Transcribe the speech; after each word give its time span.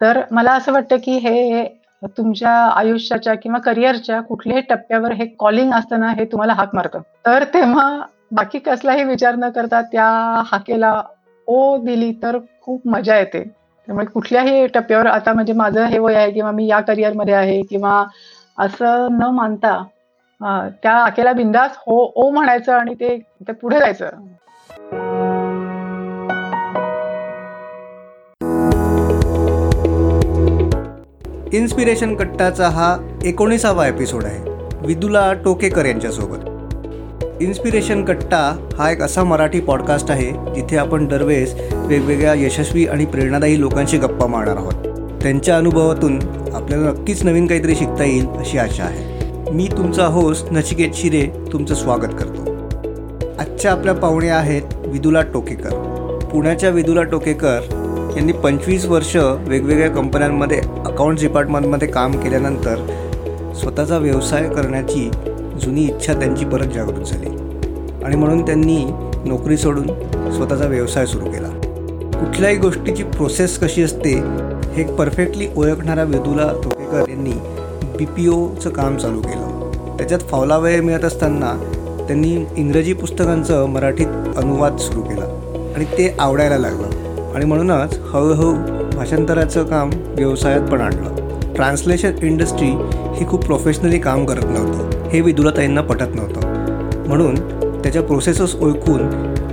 तर 0.00 0.20
मला 0.30 0.52
असं 0.52 0.72
वाटतं, 0.72 0.96
की 0.96 1.16
हे 1.18 1.64
तुमच्या 2.16 2.50
आयुष्याच्या 2.50 3.34
किंवा 3.34 3.58
करिअरच्या 3.58 4.20
कुठल्याही 4.20 4.62
टप्प्यावर 4.68 5.12
हे 5.12 5.26
कॉलिंग 5.38 5.72
असताना 5.72 6.10
हे 6.10 6.24
तुम्हाला 6.24 6.52
हाक 6.52 6.74
मारतं. 6.74 7.00
तर 7.26 7.44
तेव्हा 7.54 7.88
बाकी 8.32 8.58
कसलाही 8.58 9.04
विचार 9.04 9.34
न 9.34 9.48
करता 9.50 9.80
त्या 9.82 10.06
हाकेला 10.46 11.02
ओ 11.48 11.76
दिली 11.84 12.12
तर 12.22 12.38
खूप 12.62 12.86
मजा 12.88 13.16
येते. 13.18 13.42
त्यामुळे 13.88 14.06
कुठल्याही 14.06 14.66
टप्प्यावर 14.66 15.06
आता 15.06 15.32
म्हणजे 15.32 15.52
माझं 15.52 15.84
हे 15.84 15.98
वय 15.98 16.14
आहे 16.14 16.30
किंवा 16.30 16.50
मी 16.50 16.66
या 16.66 16.80
करिअरमध्ये 16.80 17.34
आहे 17.34 17.60
किंवा 17.62 18.04
असं 18.58 19.08
न 19.10 19.30
मानता 19.34 19.82
त्या 20.82 20.92
हाकेला 20.92 21.32
बिंदास 21.32 21.76
हो, 21.78 22.12
ओ 22.14 22.30
म्हणायचं 22.30 22.72
आणि 22.72 22.94
ते 22.94 23.52
पुढे 23.52 23.78
जायचं. 23.78 24.08
इन्स्पिरेशन 31.56 32.14
कट्टाचा 32.14 32.68
हा 32.68 32.96
एकोणीसावा 33.24 33.88
एपिसोड 33.88 34.24
आहे. 34.24 34.50
विदुला 34.86 35.32
टोकेकर 35.32 35.86
यांच्यासोबत. 35.86 36.38
इन्स्पिरेशन 37.42 38.04
कट्टा 38.04 38.68
हा 38.78 38.90
एक 38.90 39.02
असा 39.02 39.24
मराठी 39.24 39.60
पॉडकास्ट 39.60 40.10
आहे 40.10 40.54
जिथे 40.54 40.76
आपण 40.76 41.06
दरवेळेस 41.06 41.54
वेगवेगळ्या 41.72 42.34
यशस्वी 42.34 42.86
आणि 42.86 43.04
प्रेरणादायी 43.04 43.60
लोकांशी 43.60 43.98
गप्पा 43.98 44.26
मारणार 44.26 44.56
आहोत. 44.56 44.74
त्यांच्या 45.22 45.56
अनुभवातून 45.56 46.18
आपल्याला 46.54 46.90
नक्कीच 46.90 47.24
नवीन 47.24 47.46
काहीतरी 47.46 47.74
शिकता 47.74 48.04
येईल 48.04 48.26
अशी 48.26 48.58
आशा 48.58 48.84
आहे. 48.84 49.30
मी 49.50 49.68
तुमचा 49.76 50.06
होस्ट 50.06 50.46
नचिकेत 50.52 50.90
शिरे 50.94 51.30
तुमचं 51.52 51.74
स्वागत 51.74 52.14
करतो. 52.18 52.50
आजच्या 53.38 53.72
आपल्या 53.72 53.94
पाहुण्या 53.94 54.36
आहेत 54.36 54.62
विदुला 54.86 55.22
टोकेकर. 55.22 55.70
पुण्याच्या 56.32 56.70
विदुला 56.70 57.02
टोकेकर 57.02 57.75
यांनी 58.16 58.32
पंचवीस 58.32 58.84
वर्ष 58.84 59.16
वेगवेगळ्या 59.16 59.90
कंपन्यांमध्ये 59.90 60.58
अकाउंट्स 60.58 61.22
डिपार्टमेंटमध्ये 61.22 61.88
काम 61.88 62.12
केल्यानंतर 62.12 62.76
स्वतःचा 63.60 63.98
व्यवसाय 63.98 64.48
करण्याची 64.48 65.10
जुनी 65.62 65.84
इच्छा 65.84 66.12
त्यांची 66.12 66.44
परत 66.44 66.66
जागृत 66.66 67.04
झाली. 67.06 67.28
आणि 68.04 68.16
म्हणून 68.16 68.46
त्यांनी 68.46 68.84
नोकरी 69.24 69.56
सोडून 69.56 69.86
स्वतःचा 70.32 70.66
व्यवसाय 70.66 71.06
सुरू 71.06 71.24
केला. 71.24 71.48
कुठल्याही 72.18 72.56
गोष्टीची 72.56 73.02
प्रोसेस 73.02 73.58
कशी 73.58 73.82
असते 73.82 74.14
हे 74.74 74.84
परफेक्टली 74.84 75.48
ओळखणाऱ्या 75.56 76.04
वेदुला 76.04 76.52
तोकेकर 76.64 77.08
यांनी 77.08 77.32
बी 77.98 78.04
पी 78.04 78.28
ओचं 78.28 78.70
काम 78.70 78.96
चालू 78.96 79.20
केलं. 79.20 79.70
त्याच्यात 79.98 80.20
फावला 80.20 80.58
वेळ 80.58 80.80
मिळत 80.80 81.04
असताना 81.04 81.56
त्यांनी 82.08 82.44
इंग्रजी 82.56 82.92
पुस्तकांचं 82.92 83.66
मराठीत 83.66 84.06
अनुवाद 84.36 84.76
सुरू 84.76 85.00
केला 85.00 85.24
आणि 85.76 85.84
ते 85.84 86.14
आवडायला 86.18 86.58
लागलं. 86.58 87.05
आणि 87.36 87.44
म्हणूनच 87.44 87.98
हळूहळू 87.98 88.52
भाषांतराचं 88.96 89.64
काम 89.64 89.90
व्यवसायात 89.94 90.60
पण 90.60 90.80
आणलं. 90.80 91.16
ट्रान्सलेशन 91.54 92.12
इंडस्ट्री 92.22 92.66
ही 93.16 93.26
खूप 93.26 93.44
प्रोफेशनली 93.44 93.98
काम 93.98 94.24
करत 94.24 94.44
नव्हतं. 94.44 95.08
हे 95.08 95.20
विदुलाताईंना 95.20 95.80
पटत 95.80 96.14
नव्हतं. 96.14 96.40
म्हणून 97.08 97.34
त्याच्या 97.82 98.02
प्रोसेसेस 98.02 98.54
ओळखून 98.60 99.08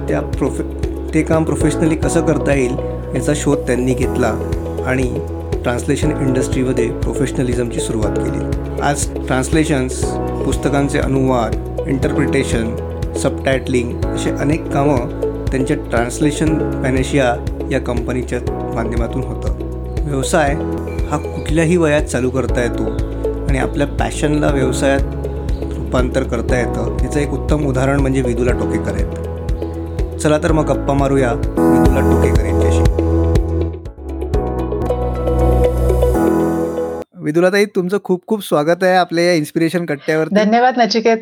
त्या 0.08 0.22
प्रोफे 0.22 0.64
ते 1.14 1.22
काम 1.22 1.44
प्रोफेशनली 1.44 1.96
कसं 1.96 2.26
करता 2.26 2.54
येईल 2.54 2.72
याचा 3.16 3.34
शोध 3.36 3.58
त्यांनी 3.58 3.94
घेतला 3.94 4.34
आणि 4.86 5.20
ट्रान्सलेशन 5.64 6.12
इंडस्ट्रीमध्ये 6.12 6.90
प्रोफेशनलिझमची 6.92 7.80
सुरुवात 7.80 8.18
केली. 8.18 8.46
आज 8.82 9.08
ट्रान्सलेशन्स 9.28 10.04
पुस्तकांचे 10.46 11.00
अनुवाद 11.00 11.80
इंटरप्रिटेशन 11.88 12.76
सबटायटलिंग 13.18 14.06
असे 14.06 14.30
अनेक 14.30 14.70
कामं 14.70 15.34
त्यांच्या 15.52 15.78
ट्रान्सलेशन 15.78 16.82
पॅनेशिया 16.84 17.53
या 17.72 17.80
कंपनीच्या 17.80 18.40
माध्यमातून 18.76 19.24
होतं 19.24 19.58
व्यवसाय 20.06 20.54
हा 21.10 21.18
कुठल्याही 21.18 21.78
वयात 21.78 22.02
चालू 22.02 22.30
करता 22.30 22.64
येतो 22.64 22.84
आणि 23.50 23.58
आपल्या 23.58 23.88
पॅशनला 23.88 24.48
व्यवसायात 24.48 25.00
रूपांतर 25.78 26.24
करता 26.24 26.60
येतं 26.60 26.98
याचं 27.04 27.20
एक 27.20 27.30
उत्तम 27.30 27.66
उदाहरण 27.68 28.00
म्हणजे 28.00 28.22
विदुला 28.22 28.52
टोकेकर 28.52 28.94
आहेत 28.94 30.18
चला 30.20 30.38
तर 30.38 30.52
मग 30.52 30.72
गप्पा 30.72 30.94
मारूया 30.94 31.34
विदुला 31.34 32.00
टोकेकर 32.00 32.46
यांच्याशी 32.46 32.82
विदुलाताई 37.16 37.66
तुमचं 37.66 37.98
खूप 38.04 38.28
खूप 38.28 38.44
स्वागत 38.44 38.84
आहे 38.84 38.96
आपल्या 38.96 39.24
या 39.24 39.34
इन्स्पिरेशन 39.34 39.86
कट्ट्यावर 39.86 40.28
धन्यवाद 40.32 40.74
नचिकेत. 40.78 41.18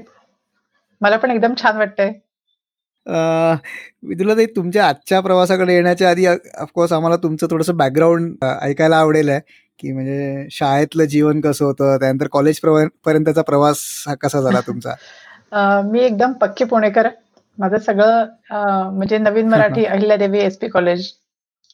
मला 1.02 1.18
पण 1.18 1.32
एकदम 1.32 1.54
छान 1.62 1.78
वाटतंय. 1.78 2.12
विदुलाताई 3.06 4.46
तुमच्या 4.46 4.88
आजच्या 4.88 5.20
प्रवासाकडे 5.20 5.74
येण्याच्या 5.74 6.10
आधी 6.10 6.26
ऑफकोर्स 6.26 6.92
आम्हाला 6.94 7.16
तुमचं 7.16 7.48
थोडंसं 7.52 7.78
बॅकग्राऊंड 7.78 8.44
ऐकायला 8.62 8.98
आवडेल 8.98 9.30
आहे. 9.30 9.40
की 9.80 9.92
म्हणजे 9.92 10.48
शाळेतलं 10.52 11.06
जीवन 11.06 11.40
कसं 11.42 11.66
होतं? 11.66 11.98
त्यानंतर 11.98 12.28
कॉलेज 12.32 12.60
पर्यंतचा 13.06 13.42
प्रवास 13.42 13.80
हा 14.08 14.14
कसा 14.16 14.42
झाला 14.42 14.60
तुमचा? 14.68 14.94
अ, 15.52 15.82
मी 15.82 16.00
एकदम 16.00 16.32
पक्की 16.34 16.64
पुणेकर. 16.66 17.08
माझं 17.58 17.78
सगळं 17.78 18.26
अ, 18.52 18.90
म्हणजे 18.90 19.18
नवीन 19.18 19.48
Marathi 19.50 19.86
Ahilyadevi 19.86 20.40
S 20.40 20.58
P 20.58 20.68
college 20.68 21.08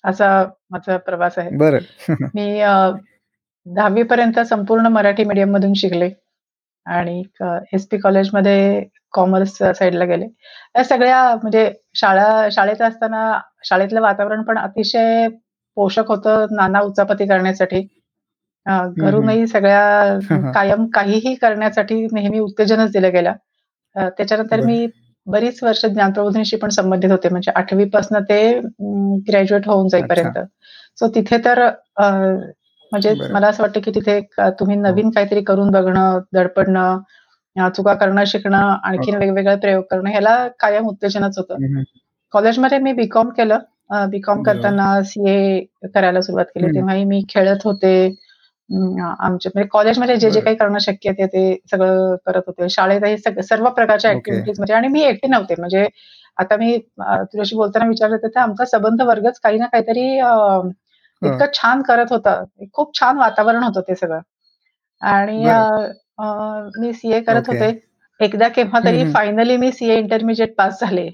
असा 0.04 0.30
माझा 0.72 0.98
प्रवास 0.98 1.38
आहे. 1.38 1.50
बरं. 1.58 1.80
मी 2.36 2.60
अ, 2.60 2.74
10वी 3.66 4.04
पर्यंत 4.04 4.40
संपूर्ण 4.40 4.88
मराठी 4.88 5.24
मीडियम 5.24 5.52
मधून 5.52 5.74
शिकले. 5.74 6.10
आणि 6.88 7.24
एस 7.74 7.88
पी 7.88 7.98
कॉलेजमध्ये 7.98 8.84
कॉमर्स 9.14 9.58
साईडला 9.58 10.06
गेले. 10.06 10.26
या 10.76 10.84
सगळ्या 10.84 11.36
म्हणजे 11.36 11.72
शाळा 11.96 12.50
शाळेत 12.52 12.82
असताना 12.82 13.40
शाळेतलं 13.64 14.02
वातावरण 14.02 14.42
पण 14.42 14.58
अतिशय 14.58 15.28
पोषक 15.76 16.08
होतं 16.08 16.46
नाना 16.52 16.80
उचापती 16.80 17.28
करण्यासाठी. 17.28 17.88
अ, 18.66 18.86
घरूनही 18.98 19.48
सगळ्या 19.48 20.20
कायम 20.56 20.86
काहीही 20.86 21.36
करण्यासाठी 21.36 22.08
नेहमी 22.14 22.40
उत्तेजनच 22.40 22.92
दिलं 22.92 23.12
गेलं. 23.12 23.34
अ, 23.96 24.10
त्याच्यानंतर 24.10 24.56
बरं. 24.58 24.66
मी 24.66 24.88
बरीच 25.26 25.64
वर्ष 25.64 25.86
ज्ञानप्रबोधिनीशी 25.86 26.56
पण 26.56 26.70
संबंधित 26.70 27.12
होते. 27.12 27.30
म्हणजे 27.30 27.52
8वी 27.56 27.86
पासनं 27.86 28.20
ते 28.20 28.60
ग्रॅज्युएट 29.30 29.68
होऊन 29.68 29.88
जाईपर्यंत. 29.88 30.38
सो 31.00 31.08
तिथे 31.08 31.38
तर 31.46 31.60
अ, 31.98 32.10
म्हणजे. 32.92 33.14
मला 33.32 33.48
असं 33.48 33.64
वाटतं 33.64 33.80
की 33.80 33.92
तिथे 33.92 34.20
तुम्ही 34.60 34.76
नवीन 34.76 35.10
काहीतरी 35.10 35.42
करून 35.42 35.72
बघणं, 35.72 36.20
धडपडणं, 36.34 37.00
अ, 37.56 37.70
चुका 37.70 37.94
करणं 37.94 38.24
शिकणं, 38.28 38.76
आणखीन 38.84 39.16
वेगवेगळे 39.16 39.56
प्रयोग 39.56 39.84
करणं 39.92 40.10
ह्याला 40.10 40.38
कायम 40.60 40.88
उत्तेजनच 40.88 41.38
होतं. 41.38 41.54
हं, 41.56 41.78
हं. 41.78 41.84
कॉलेजमध्ये 42.34 42.78
मी 42.80 42.94
बी-कॉम 42.94 43.30
केलं. 43.30 43.60
B Com. 44.10 44.42
करताना 44.44 44.86
सी-ए 45.04 45.88
करायला 45.96 46.22
सुरुवात 46.22 46.46
केली. 46.46 46.66
हं. 46.68 46.74
तेव्हाही 46.76 47.04
मी 47.06 47.22
खेळत 47.30 47.64
होते. 47.66 47.94
आमच्या 48.70 49.52
म्हणजे 49.56 49.68
कॉलेजमध्ये 49.72 50.16
जे, 50.18 50.30
जे. 50.32 50.40
काही 50.42 50.56
करणं 50.56 50.78
शक्य 50.80 51.10
आहे 51.10 51.26
ते 51.28 51.44
सगळं 51.72 52.16
करत 52.26 52.42
होते. 52.48 52.70
शाळेतही 52.70 53.18
सर्व 53.44 53.70
प्रकारच्या 53.70 54.12
ओके. 54.12 54.16
ॲक्टिव्हिटीजमध्ये 54.18 54.76
आणि 54.76 54.88
मी 54.88 55.02
एकटी 55.04 55.28
नव्हते. 55.28 55.56
म्हणजे 55.60 55.88
आता 56.38 56.58
मी 56.58 56.78
तुझ्याशी 57.00 57.56
बोलताना 57.56 57.88
विचारलं 57.88 58.16
होतं 58.24 58.40
आमचा 58.40 58.66
संबंध 58.66 59.02
वर्गच 59.02 59.40
काही 59.40 59.58
ना 59.60 59.66
काहीतरी 59.66 60.10
हं. 60.20 60.70
इतकं 61.22 61.46
छान 61.54 61.82
करत 61.82 62.12
होता. 62.12 62.44
खूप 62.74 63.00
छान 63.00 63.18
वातावरण 63.18 63.64
होतं 63.64 63.82
ते 63.82 63.96
सगळं. 63.96 64.20
आणि 65.02 65.44
मी 66.80 66.94
सी-ए 66.94 67.22
करत. 67.22 67.44
होते. 67.48 67.70
एकदा 68.20 68.48
केव्हा 68.48 68.80
तरी. 68.86 69.04
फायनली 69.12 69.58
मी 69.58 69.72
सी-ए 69.72 69.98
इंटरमिजिएट 69.98 70.56
पास 70.58 70.80
झाले 70.82 71.10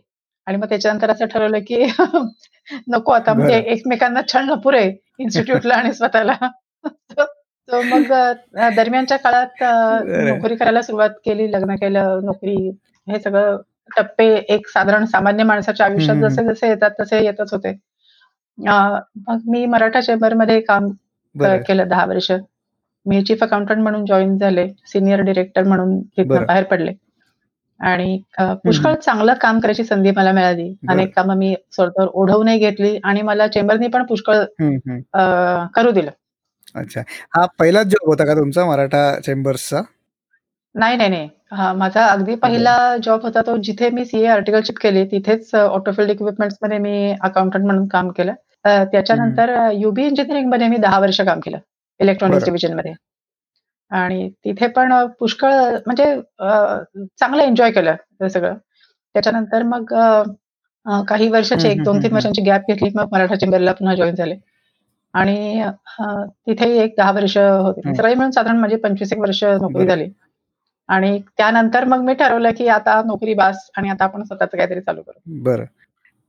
आणि 0.47 0.57
मग 0.57 0.69
त्याच्यानंतर 0.69 1.11
असं 1.11 1.25
ठरवलं 1.25 1.59
की 1.59 1.83
नको 2.87 3.11
आता 3.11 3.33
म्हणजे. 3.33 3.57
एकमेकांना 3.59 4.21
छळणं 4.33 4.59
पुरे 4.59 4.83
इन्स्टिट्यूटला 5.19 5.75
आणि 5.75 5.93
स्वतःला. 5.93 6.35
मग 7.67 8.11
दरम्यानच्या 8.75 9.17
काळात. 9.17 9.63
नोकरी 10.27 10.55
करायला 10.55 10.81
सुरुवात 10.81 11.09
केली, 11.25 11.51
लग्न 11.51 11.75
केलं, 11.75 12.19
नोकरी 12.23 12.55
हे 13.07 13.19
सगळं 13.19 13.57
टप्पे 13.97 14.25
एक 14.49 14.67
साधारण 14.67 15.05
सामान्य 15.05 15.43
माणसाच्या 15.43 15.85
आयुष्यात 15.85 16.17
हं. 16.17 16.27
जसे-जसे 16.27 16.67
येतात 16.67 16.91
तसे 16.99 17.23
येतच 17.23 17.53
होते. 17.53 17.73
मग 18.57 19.39
मी 19.47 19.65
मराठा 19.65 20.01
चेंबरमध्ये 20.01 20.59
काम 20.61 20.89
बरं. 21.35 21.57
केलं 21.67 21.87
10 21.87 22.05
वर्ष. 22.05 22.31
मी 23.05 23.21
चीफ 23.23 23.43
अकाउंटंट 23.43 23.77
म्हणून 23.77 24.05
जॉइन 24.05 24.37
झाले. 24.37 24.67
सीनियर 24.85 25.21
डायरेक्टर 25.21 25.63
म्हणून 25.63 25.99
तिथनं 26.01 26.27
बरं. 26.27 26.45
बाहेर 26.45 26.63
पडले. 26.63 26.91
आणि 27.79 28.21
अ, 28.37 28.43
हं, 28.43 28.55
पुष्कळ 28.55 28.89
हं. 28.89 28.95
चांगलं 28.95 29.33
काम 29.33 29.59
करायची 29.59 29.83
संधी 29.83 30.11
मला 30.15 30.31
मिळाली. 30.31 30.69
बरं. 30.83 30.93
अनेक 30.93 31.15
कामं 31.15 31.37
मी 31.37 31.55
स्वतःवर 31.71 32.07
ओढवूनही 32.13 32.59
घेतली 32.59 32.97
आणि 33.03 33.21
मला 33.21 33.47
चेंबरनी 33.47 33.87
पण 33.87 34.03
पुष्कळ 34.05 34.35
हं, 34.61 34.75
हं. 34.89 34.99
अ, 35.13 35.65
करू 35.75 35.91
दिलं. 35.91 36.11
अच्छा. 36.75 37.01
हा 37.37 37.45
पहिलाच 37.59 37.87
जॉब 37.87 38.07
होता 38.09 38.25
का 38.25 38.33
तुमचा 38.35 38.65
मराठा 38.65 39.19
चेंबर्सचा? 39.19 39.81
नाही, 40.75 40.97
नाही, 40.97 41.09
नाही. 41.09 41.29
हां, 41.53 41.75
माझा 41.77 42.05
अगदी 42.07 42.35
पहिला 42.35 42.73
जॉब 42.97 43.21
होता 43.23 43.41
तो 43.41 43.57
जिथे 43.57 43.89
मी 43.89 44.05
सी-ए 44.05 44.25
आर्टिकलशिप 44.27 44.77
केली 44.77 45.03
तिथेच 45.05 45.53
ऑटोफिल्ड 45.55 46.11
इक्विपमेंट्समध्ये 46.11 46.77
मी 46.77 46.93
अकाउंटंट 47.21 47.65
म्हणून 47.65 47.87
काम 47.87 48.09
केलं. 48.09 48.33
अ, 48.65 48.69
हं. 48.69 48.85
त्याच्यानंतर 48.85 49.49
अ, 49.49 49.69
युबी 49.73 50.05
इंजिनिअरिंगमध्ये 50.05 50.67
मी 50.67 50.77
10 50.77 50.99
वर्ष 50.99 51.21
काम 51.21 51.39
केलं. 51.39 51.57
इलेक्ट्रॉनिक्स 51.99 52.43
बरं. 52.43 52.45
डिव्हिजनमध्ये. 52.45 52.93
आणि 53.91 54.29
तिथे 54.45 54.67
पण 54.67 54.93
अ, 54.93 55.05
पुष्कळ 55.19 55.53
म्हणजे 55.85 56.05
अ, 56.39 56.49
चांगलं 57.19 57.43
एन्जॉय 57.43 57.71
केलं 57.71 58.27
सगळं. 58.27 58.55
त्याच्यानंतर 59.15 59.63
मग 59.63 59.93
अ, 59.93 60.23
अ, 60.85 61.01
काही 61.07 61.29
वर्षाची 61.29 61.67
हं, 61.67 61.73
एक 61.73 61.77
हं, 61.79 61.83
2-3 61.83 62.03
हं, 62.03 62.09
हं. 62.09 62.15
वर्षांची 62.15 62.41
गॅप 62.41 62.61
घेतली. 62.69 62.89
मग 62.95 63.07
मराठा 63.11 63.35
चेंबरला 63.35 63.71
पुन्हा 63.73 63.95
जॉइन 63.95 64.15
झाले. 64.15 64.35
आणि 65.13 65.61
अ, 65.61 65.71
तिथे 66.47 66.69
एक 66.83 66.95
दहा 66.97 67.11
वर्ष 67.11 67.37
होते. 67.37 67.89
हं. 67.89 67.93
सगळे 67.93 68.15
मिळून 68.15 68.31
साधारण 68.31 68.57
माझी 68.57 68.75
25 68.75 69.13
एक 69.13 69.19
वर्ष 69.19 69.43
नोकरी 69.43 69.73
बरं. 69.75 69.87
झाली. 69.87 70.09
आणि 70.89 71.19
त्यानंतर 71.37 71.85
मग 71.85 72.01
मी 72.03 72.13
ठरवलं, 72.13 72.51
की 72.51 72.67
आता 72.67 73.01
नोकरी 73.05 73.33
बास 73.33 73.69
आणि 73.77 73.89
आता 73.89 74.03
आपण 74.03 74.23
स्वतःचं 74.23 74.57
काहीतरी 74.57 74.81
चालू 74.81 75.01
करू. 75.01 75.19
बरं. 75.43 75.65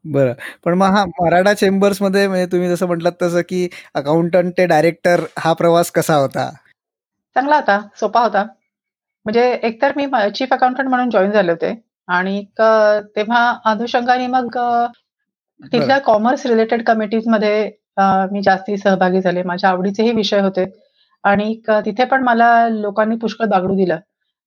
बरं. 0.04 0.32
पण 0.64 0.74
मग 0.74 0.86
हा 0.86 1.04
मराठा 1.20 1.52
चेंबर्समध्ये 1.54 2.26
म्हणजे 2.28 2.46
तुम्ही 2.46 2.68
जसं 2.68 2.86
म्हटलात 2.86 3.12
तसं, 3.22 3.40
की 3.40 3.68
अकाउंटंट 3.94 4.52
ते 4.58 4.66
डायरेक्टर 4.66 5.20
हा 5.38 5.52
प्रवास 5.52 5.90
कसा 5.90 6.16
होता? 6.16 6.50
चांगला 7.36 7.56
होता, 7.56 7.80
सोपा 8.00 8.20
होता. 8.20 8.42
म्हणजे 9.26 9.50
एकतर 9.62 9.92
मी 9.96 10.06
चीफ 10.34 10.52
अकाउंटंट 10.52 10.88
म्हणून 10.88 11.10
जॉइन 11.10 11.30
झाले 11.30 11.52
होते 11.52 11.72
आणि 12.08 12.44
तेव्हा 12.58 13.48
अनुषंगाने 13.64 14.26
मग 14.26 14.56
तिथल्या. 15.72 15.98
कॉमर्स 15.98 16.46
रिलेटेड 16.46 16.82
कमिटीजमध्ये 16.84 17.70
अ, 17.96 18.02
मी 18.32 18.40
जास्ती 18.42 18.76
सहभागी 18.76 19.20
झाले. 19.20 19.42
माझ्या 19.42 19.70
आवडीचेही 19.70 20.12
विषय 20.12 20.40
होते 20.40 20.64
आणि 21.24 21.54
तिथे 21.68 22.04
पण 22.04 22.22
मला 22.22 22.68
लोकांनी 22.68 23.16
पुष्कळ 23.16 23.46
बागडू 23.46 23.74
दिलं. 23.76 23.98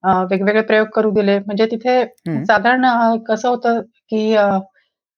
अ, 0.04 0.12
वेगवेगळे 0.32 0.62
प्रयोग 0.62 0.88
करू 0.96 1.12
दिले. 1.12 1.38
म्हणजे 1.40 1.66
तिथे. 1.66 2.04
साधारण 2.46 2.86
कसं 3.28 3.50
होतं, 3.50 3.82
की 4.10 4.36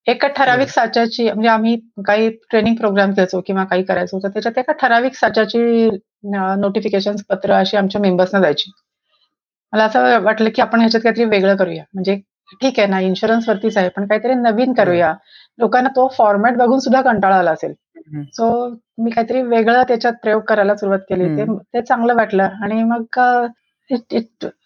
एका 0.08 0.28
ठराविक. 0.28 0.70
साच्याची 0.70 1.24
म्हणजे 1.26 1.50
आम्ही 1.50 1.76
काही 2.08 2.30
ट्रेनिंग 2.52 2.76
प्रोग्राम 2.76 3.12
घ्यायचो 3.14 3.42
किंवा 3.48 3.64
काही 3.64 3.84
करायचो, 3.84 4.20
तर 4.20 4.30
त्याच्यात 4.30 4.58
एका 4.58 4.74
ठराविक 4.82 5.16
साच्याची 5.16 5.90
अ, 6.36 6.56
नोटिफिकेशन्स 6.60 7.24
पत्र 7.30 7.54
अशी 7.54 7.78
आमच्या 7.78 8.02
मेंबर्सना 8.02 8.40
जायची. 8.42 8.72
मला 9.74 9.84
असं 9.86 10.20
वाटलं, 10.24 10.50
की 10.56 10.62
आपण 10.62 10.80
ह्याच्यात 10.80 11.02
काहीतरी 11.04 11.26
वेगळं 11.26 11.56
करूया. 11.56 11.84
म्हणजे 11.94 12.16
ठीक 12.62 12.80
आहे 12.80 12.88
ना, 12.88 13.00
इन्शुरन्सवरतीच 13.00 13.78
आहे, 13.78 13.90
पण 13.90 14.06
काहीतरी 14.08 14.34
नवीन. 14.34 14.74
करूया. 14.74 15.14
लोकांना 15.60 15.90
तो 15.96 16.08
फॉर्मॅट 16.18 16.58
बघून 16.58 16.80
सुद्धा 16.80 17.02
कंटाळा 17.02 17.38
आला 17.38 17.52
असेल. 17.52 17.74
सो 18.34 18.48
मी 19.04 19.12
काहीतरी 19.12 19.42
वेगळं 19.44 19.84
त्याच्यात 19.84 20.14
प्रयोग 20.24 20.42
करायला 20.42 20.76
सुरुवात 20.76 21.00
केली. 21.00 21.28
ते. 21.38 21.46
ते 21.76 21.82
चांगलं 21.82 22.16
वाटलं 22.16 22.44
आणि 22.64 22.84
मग 22.84 23.20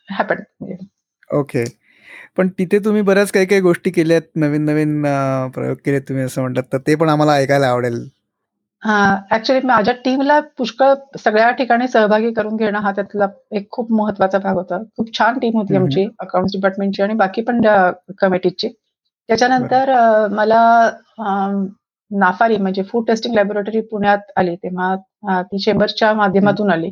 म्हणजे. 0.10 0.76
ओके. 1.30 1.64
पण 2.38 2.48
तिथे 2.60 2.80
तुम्ही 2.80 3.02
बऱ्याच 3.02 3.32
काही-काही 3.32 3.62
गोष्टी 3.62 3.92
केल्यात, 3.92 4.22
नवीन-नवीन 4.36 5.06
अ, 5.08 5.48
प्रयोग 5.48 5.78
केलेत 5.86 6.02
तुम्ही 6.02 6.24
असं 6.24 6.42
म्हटलात, 6.42 6.64
तर 6.74 6.78
ते 6.88 6.96
पण 6.96 7.10
आम्हाला 7.10 7.34
ऐकायला 7.34 7.68
आवडेल. 7.68 8.08
हां, 8.84 9.16
ॲक्चुअली 9.32 9.68
माझ्या 9.68 9.94
टीमला 10.06 10.40
पुष्कळ 10.58 10.94
सगळ्या 11.20 11.50
ठिकाणी 11.52 11.88
सहभागी 11.88 12.32
करून 12.34 12.56
घेणं 12.56 12.80
हा 12.80 12.92
त्यातला 12.92 13.28
एक 13.52 13.70
खूप 13.72 13.92
महत्त्वाचा 13.92 14.38
भाग 14.38 14.56
होता. 14.56 14.78
खूप 14.98 15.18
छान 15.20 15.40
टीम 15.40 15.58
होती. 15.58 15.76
आमची 15.76 16.08
अकाउंट्स 16.20 16.56
डिपार्टमेंटची 16.56 17.04
आणि 17.04 17.14
बाकी 17.14 17.42
पण. 17.42 17.62
बरं. 17.62 18.68
त्याच्यानंतर 19.30 19.90
मला 20.32 20.62
नाफारी 22.12 22.58
म्हणजे 22.58 22.84
फूड 22.84 23.08
टेस्टिंग 23.08 23.36
लॅबोरेटरी 23.36 23.82
पुण्यात 23.82 24.32
आली. 24.38 24.56
तेव्हा 24.56 25.42
ती 25.42 25.58
चेंबर्सच्या 25.60 26.10
हं. 26.10 26.18
माध्यमातून 26.18 26.72
आली 26.72 26.90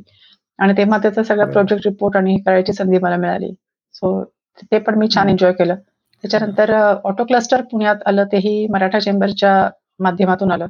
आणि 0.61 0.73
तेव्हा 0.77 0.97
त्याचा 0.97 1.23
सगळा. 1.23 1.45
प्रोजेक्ट 1.45 1.87
रिपोर्ट 1.87 2.17
आणि 2.17 2.33
हे 2.33 2.41
करायची 2.45 2.73
संधी 2.73 2.97
मला 3.01 3.15
मिळाली. 3.17 3.51
सो 3.93 4.23
ते 4.71 4.79
पण 4.79 4.95
मी 4.95 5.07
छान. 5.15 5.29
एन्जॉय 5.29 5.51
केलं. 5.53 5.75
त्याच्यानंतर 6.23 6.71
ऑटो 7.03 7.23
क्लस्टर 7.23 7.61
पुण्यात 7.61 7.95
आलं, 8.05 8.23
तेही 8.31 8.67
मराठा 8.67 8.99
चेंबरच्या 8.99 9.53
माध्यमातून 9.99 10.51
आलं. 10.51 10.65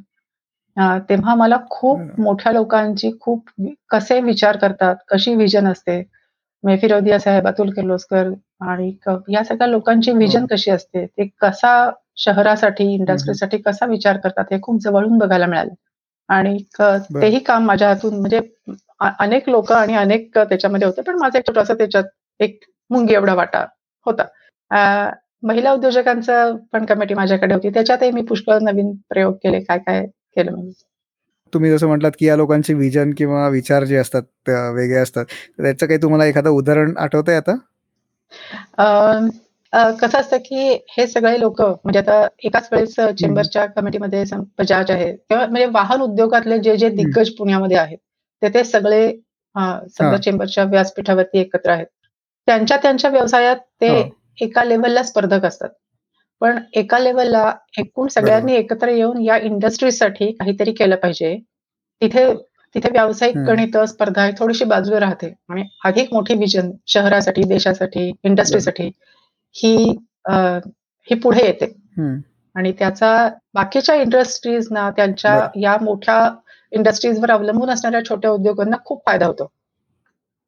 तेव्हा 1.09 1.35
मला 1.35 1.57
खूप. 1.69 1.99
मोठ्या 2.19 2.51
लोकांची 2.51 3.11
खूप 3.21 3.49
कसे 3.89 4.19
विचार 4.21 4.57
करतात, 4.57 4.95
कशी 5.09 5.35
व्हिजन 5.35 5.67
असते. 5.67 6.01
म्हणजे 6.63 6.79
फिरोदिया 6.81 7.19
साहेब, 7.19 7.47
अतुल 7.47 7.69
किर्लोस्कर 7.69 8.29
आणि 8.61 8.91
या 9.29 9.43
सगळ्या 9.43 9.67
लोकांची 9.67 10.11
व्हिजन 10.11 10.41
हो. 10.41 10.47
कशी 10.51 10.71
असते, 10.71 11.05
ते 11.07 11.27
कसा 11.41 11.73
शहरासाठी. 12.17 12.93
इंडस्ट्रीसाठी 12.93 13.57
कसा 13.57 13.85
विचार 13.85 14.17
करतात, 14.17 14.45
हे 14.51 14.59
खूप 14.61 14.79
जवळून 14.81 15.17
बघायला 15.17 15.45
मिळालं. 15.45 15.73
आणि. 16.29 16.57
तेही 16.81 17.39
काम 17.39 17.65
माझ्या 17.65 17.87
हातून 17.87 18.19
म्हणजे 18.19 18.39
अनेक 19.19 19.49
लोकं 19.49 19.75
आणि 19.75 19.95
अनेक 19.95 20.37
त्याच्यामध्ये 20.37 20.85
होते, 20.87 21.01
पण 21.01 21.15
माझा 21.15 21.39
एक 21.39 21.47
छोटासा 21.47 21.73
त्याच्यात 21.73 22.03
एक 22.39 22.59
मुंगी 22.89 23.13
एवढा 23.13 23.33
वाटा 23.33 23.65
होता. 24.05 24.23
महिला 25.43 25.73
उद्योजकांचं 25.73 26.55
पण 26.73 26.85
कमिटी 26.85 27.13
माझ्याकडे 27.13 27.53
होती. 27.53 27.69
त्याच्यातही 27.69 28.11
मी 28.11 28.21
पुष्कळ 28.21 28.57
नवीन 28.61 28.91
प्रयोग 29.09 29.33
केले. 29.33 29.59
काय-काय 29.59 30.05
केलं 30.05 30.51
मी. 30.51 30.71
तुम्ही 31.53 31.71
जसं 31.71 31.87
म्हटलात, 31.87 32.11
की 32.19 32.25
या 32.25 32.35
लोकांचे 32.35 32.73
व्हिजन 32.73 33.11
किंवा 33.17 33.47
विचार 33.47 33.83
जे 33.83 33.95
असतात 33.97 34.49
वेगळे 34.49 34.97
असतात. 34.97 35.25
त्याचं 35.57 35.85
काही 35.87 36.01
तुम्हाला 36.01 36.25
एखादं 36.25 36.49
उदाहरण 36.49 36.93
आठवतंय 36.97 37.35
आता? 37.35 37.55
अ, 38.77 38.85
अ, 39.73 39.91
कसं 39.91 40.19
असतं, 40.19 40.37
की 40.37 40.85
हे 40.97 41.07
सगळे 41.07 41.39
लोकं 41.39 41.71
म्हणजे 41.83 41.99
आता 41.99 42.27
एकाच 42.43 42.69
वेळेस. 42.71 42.95
चेंबरच्या 42.95 43.65
कमिटीमध्ये 43.65 44.23
बजाज 44.59 44.91
आहे 44.91 45.11
किंवा 45.13 45.45
म्हणजे 45.45 45.65
वाहन 45.65 46.01
उद्योगातले 46.01 46.59
जे, 46.59 46.77
जे. 46.77 46.89
दिग्गज 46.89 47.29
पुण्यामध्ये 47.29 47.77
आहेत, 47.77 47.97
ते 48.41 48.49
ते 48.53 48.63
सगळे 48.63 49.05
हां. 49.55 50.17
चेंबरच्या 50.17 50.63
व्यासपीठावरती 50.63 51.39
एकत्र 51.39 51.69
आहेत. 51.71 51.85
त्यांच्या, 52.47 52.77
त्यांच्या 52.77 53.09
व्यवसायात 53.09 53.57
ते 53.81 53.89
हो. 53.89 54.03
एका 54.41 54.63
लेव्हलला 54.63 55.03
स्पर्धक 55.03 55.45
असतात. 55.45 55.69
पण 56.41 56.57
एका 56.73 56.99
लेव्हलला 56.99 57.51
एकूण 57.77 58.07
सगळ्यांनी. 58.07 58.53
एकत्र 58.55 58.87
येऊन 58.89 59.21
या 59.21 59.37
इंडस्ट्रीसाठी 59.37 60.31
काहीतरी 60.31 60.71
केलं 60.73 60.95
पाहिजे. 60.95 61.37
तिथे 62.01 62.33
तिथे 62.75 62.89
व्यावसायिक. 62.91 63.37
गणितं, 63.37 63.85
स्पर्धा 63.85 64.25
ही 64.25 64.31
थोडीशी 64.39 64.65
बाजूला 64.65 64.99
राहते 64.99 65.33
आणि 65.49 65.63
अधिक 65.85 66.13
मोठी 66.13 66.33
व्हिजन 66.33 66.71
शहरासाठी, 66.87 67.43
देशासाठी. 67.43 68.11
इंडस्ट्रीसाठी 68.23 68.89
ही 69.55 69.75
ही 71.07 71.15
पुढे 71.15 71.45
येते. 71.45 71.65
आणि 72.55 72.71
त्याचा 72.79 73.11
बाकीच्या 73.53 73.95
इंडस्ट्रीजना 73.95 74.89
त्यांच्या. 74.91 75.39
या 75.55 75.77
मोठ्या 75.81 76.19
इंडस्ट्रीजवर 76.71 77.31
अवलंबून 77.31 77.69
असणाऱ्या 77.69 78.03
छोट्या 78.09 78.31
उद्योगांना 78.31 78.77
खूप 78.85 79.01
फायदा 79.05 79.25
होतो. 79.25 79.47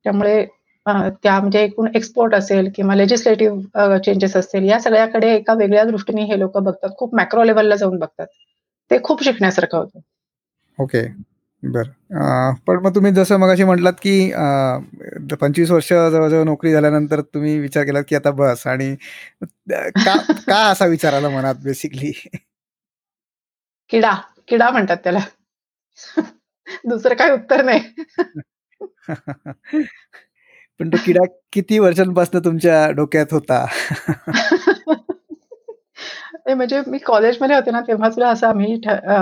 त्यामुळे 0.06 0.46
त्या 0.86 1.40
म्हणजे 1.40 1.60
एकूण 1.60 1.88
एक्सपोर्ट 1.96 2.34
असेल 2.36 2.70
किंवा 2.76 2.96
लेजिस्लेटिव्ह 2.96 3.98
चेंजेस 3.98 4.36
असतील, 4.38 4.70
या 4.70 4.80
सगळ्याकडे 4.80 5.34
एका 5.36 5.54
वेगळ्या 5.54 5.84
दृष्टीने 5.84 6.24
हे 6.24 6.40
लोकं 6.40 6.64
बघतात. 6.64 6.90
खूप 6.98 7.16
मॅक्रो 7.16 7.44
लेव्हलला 7.44 7.76
जाऊन 7.76 7.98
बघतात. 8.00 8.28
ते 8.92 9.02
खूप 9.04 9.24
शिकण्यासारखं 9.24 9.78
होतं. 9.78 10.00
ओके. 10.80 11.06
बरं. 11.64 12.54
पण 12.68 12.80
मग 12.84 12.96
तुम्ही 12.96 13.12
जसं 13.12 13.38
मगाशी 13.38 13.64
म्हटलात, 13.64 13.94
की 13.94 14.32
25 15.42 15.72
वर्ष 15.72 15.90
जवळ-जवळ 15.94 16.44
नोकरी 16.44 16.72
झाल्यानंतर 16.72 17.22
तुम्ही 17.34 17.58
विचार 17.60 17.84
केलात, 17.84 18.04
की 18.08 18.16
आता 18.16 18.32
बस 18.32 18.66
आणि 18.68 18.96
का 19.72 20.16
का 20.48 20.58
असा 20.72 20.86
विचार 20.86 21.14
आला 21.14 21.30
मनात 21.30 21.56
बेसिकली? 21.64 22.12
किडा, 23.92 24.12
किडा 24.48 24.70
म्हणतात 24.70 24.98
त्याला. 24.98 25.20
दुसरं 26.86 27.16
काही 27.16 27.32
उत्तर 27.32 27.64
नाही. 27.66 27.80
पण 30.80 30.90
तो 30.90 30.98
किडा 31.06 31.26
किती 31.52 31.80
वर्षांपासून 31.80 32.42
तुमच्या 32.46 32.90
डोक्यात 32.92 33.26
होता? 33.32 33.66
म्हणजे 36.48 36.82
मी 36.88 36.98
कॉलेजमध्ये 36.98 37.56
होते 37.56 37.72
ना, 37.72 37.82
तेव्हा 37.82 38.10
सुद्धा 38.12 38.30
असं 38.30 38.48
आम्ही 38.48 38.82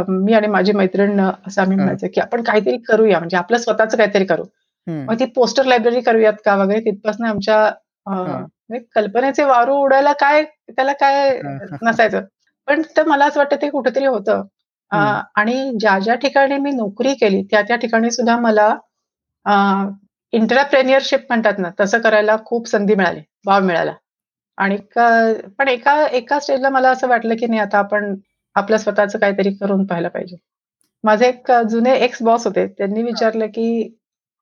मी 0.09 0.33
आणि 0.33 0.47
माझी 0.47 0.71
मैत्रीण 0.71 1.21
असं 1.47 1.61
आम्ही. 1.61 1.77
म्हणायचो, 1.77 2.07
की 2.13 2.21
आपण 2.21 2.43
काहीतरी 2.43 2.77
करूया 2.77 3.19
म्हणजे 3.19 3.37
आपलं 3.37 3.57
स्वतःचं 3.57 3.97
काहीतरी 3.97 4.25
करू. 4.25 4.43
मग 4.87 5.19
ती 5.19 5.25
पोस्टर 5.25 5.63
लायब्ररी 5.63 6.01
करूयात 6.01 6.33
का 6.45 6.55
वगैरे 6.55 6.79
तिथपासून 6.79 7.25
आमच्या. 7.25 7.71
म्हणजे 8.05 8.85
कल्पनेचे 8.95 9.43
वारू 9.43 9.75
उडायला 9.75 10.13
काय 10.13 10.43
त्याला 10.43 10.93
काय. 10.93 11.41
नसायचं. 11.81 12.21
पण 12.67 12.81
तर 12.97 13.03
मला 13.03 13.25
असं 13.25 13.39
वाटतं 13.39 13.55
ते 13.61 13.69
कुठेतरी 13.69 14.05
होतं. 14.05 14.43
आणि 14.91 15.71
ज्या-ज्या 15.79 16.15
ठिकाणी 16.15 16.57
मी 16.57 16.71
नोकरी 16.71 17.13
केली, 17.15 17.41
त्या-त्या 17.51 17.75
ठिकाणी 17.77 18.11
सुद्धा 18.11 18.37
मला 18.39 18.69
अ, 19.45 19.53
एंटरप्रेन्योरशिप 20.33 21.21
म्हणतात 21.29 21.59
ना, 21.59 21.69
तसं 21.79 21.99
करायला 22.01 22.35
खूप 22.45 22.67
संधी 22.67 22.95
मिळाली, 22.95 23.21
वाव 23.45 23.63
मिळाला. 23.63 23.93
आणि 24.57 24.77
पण 25.59 25.67
एका 25.69 25.95
एका 26.09 26.39
स्टेजला 26.39 26.69
मला 26.69 26.89
असं 26.91 27.07
वाटलं, 27.07 27.35
की 27.35 27.47
नाही 27.47 27.61
आता 27.61 27.77
आपण 27.79 28.15
आपलं 28.55 28.77
स्वतःचं 28.77 29.19
काहीतरी 29.19 29.53
करून 29.55 29.85
पाहायला 29.85 30.09
पाहिजे. 30.09 30.37
माझे 31.03 31.27
एक 31.27 31.51
जुने 31.69 31.95
एक्स 31.99 32.23
बॉस 32.23 32.47
होते. 32.47 32.67
त्यांनी. 32.69 33.03
विचारलं, 33.03 33.47
की 33.47 33.97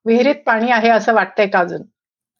"विहिरीत 0.05 0.35
पाणी 0.45 0.71
आहे 0.71 0.89
असं 0.91 1.13
वाटतंय 1.13 1.47
का 1.47 1.59
अजून?" 1.59 1.83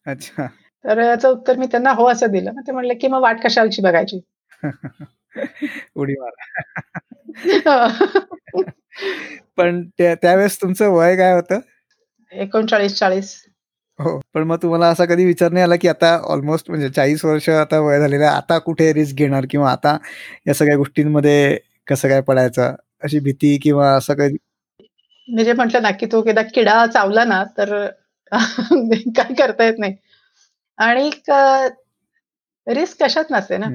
अच्छा. 0.06 0.46
तर 0.84 0.98
याचं 1.00 1.30
उत्तर 1.30 1.56
मी 1.56 1.66
त्यांना 1.66 1.92
हो 1.94 2.06
असं 2.08 2.32
दिलं. 2.32 2.52
मग 2.52 2.62
ते 2.66 2.72
म्हणाले, 2.72 2.94
की 2.96 3.08
"मग 3.08 3.22
वाट 3.22 3.42
कशाची 3.44 3.82
बघायची?" 3.82 4.20
उडी 5.94 6.12
मारा. 6.12 6.68
पण 9.56 9.88
त्या 9.98 10.14
त्यावेळेस 10.14 10.62
तुमचं 10.62 10.88
वय 10.88 11.16
काय 11.16 11.32
होतं? 11.32 11.58
39-40 12.32 13.44
हो. 13.98 14.20
पण 14.34 14.42
मग 14.42 14.56
तुम्हाला 14.62 14.88
असा 14.88 15.04
कधी 15.04 15.24
विचार 15.24 15.52
नाही 15.52 15.62
आला, 15.64 15.76
की 15.76 15.88
आता 15.88 16.14
अल्मोस्ट 16.28 16.70
म्हणजे 16.70 16.88
40 16.88 17.24
वर्ष 17.24 17.48
आता 17.48 17.80
वय 17.80 17.98
झालेलं 17.98 18.24
आहे. 18.24 18.36
आता 18.36 18.58
कुठे 18.58 18.92
रिस्क 18.92 19.16
घेणार 19.16 19.44
किंवा 19.50 19.72
आता 19.72 19.96
या 20.46 20.54
सगळ्या 20.54 20.76
गोष्टींमध्ये 20.76 21.58
कसं 21.86 22.08
काय 22.08 22.20
पडायचं? 22.20 22.74
अशी 23.02 23.20
भीती 23.20 23.58
किंवा 23.58 23.96
असं 23.96 24.14
काही? 24.14 24.36
मी 25.28 25.44
जे 25.44 25.52
म्हटलं 25.52 25.82
ना, 25.82 25.90
की 25.90 26.06
तो 26.06 26.24
एकदा 26.28 26.42
किडा 26.42 26.86
चावला 26.86 27.24
ना, 27.24 27.44
तर 27.44 27.86
काही 29.16 29.34
करता 29.34 29.64
येत 29.64 29.74
नाही. 29.78 29.96
आणि 30.78 31.10
रिस्क 32.68 33.02
कशात 33.02 33.24
नसते 33.30 33.56
ना. 33.56 33.66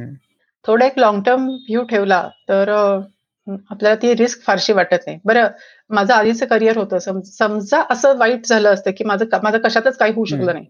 थोडा 0.67 0.86
एक 0.86 1.00
लाँग 1.00 1.22
टर्म 1.24 1.48
व्ह्यू 1.50 1.84
ठेवला 1.84 2.22
तर 2.50 2.69
आपल्याला 3.48 3.95
ती 4.01 4.13
रिस्क 4.15 4.41
फारशी 4.41 4.74
वाटत 4.74 5.03
नाही. 5.07 5.17
बरं 5.25 5.48
माझं 5.89 6.13
आधीचं 6.13 6.45
करियर 6.45 6.77
होतं. 6.77 7.00
सम 7.00 7.19
समजा 7.22 7.84
असं 7.89 8.17
वाईट 8.17 8.45
झालं 8.45 8.74
असतं, 8.74 8.91
की 8.98 9.03
माझं 9.03 9.25
माझं 9.43 9.57
कशातच 9.57 9.98
काही 9.98 10.13
होऊ 10.13 10.25
शकलं 10.25 10.53
नाही. 10.53 10.65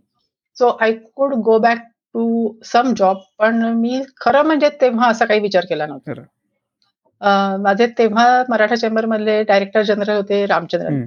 So 0.58 0.68
I 0.82 0.94
could 1.16 1.34
go 1.34 1.58
back 1.60 1.78
to 2.16 2.54
some 2.66 2.94
job. 2.94 3.18
पण 3.40 3.64
मी 3.76 4.02
खरं 4.22 4.44
म्हणजे 4.44 4.70
तेव्हा 4.82 5.10
असा 5.10 5.26
काही 5.26 5.40
विचार 5.40 5.66
केला 5.66 5.86
नव्हता. 5.86 7.58
माझे 7.62 7.88
तेव्हा 7.98 8.44
मराठा 8.50 8.76
चेंबरमधले 8.76 9.44
डायरेक्टर 9.44 9.82
जनरल 9.82 10.16
होते 10.16 10.46
रामचंद्रन. 10.46 11.06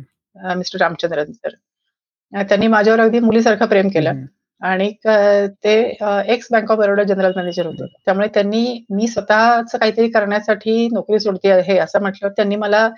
mister 0.56 0.78
Ramachandran 0.80 1.32
sir. 1.32 1.48
त्यांनी 2.32 2.66
माझ्यावर 2.66 3.00
अगदी 3.00 3.18
मुलीसारखं 3.18 3.66
प्रेम 3.66 3.88
केलं. 3.88 4.24
आणि 4.60 4.90
ते 5.64 5.72
ex 6.28 6.48
Bank 6.52 6.70
of 6.72 6.78
Baroda 6.78 7.02
general 7.02 7.32
manager 7.36 7.66
होते. 7.66 7.86
त्यामुळे 8.04 8.26
त्यांनी 8.34 8.62
मी 8.90 9.06
स्वतःच 9.08 9.72
काहीतरी 9.72 10.08
करण्यासाठी 10.10 10.88
नोकरी 10.92 11.18
सोडते 11.20 11.50
आहे 11.50 11.78
असं 11.78 12.00
म्हटल्यावर 12.00 12.32
त्यांनी 12.36 12.56
मला 12.56 12.88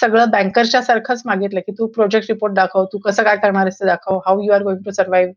सगळं 0.00 0.30
बँकरच्या 0.30 0.82
सारखंच 0.82 1.22
मागितलं, 1.26 1.60
की 1.60 1.72
"तू 1.72 1.86
प्रोजेक्ट 1.86 2.30
रिपोर्ट 2.30 2.54
दाखव. 2.54 2.84
तू 2.92 2.98
कसं 2.98 3.22
काय 3.22 3.36
करणार 3.36 3.62
आहेस 3.62 3.80
ते 3.80 3.86
दाखव. 3.86 4.18
How 4.26 4.42
you 4.42 4.52
are 4.52 4.62
going 4.62 4.82
to 4.84 4.90
survive." 4.90 5.32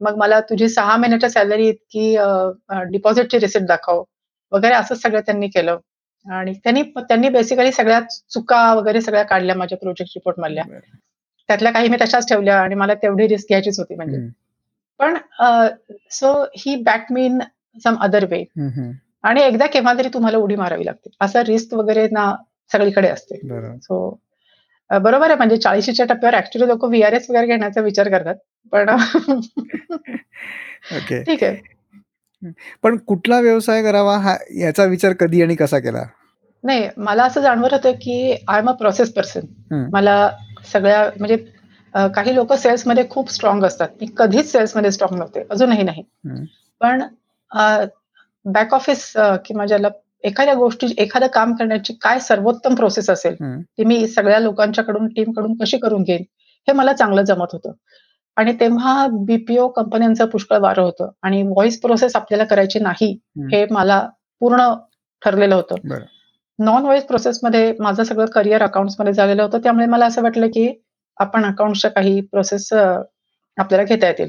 मग 0.00 0.16
मला 0.18 0.40
तुझी 0.40 0.68
सहा 0.68 0.96
महिन्याच्या 0.96 1.30
सॅलरी 1.30 1.68
इतकी 1.68 2.16
डिपॉझिटची 2.90 3.38
रिसिप्ट 3.38 3.66
दाखव 3.66 4.02
वगैरे 4.52 4.74
असं 4.74 4.94
सगळं 4.94 5.20
त्यांनी 5.20 5.48
केलं. 5.48 5.78
आणि 6.26 6.52
त्यांनी 6.64 6.82
त्यांनी 6.98 7.28
बेसिकली 7.28 7.72
सगळ्या 7.72 8.00
चुका 8.30 8.72
वगैरे 8.74 9.00
सगळ्या 9.00 9.22
काढल्या 9.22 9.56
माझ्या 9.56 9.78
प्रोजेक्ट 9.78 10.12
रिपोर्ट 10.16 10.40
मधल्या. 10.40 10.64
त्यातल्या 11.48 11.72
काही 11.72 11.88
मी 11.88 11.96
तशाच 12.00 12.28
ठेवल्या 12.28 12.60
आणि 12.60 12.74
मला 12.74 12.94
तेवढी 12.94 13.28
रिस्क 13.28 13.48
घ्यायचीच 13.48 13.78
होती 13.78 13.94
म्हणजे. 13.94 14.18
पण 15.00 15.16
so 16.10 16.44
he 16.56 16.76
back 16.76 17.12
me 17.12 17.26
in 17.26 17.40
some 17.84 17.96
other 18.00 18.24
way. 18.24 18.44
आणि 19.24 19.42
एकदा 19.42 19.66
केव्हा 19.66 19.94
तरी 19.94 20.08
तुम्हाला 20.14 20.38
उडी 20.38 20.56
मारावी 20.56 20.86
लागते. 20.86 21.10
असं 21.20 21.42
रिस्क 21.42 21.74
वगैरे 21.74 22.08
ना 22.12 22.34
सगळीकडे 22.72 23.08
असते. 23.08 23.36
सो 23.78 24.20
बरोबर 24.90 25.26
आहे 25.26 25.36
म्हणजे 25.36 25.56
चाळीशीच्या 25.56 26.06
टप्प्यावर 26.06 26.36
ऍक्च्युली 26.36 26.68
लोक 26.68 26.84
व्हीआरएस 26.84 27.30
वगैरे 27.30 27.46
घेण्याचा 27.46 27.80
विचार 27.80 28.08
करतात. 28.08 28.34
पण 28.72 28.96
ठीक 31.22 31.44
आहे. 31.44 31.56
पण 32.82 32.96
कुठला 32.96 33.40
व्यवसाय 33.40 33.82
करावा 33.82 34.18
हा 34.18 34.36
याचा 34.58 34.84
विचार 34.84 35.12
कधी 35.12 35.42
आणि 35.42 35.54
कसा 35.54 35.78
केला? 35.78 36.04
नाही 36.64 36.88
मला 36.96 37.24
असं 37.24 37.40
जाणवत 37.40 37.72
होतं, 37.72 37.92
की 37.92 38.36
I 38.48 38.58
am 38.58 38.68
a 38.68 38.72
process 38.72 39.14
person. 39.14 39.40
मला 39.92 40.30
सगळ्या 40.72 41.10
म्हणजे 41.18 41.36
काही 41.94 42.34
लोक 42.34 42.52
सेल्समध्ये 42.52 43.04
खूप 43.10 43.30
स्ट्रॉंग 43.30 43.64
असतात. 43.64 43.88
मी 44.00 44.06
कधीच 44.16 44.50
सेल्समध्ये 44.52 44.90
स्ट्रॉंग 44.90 45.18
नव्हते. 45.18 45.42
अजूनही 45.50 45.82
नाही. 45.82 46.02
पण 46.80 47.02
बॅक 48.44 48.74
ऑफिस 48.74 49.12
किंवा 49.46 49.66
ज्याला 49.66 49.88
एखाद्या 50.24 50.54
गोष्टी 50.54 50.86
एखादं 50.98 51.26
काम 51.26 51.52
करण्याची 51.54 51.92
काय 52.02 52.18
सर्वोत्तम 52.18 52.74
प्रोसेस 52.74 53.10
असेल, 53.10 53.34
ती 53.62 53.84
मी 53.84 54.06
सगळ्या 54.08 54.38
लोकांच्याकडून 54.38 55.08
टीमकडून 55.08 55.54
कशी 55.54 55.78
करून 55.78 56.02
घेईन, 56.02 56.22
हे 56.68 56.72
मला 56.72 56.92
चांगलं 56.92 57.22
जमत 57.22 57.52
होतं. 57.52 57.72
आणि 58.36 58.52
तेव्हा 58.60 59.06
बीपीओ 59.12 59.68
कंपन्यांचं 59.68 60.26
पुष्कळ 60.26 60.58
वारं 60.58 60.82
होतं 60.82 61.10
आणि 61.22 61.42
व्हॉइस 61.42 61.80
प्रोसेस 61.80 62.16
आपल्याला 62.16 62.44
करायची 62.44 62.78
नाही, 62.78 63.10
हे 63.52 63.64
मला 63.70 64.00
पूर्ण 64.40 64.72
ठरलेलं 65.22 65.54
होतं. 65.54 65.74
नॉन 66.58 66.82
व्हॉइस 66.82 67.04
प्रोसेसमध्ये 67.04 67.74
माझं 67.78 68.02
सगळं 68.02 68.26
करिअर 68.26 68.62
अकाउंट्समध्ये 68.62 69.12
झालेलं 69.12 69.42
होतं. 69.42 69.58
त्यामुळे 69.58 69.86
मला 69.86 70.06
असं 70.06 70.22
वाटलं, 70.22 70.46
की 70.46 70.68
आपण 71.16 71.44
अकाउंट्सच्या 71.44 71.90
काही 71.90 72.20
प्रोसेस 72.20 72.72
आपल्याला 72.72 73.82
घेता 73.84 74.06
येतील. 74.06 74.28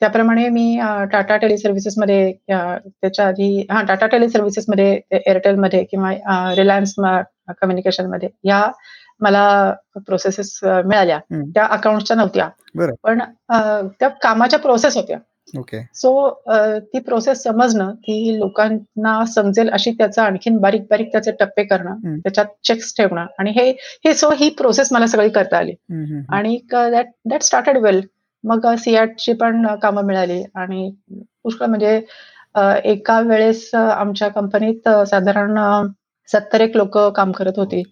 त्याप्रमाणे 0.00 0.48
मी 0.48 0.78
टाटा 1.12 1.36
टेली 1.36 1.58
सर्व्हिसेसमध्ये 1.58 2.32
त्याच्या 2.50 3.26
आधी 3.28 3.66
हां, 3.70 3.86
टाटा 3.86 4.06
टेली 4.06 4.28
सर्व्हिसेसमध्ये, 4.28 5.00
एअरटेलमध्ये 5.10 5.84
किंवा 5.84 6.12
रिलायन्स 6.56 6.94
कम्युनिकेशनमध्ये 6.98 8.28
या 8.44 8.70
मला 9.20 9.74
प्रोसेसेस 9.96 10.58
मिळाल्या. 10.64 11.18
त्या 11.32 11.64
अकाउंट्सच्या 11.64 12.16
नव्हत्या. 12.16 12.48
पण 13.02 13.18
त्या 14.00 14.08
कामाच्या 14.08 14.58
प्रोसेस 14.58 14.96
होत्या. 14.96 15.18
ओके. 15.58 15.82
सो 15.94 16.30
ती 16.78 16.98
प्रोसेस 16.98 17.42
समजणं, 17.42 17.94
ती 17.94 18.38
लोकांना 18.38 19.24
समजेल 19.24 19.70
अशी 19.70 19.90
त्याचा 19.90 20.22
आणखीन 20.22 20.58
बारीक-बारीक 20.58 21.12
त्याचे 21.12 21.32
टप्पे 21.32 21.64
करणं, 21.64 22.18
त्याच्यात 22.18 22.46
चेक्स 22.64 22.96
ठेवणं 22.96 23.26
आणि 23.38 23.50
हे 23.50 23.70
हे 24.04 24.14
सो 24.14 24.30
ही 24.36 24.50
प्रोसेस 24.50 24.92
मला 24.92 25.06
सगळी 25.06 25.28
करता 25.28 25.56
आली. 25.56 25.72
आणि 26.28 26.58
दॅट 26.72 27.06
दॅट 27.30 27.42
स्टार्टेड 27.42 27.78
वेल. 27.78 28.00
मग 28.44 28.66
ची 29.18 29.32
पण 29.32 29.66
कामं 29.82 30.04
मिळाली 30.04 30.44
आणि 30.54 30.92
पुष्कळ 31.42 31.66
म्हणजे 31.66 32.00
एका 32.84 33.20
वेळेस 33.20 33.74
आमच्या 33.74 34.28
कंपनीत 34.28 34.88
साधारण 34.88 35.86
सत्तर 36.32 36.60
एक 36.60 36.76
लोक 36.76 36.98
काम 36.98 37.32
करत 37.32 37.52
होती. 37.56 37.82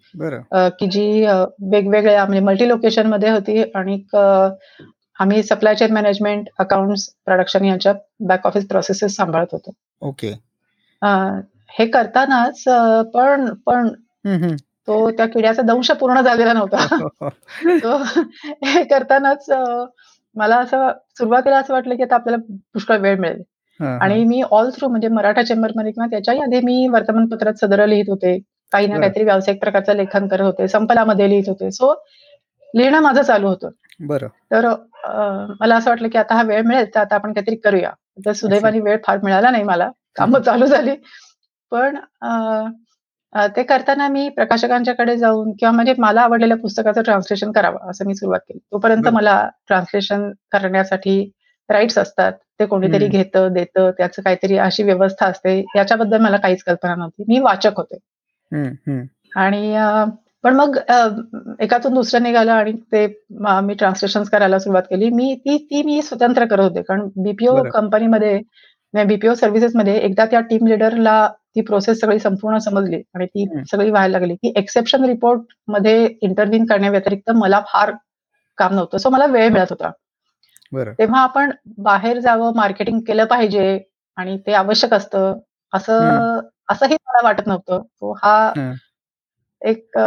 की 0.55 0.87
जी 0.87 1.27
वेगवेगळ्या 1.61 2.25
म्हणजे 2.25 2.41
मल्टी 2.41 2.69
लोकेशनमध्ये 2.69 3.31
होती 3.31 3.63
आणि 3.75 3.99
आम्ही 5.19 5.43
supply 5.43 5.75
chain 5.75 5.93
management, 5.93 6.47
accounts, 6.59 7.09
production 7.25 7.65
यांच्या 7.65 7.95
बॅक 8.21 8.47
ऑफिस 8.47 8.69
प्रोसेसेस 8.69 9.17
सांभाळत 9.17 9.47
होतो. 9.53 9.71
ओके. 10.01 10.41
हे 11.69 11.87
करतानाच 11.87 12.63
पण 13.13 13.55
पण 13.67 13.89
तो 14.87 15.11
त्या 15.11 15.27
किड्याचा 15.27 15.63
दंश 15.63 15.91
पूर्ण 15.91 16.21
झालेला 16.21 16.53
नव्हता. 16.53 17.09
तो 17.85 17.97
हे 18.65 18.85
करतानाच 18.85 19.51
मला 20.35 20.57
असं 20.57 20.89
सुरुवातीला 21.19 21.59
असं 21.59 21.75
वाटलं, 21.75 21.97
की 21.97 22.03
आता 22.03 22.15
आपल्याला 22.15 22.53
पुष्कळ 22.73 22.99
वेळ 22.99 23.19
मिळेल. 23.19 23.43
आणि 24.01 24.25
मी 24.25 24.43
ऑल 24.51 24.71
थ्रू 24.71 24.89
म्हणजे 24.89 25.09
मराठा 25.09 25.43
चेंबरमध्ये 25.43 25.93
किंवा 25.93 26.07
त्याच्याही 26.07 26.41
आधी 26.41 26.61
मी 26.61 26.89
वर्तमानपत्रात 26.89 27.55
सदर 27.55 27.87
लिहित 27.87 28.05
होते. 28.09 28.39
काही 28.73 28.87
ना 28.87 28.95
काहीतरी 29.01 29.25
व्यावसायिक 29.25 29.61
प्रकारचं 29.61 29.93
लेखन 29.93 30.29
करत 30.29 30.41
होते. 30.41 30.69
संपलामध्ये 30.69 31.29
लिहित 31.29 31.45
होते. 31.47 31.71
सो 31.71 32.05
लिहिणं 32.75 33.01
माझं 33.01 33.23
चालू 33.23 33.49
होतं. 33.49 33.69
बरं. 34.01 34.29
तर 34.53 34.69
मला 35.61 35.77
असं 35.77 35.91
वाटलं, 35.91 36.09
की 36.09 36.19
आता 36.19 36.35
हा 36.35 36.43
वेळ 36.43 36.63
मिळेल, 36.63 36.87
तर 36.95 37.01
आता 37.01 37.15
आपण 37.15 37.33
काहीतरी 37.33 37.57
करूया. 37.57 37.91
तर 38.27 38.33
सुदैवाने 38.33 38.81
वेळ 38.81 38.99
फार 39.07 39.19
मिळाला 39.23 39.51
नाही 39.51 39.65
मला. 39.65 39.91
कामं 40.17 40.41
चालू 40.41 40.67
झाली. 40.67 40.95
पण 41.71 41.97
ते 43.57 43.63
करताना 43.63 44.07
मी 44.09 44.29
प्रकाशकांच्याकडे 44.29 45.17
जाऊन 45.17 45.51
किंवा 45.53 45.73
म्हणजे 45.73 45.95
मला 45.99 46.21
आवडलेल्या 46.21 46.57
पुस्तकाचं 46.57 47.03
ट्रान्सलेशन 47.03 47.53
करावं, 47.53 47.91
असं 47.91 48.07
मी 48.07 48.15
सुरुवात 48.15 48.41
केली. 48.41 48.59
तोपर्यंत 48.73 49.09
मला 49.13 49.49
ट्रान्सलेशन 49.69 50.31
करण्यासाठी 50.53 51.31
राईट्स 51.69 51.99
असतात. 51.99 52.33
ते 52.61 52.67
कोणीतरी 52.67 53.07
घेतं, 53.09 53.53
देतं, 53.53 53.91
त्याचं 53.91 54.23
काहीतरी 54.23 54.57
अशी 54.59 54.83
व्यवस्था 54.83 55.27
असते. 55.27 55.59
याच्याबद्दल 55.77 56.21
मला 56.21 56.37
काहीच 56.37 56.63
कल्पना 56.63 56.95
नव्हती. 56.95 57.25
मी 57.29 57.39
वाचक 57.39 57.77
होते. 57.77 57.99
आणि 59.37 59.77
पण 60.45 60.55
मग 60.57 60.77
एकातून 61.61 61.95
दुसरं 61.95 62.23
निघालं 62.23 62.53
आणि 62.53 62.73
ते 62.93 63.07
मी 63.63 63.75
ट्रान्सलेशन 63.75 64.23
करायला 64.33 64.59
सुरुवात 64.59 64.83
केली. 64.91 65.11
मी 65.11 65.35
ती 65.47 65.57
ती 65.71 65.83
मी 65.83 66.01
स्वतंत्र 66.03 66.45
करत 66.47 66.63
होते. 66.63 66.83
कारण 66.83 67.09
बीपीओ 67.23 67.63
कंपनीमध्ये 67.73 68.41
बीपीओ 68.95 69.35
सर्व्हिसेसमध्ये 69.35 69.97
एकदा 69.99 70.25
त्या 70.27 70.41
टीम 70.41 70.67
लीडरला 70.67 71.27
ती 71.57 71.61
प्रोसेस 71.61 72.01
सगळी 72.01 72.19
संपूर्ण 72.19 72.59
समजली 72.59 73.01
आणि 73.15 73.27
ती 73.27 73.47
सगळी 73.71 73.91
व्हायला 73.91 74.19
लागली, 74.19 74.35
की 74.35 74.53
एक्सेप्शन 74.57 75.05
रिपोर्टमध्ये 75.05 76.07
इंटरव्हीन 76.23 76.65
करण्याव्यतिरिक्त 76.67 77.31
मला 77.37 77.61
फार 77.69 77.93
काम 78.59 78.75
नव्हतं. 78.75 78.99
सो 78.99 79.11
मला 79.11 79.27
वेळ 79.27 79.49
मिळत 79.53 79.67
होता. 79.71 79.91
तेव्हा 80.99 81.21
आपण 81.23 81.51
बाहेर 81.79 82.19
जावं, 82.21 82.53
मार्केटिंग 82.57 83.01
केलं 83.07 83.25
पाहिजे 83.25 83.79
आणि 84.19 84.39
ते 84.47 84.53
आवश्यक 84.55 84.95
असतं, 84.95 85.39
असं 85.73 86.39
असंही 86.71 86.95
मला 87.07 87.21
वाटत 87.25 87.47
नव्हतं. 87.47 88.13
हा 88.23 88.53
एक 89.63 89.99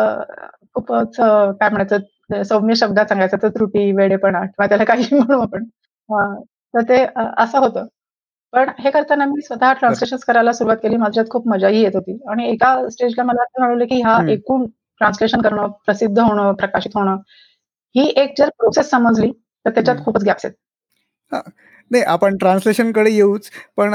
खूपच 0.74 1.16
काय 1.20 1.70
म्हणायचं 1.70 2.44
सौम्य 2.44 2.76
शब्दात 2.76 3.06
सांगायचं 3.06 3.38
तर 3.44 3.50
त्रुटी, 3.50 3.92
वेडेपणा 3.92 4.40
किंवा 4.40 4.68
त्याला 4.68 4.84
काही 4.84 5.04
म्हणू 5.16 5.40
आपण. 5.42 5.64
तर 6.74 6.82
ते 6.82 7.06
असं 7.38 7.60
होतं. 7.60 7.86
पण 8.54 8.70
हे 8.80 8.92
करताना 8.92 9.26
मी 9.26 9.42
स्वतः 9.42 9.74
ट्रान्सलेशन 9.74 10.18
करायला 10.28 10.52
सुरुवात 10.54 10.78
केली. 10.78 10.98
माझ्यात 10.98 11.26
खूप 11.30 11.48
मजाही 11.48 11.82
येत 11.82 11.96
होती 11.96 12.18
आणि 12.30 12.50
एका 12.50 12.76
स्टेजला 12.90 13.24
मला 13.24 13.44
असं 13.44 13.62
जाणवलं, 13.64 13.86
की 13.86 14.02
हा 14.02 14.20
एकूण 14.30 14.66
ट्रान्सलेशन 15.00 15.42
करणं, 15.42 15.68
प्रसिद्ध 15.86 16.20
होणं, 16.20 16.54
प्रकाशित 16.54 16.92
होणं, 16.96 17.18
ही 17.96 18.14
एक 18.18 18.34
जर 18.38 18.50
प्रोसेस 18.50 18.90
समजली, 18.90 19.32
तर 19.66 19.70
त्याच्यात 19.70 19.98
खूपच 20.06 20.24
गॅप्स 20.24 20.46
आहेत. 20.46 20.56
नाही 21.92 22.04
आपण 22.04 22.38
ट्रान्सलेशनकडे 22.38 23.12
येऊच. 23.12 23.50
पण 23.78 23.92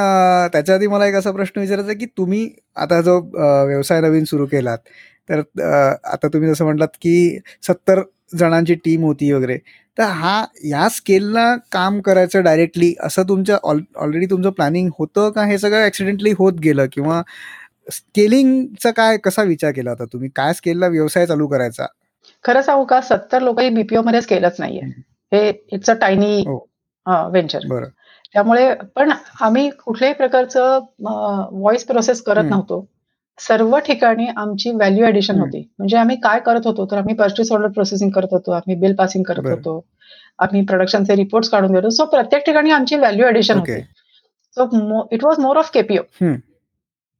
त्याच्या 0.52 0.74
आधी 0.74 0.86
मला 0.86 1.06
एक 1.06 1.14
असा 1.14 1.30
प्रश्न 1.30 1.60
विचारायचा 1.60 1.92
की 1.92 2.06
तुम्ही 2.06 2.48
आता 2.76 3.00
जो 3.00 3.18
व्यवसाय 3.66 4.00
नवीन 4.00 4.24
सुरू 4.24 4.46
केलात, 4.46 4.78
तर 5.28 5.40
आता 6.04 6.28
तुम्ही 6.28 6.48
जसं 6.50 6.64
म्हटलात, 6.64 6.88
की 7.02 7.38
सत्तर 7.62 8.00
जणांची 8.38 8.74
टीम 8.74 9.02
होती 9.04 9.32
वगैरे. 9.32 9.58
तर 9.98 10.02
हा 10.02 10.38
ह्या 10.64 10.88
स्केलला 10.88 11.54
काम 11.72 12.00
करायचं 12.00 12.42
डायरेक्टली 12.44 12.92
असं 13.04 13.22
तुमच्या 13.28 13.56
ऑलरेडी 13.64 14.26
तुमचं 14.26 14.50
प्लॅनिंग 14.50 14.88
होतं 14.98 15.30
का 15.30 15.44
हे 15.46 15.58
सगळं 15.58 15.84
ऍक्सिडेंटली 15.86 16.32
होत 16.38 16.52
गेलं? 16.64 16.86
किंवा 16.92 17.22
स्केलिंगचा 17.92 18.90
काय 18.90 19.16
कसा 19.24 19.42
विचार 19.42 19.72
केला 19.72 19.90
होता 19.90 20.04
तुम्ही? 20.12 20.28
काय 20.36 20.52
स्केलला 20.52 20.86
व्यवसाय 20.88 21.26
चालू 21.26 21.46
करायचा? 21.46 21.86
खरं 22.44 22.62
सांगू 22.62 22.84
का 22.84 23.00
70 23.00 23.42
लोकही 23.42 23.68
बीपीओ 23.70 24.02
मध्येच 24.02 24.26
केलंच 24.26 24.56
नाहीये. 24.58 24.80
हे 25.32 25.48
इट्स 25.72 25.90
अ 25.90 25.94
टायनी 26.00 26.42
व्हेंचर. 27.06 27.66
बरं. 27.68 27.88
त्यामुळे 28.34 28.72
पण 28.96 29.12
आम्ही 29.40 29.68
कुठल्याही 29.84 30.14
प्रकारचं 30.14 30.78
व्हॉइस 31.00 31.84
प्रोसेस 31.84 32.22
करत 32.22 32.44
नव्हतो. 32.44 32.84
सर्व 33.38 33.78
ठिकाणी 33.78 34.26
आमची 34.36 34.70
व्हॅल्यू 34.70 35.06
ऍडिशन. 35.06 35.38
होती. 35.40 35.60
म्हणजे 35.78 35.96
आम्ही 35.96 36.16
काय 36.16 36.40
करत 36.40 36.66
होतो, 36.66 36.86
तर 36.90 36.98
आम्ही 36.98 37.14
पर्चेस 37.14 37.50
ऑर्डर 37.52 37.68
प्रोसेसिंग 37.68 38.10
करत 38.10 38.32
होतो, 38.32 38.50
आम्ही 38.52 38.76
बिल 38.76 38.94
पासिंग 38.94 39.24
करत. 39.24 39.46
होतो, 39.46 39.84
आम्ही 40.38 40.64
प्रोडक्शनचे 40.66 41.16
रिपोर्ट्स 41.16 41.48
काढून 41.50 41.72
देतो. 41.72 41.90
सो 41.90 42.04
प्रत्येक 42.04 42.44
ठिकाणी 42.46 42.70
आमची 42.70 42.96
व्हॅल्यू 42.96 43.26
ऍडिशन. 43.26 43.58
होती. 43.58 43.80
So 44.56 45.06
it 45.12 45.24
was 45.24 45.38
more 45.38 45.56
of 45.56 45.70
KPO. 45.74 46.02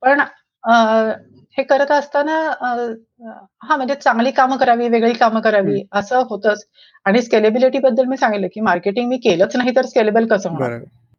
पण 0.02 0.21
हे 1.59 1.62
करत 1.62 1.90
असताना 1.90 2.37
हां, 3.62 3.76
म्हणजे 3.76 3.94
चांगली 3.94 4.30
कामं 4.30 4.56
करावी, 4.56 4.88
वेगळी 4.88 5.12
कामं 5.12 5.40
करावी. 5.40 5.83
असं 5.92 6.23
होतंच. 6.30 6.64
आणि 7.06 7.23
स्केलेबिलिटी 7.23 7.78
बद्दल 7.78 8.04
मी 8.04 8.16
सांगितलं, 8.16 8.47
की 8.54 8.61
मार्केटिंग 8.61 9.09
मी 9.09 9.16
केलंच 9.16 9.56
नाही 9.56 9.76
तर 9.76 9.87
स्केलेबल 9.87 10.26
कसं 10.26 10.50
होणार? 10.50 10.78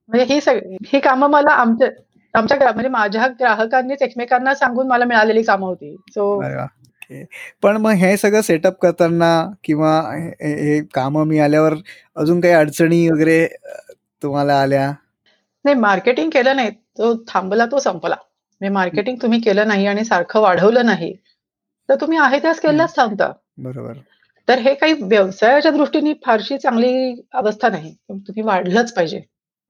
म्हणजे 0.10 0.34
ही 0.34 0.42
सगळी 0.42 0.78
ही 0.88 1.00
कामं 1.00 1.30
मला 1.30 1.52
आमच्या 1.52 1.88
आमच्या 2.36 2.72
म्हणजे 2.72 2.90
माझ्या 2.90 3.28
ग्राहकांनीच 3.28 4.02
एकमेकांना 4.02 4.56
सांगून 4.56 4.88
मला 4.88 5.06
मिळालेली 5.06 5.42
कामं 5.44 5.68
होती. 5.68 5.96
सो. 6.10 6.42
पण 7.62 7.78
मग 7.78 7.92
हे 7.92 8.18
सगळं 8.18 8.42
सेटअप 8.42 8.80
करताना 8.82 9.52
किंवा 9.64 10.02
हे 10.42 10.84
कामं 10.94 11.26
मिळाल्यावर 11.26 11.74
अजून 12.16 12.42
काही 12.42 12.54
अडचणी 12.54 13.10
वगैरे 13.10 13.48
तुम्हाला 14.24 14.60
आल्या? 14.62 14.92
नाही 15.66 15.76
मार्केटिंग 15.76 16.30
केलं 16.30 16.56
नाही. 16.56 16.70
तो 16.70 17.24
थांबला 17.28 17.66
तो 17.66 17.80
संपला. 17.80 18.16
म्हणजे 18.62 18.74
मार्केटिंग 18.74 19.18
तुम्ही 19.22 19.40
केलं 19.40 19.68
नाही 19.68 19.88
आणि 19.88 20.04
सारखं 20.06 20.40
वाढवलं 20.40 20.86
नाही, 20.86 21.14
तर 21.90 21.96
तुम्ही 21.96 22.18
आहे 22.18 22.40
त्या. 22.40 22.54
स्केललाच 22.54 22.96
थांबता. 22.96 23.32
बरोबर. 23.58 23.94
तर 24.48 24.60
हे 24.60 24.74
काही 24.74 24.94
व्यवसायाच्या 24.94 25.72
दृष्टीने 25.72 26.14
फारशी 26.26 26.58
चांगली 26.58 27.22
अवस्था 27.34 27.70
नाही. 27.70 27.96
तुम्ही 28.10 28.42
वाढलंच 28.42 28.94
पाहिजे. 28.94 29.22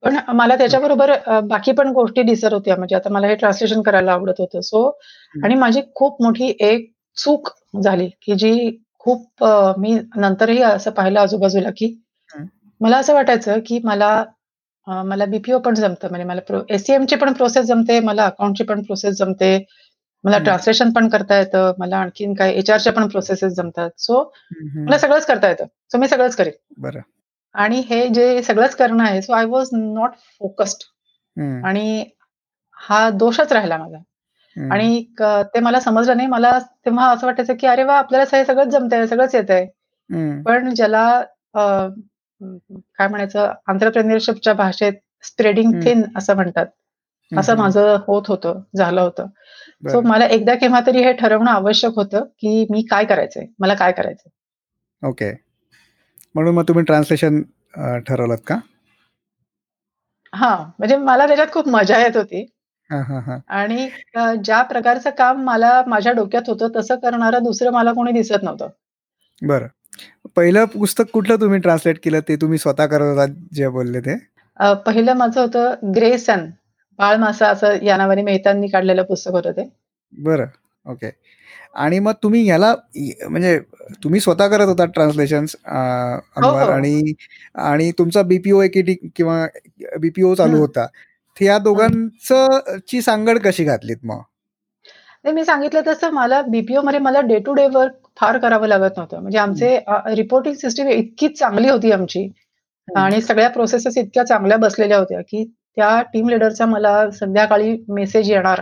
पण 0.02 0.16
मला. 0.30 0.56
त्याच्याबरोबर 0.56 1.10
अ, 1.12 1.38
बाकी 1.42 1.72
पण 1.72 1.88
गोष्टी 1.92 2.22
दिसत 2.22 2.52
होत्या. 2.52 2.76
म्हणजे 2.76 2.96
आता 2.96 3.10
मला 3.10 3.26
हे 3.26 3.34
ट्रान्सलेशन 3.34 3.82
करायला 3.82 4.12
आवडत 4.12 4.40
होतं. 4.40 4.60
सो 4.60 4.86
हं. 4.88 5.44
आणि 5.44 5.54
माझी 5.54 5.80
खूप 5.94 6.22
मोठी 6.22 6.52
एक 6.62 6.90
चूक 7.16 7.48
झाली, 7.82 8.08
की 8.22 8.34
जी 8.34 8.70
खूप 9.00 9.44
अ, 9.44 9.72
मी 9.78 9.98
नंतरही 10.16 10.62
असं 10.62 10.90
पाहिलं 10.92 11.20
आजूबाजूला, 11.20 11.70
की 11.76 11.86
हं. 12.34 12.44
मला 12.80 12.98
असं 12.98 13.14
वाटायचं, 13.14 13.58
की 13.66 13.80
मला 13.84 14.14
अ, 14.86 15.02
मला 15.04 15.24
बीपीओ 15.24 15.58
पण 15.58 15.74
जमतं. 15.74 16.08
म्हणजे 16.08 16.24
मला 16.24 16.40
प्रो 16.40 16.60
एसीएमची 16.70 17.16
पण 17.16 17.32
प्रोसेस 17.32 17.64
जमते, 17.66 17.98
मला 18.00 18.24
अकाउंटची 18.26 18.64
पण 18.64 18.82
प्रोसेस 18.82 19.14
जमते, 19.18 19.56
मला 20.24 20.36
हं. 20.36 20.44
ट्रान्सलेशन 20.44 20.90
पण 20.92 21.08
करता 21.08 21.38
येतं, 21.38 21.72
मला 21.78 21.96
आणखीन 21.98 22.34
काय 22.34 22.52
एचआरच्या 22.54 22.92
पण 22.92 23.08
प्रोसेसेस 23.08 23.52
जमतात. 23.54 23.90
सो 23.98 24.20
हं, 24.22 24.68
मला 24.78 24.96
हं. 24.96 24.98
सगळंच 24.98 25.26
करता 25.26 25.48
येतं. 25.48 25.66
सो 25.92 25.98
मी 25.98 26.08
सगळंच 26.08 26.36
करेन. 26.36 26.52
बरं. 26.78 27.00
आणि 27.56 27.78
हे 27.80 28.08
जे 28.08 28.42
सगळंच 28.42 28.76
करणं 28.76 29.04
आहे, 29.04 29.22
so 29.22 29.32
I 29.32 29.44
was 29.44 29.68
not 29.72 30.10
focused. 30.38 30.82
आणि 31.64 32.04
हा 32.76 33.10
दोषच 33.10 33.52
राहिला 33.52 33.76
माझा. 33.76 33.98
आणि 34.72 35.04
ते 35.54 35.60
मला 35.60 35.80
समजलं 35.80 36.16
नाही. 36.16 36.28
मला 36.28 36.58
तेव्हा 36.58 37.10
असं 37.10 37.26
वाटायचं, 37.26 37.54
की 37.60 37.66
अरे 37.66 37.82
वाह! 37.84 37.98
आपल्याला 37.98 38.36
हे 38.36 38.44
सगळंच 38.44 38.68
जमतंय, 38.68 39.06
सगळंच 39.06 39.34
येतंय. 39.34 39.66
हं. 40.10 40.42
पण 40.42 40.74
ज्याला 40.74 41.22
काय 41.54 43.08
म्हणायचं 43.08 43.52
एंटरप्रेन्योरशिपच्या 43.68 44.52
भाषेत 44.54 44.92
स्प्रेडिंग. 45.22 45.72
थिन 45.84 46.02
असं 46.16 46.34
म्हणतात. 46.34 46.66
असं. 47.38 47.56
माझं 47.56 47.96
होत 48.06 48.22
होतं, 48.28 48.60
झालं 48.76 49.00
होतं. 49.00 49.26
सो. 49.88 50.00
मला 50.00 50.26
एकदा 50.26 50.54
केव्हा 50.54 50.80
तरी 50.86 51.02
हे 51.02 51.12
ठरवणं 51.12 51.50
आवश्यक 51.50 51.92
होतं, 51.96 52.24
की 52.24 52.66
मी 52.70 52.82
काय 52.82 53.04
करायचंय? 53.04 53.46
मला 53.58 53.74
काय 53.74 53.92
करायचंय? 53.92 55.08
ओके. 55.08 55.45
म्हणून 56.36 56.54
मग 56.54 56.64
तुम्ही 56.68 56.84
ट्रान्सलेशन 56.84 57.42
अ, 57.74 57.96
ठरवलत 57.98 58.38
का? 58.46 58.58
हां, 60.32 60.56
म्हणजे 60.78 60.96
मला 60.98 61.26
त्याच्यात 61.26 61.52
खूप 61.52 61.68
मजा 61.68 61.98
येत 62.00 62.16
होती. 62.16 62.40
हां, 62.90 63.02
हां, 63.04 63.20
हां. 63.22 63.38
आणि 63.50 63.88
ज्या 64.44 64.60
प्रकारचं 64.62 65.10
काम 65.10 65.42
मला 65.44 65.82
माझ्या 65.86 66.12
डोक्यात 66.12 66.48
होतं, 66.48 66.68
तसं 66.76 66.96
करणारं 66.96 67.42
दुसरं 67.42 67.72
मला 67.72 67.92
कोणी 67.92 68.12
दिसत 68.12 68.42
नव्हतं. 68.42 68.68
बरं. 69.42 69.68
पहिलं 70.36 70.64
पुस्तक 70.74 71.10
कुठलं 71.12 71.36
तुम्ही 71.40 71.60
ट्रान्सलेट 71.60 71.98
केलं 72.02 72.20
ते 72.28 72.36
तुम्ही 72.36 72.58
स्वतः 72.58 72.86
करत 72.86 73.10
होतात 73.10 73.34
जे 73.54 73.68
बोलले 73.70 74.00
ते? 74.00 74.16
पहिलं 74.86 75.14
माझं 75.14 75.40
होतं 75.40 75.92
ग्रे 75.94 76.16
सन, 76.18 76.46
बाळ 76.98 77.16
मासा 77.16 77.48
असं 77.48 77.84
या 77.84 77.96
नावाने 77.96 78.22
मेहतांनी 78.22 78.68
काढलेलं 78.68 79.02
पुस्तक 79.04 79.32
होतं 79.32 79.52
ते. 79.52 79.68
बरं. 80.12 80.46
ओके. 80.86 81.10
आणि 81.76 81.98
मग 81.98 82.12
तुम्ही 82.22 82.42
ह्याला 82.44 82.74
इ 82.96 83.10
म्हणजे 83.28 83.58
तुम्ही 84.04 84.20
स्वतः 84.20 84.46
करत 84.48 84.66
होतात 84.66 84.88
ट्रान्सलेशन्स 84.88 85.56
अ, 85.64 85.76
हो, 86.36 86.50
हो. 86.50 86.70
आणि 86.70 87.12
आणि 87.62 87.90
तुमचा 87.98 88.22
बीपीओ 88.22 88.60
एकीटी 88.62 88.94
किंवा 89.16 89.46
बीपीओ 90.00 90.34
चालू. 90.34 90.58
होता. 90.58 90.86
या. 91.36 91.58
दोघांचं 91.58 92.78
ची 92.88 93.00
सांगड 93.02 93.38
कशी 93.38 93.64
घातलीत 93.64 93.96
मग? 94.04 94.20
नाही 95.24 95.34
मी 95.34 95.44
सांगितलं 95.44 95.80
तसं 95.86 96.10
मला 96.10 96.40
बीपीओमध्ये 96.42 97.00
मला 97.00 97.20
डे 97.20 97.38
टू 97.38 97.52
डे 97.54 97.66
वर्क 97.68 97.92
फार 98.16 98.38
करावं 98.38 98.66
लागत 98.68 98.96
नव्हतं. 98.96 99.20
म्हणजे. 99.20 99.38
आमचे 99.38 99.78
रिपोर्टिंग 100.16 100.54
सिस्टम 100.54 100.88
इतकी 100.88 101.28
चांगली 101.30 101.68
होती 101.68 101.92
आमची. 101.92 102.28
आणि 102.88 103.20
सगळ्या 103.20 103.48
प्रोसेसेस 103.50 103.96
इतक्या 103.98 104.24
चांगल्या 104.24 104.56
बसलेल्या 104.58 104.98
होत्या, 104.98 105.20
की 105.22 105.44
त्या 105.76 106.00
टीम 106.12 106.28
लीडरचा 106.28 106.66
मला 106.66 107.10
संध्याकाळी 107.10 107.76
मेसेज 107.88 108.30
येणार 108.30 108.60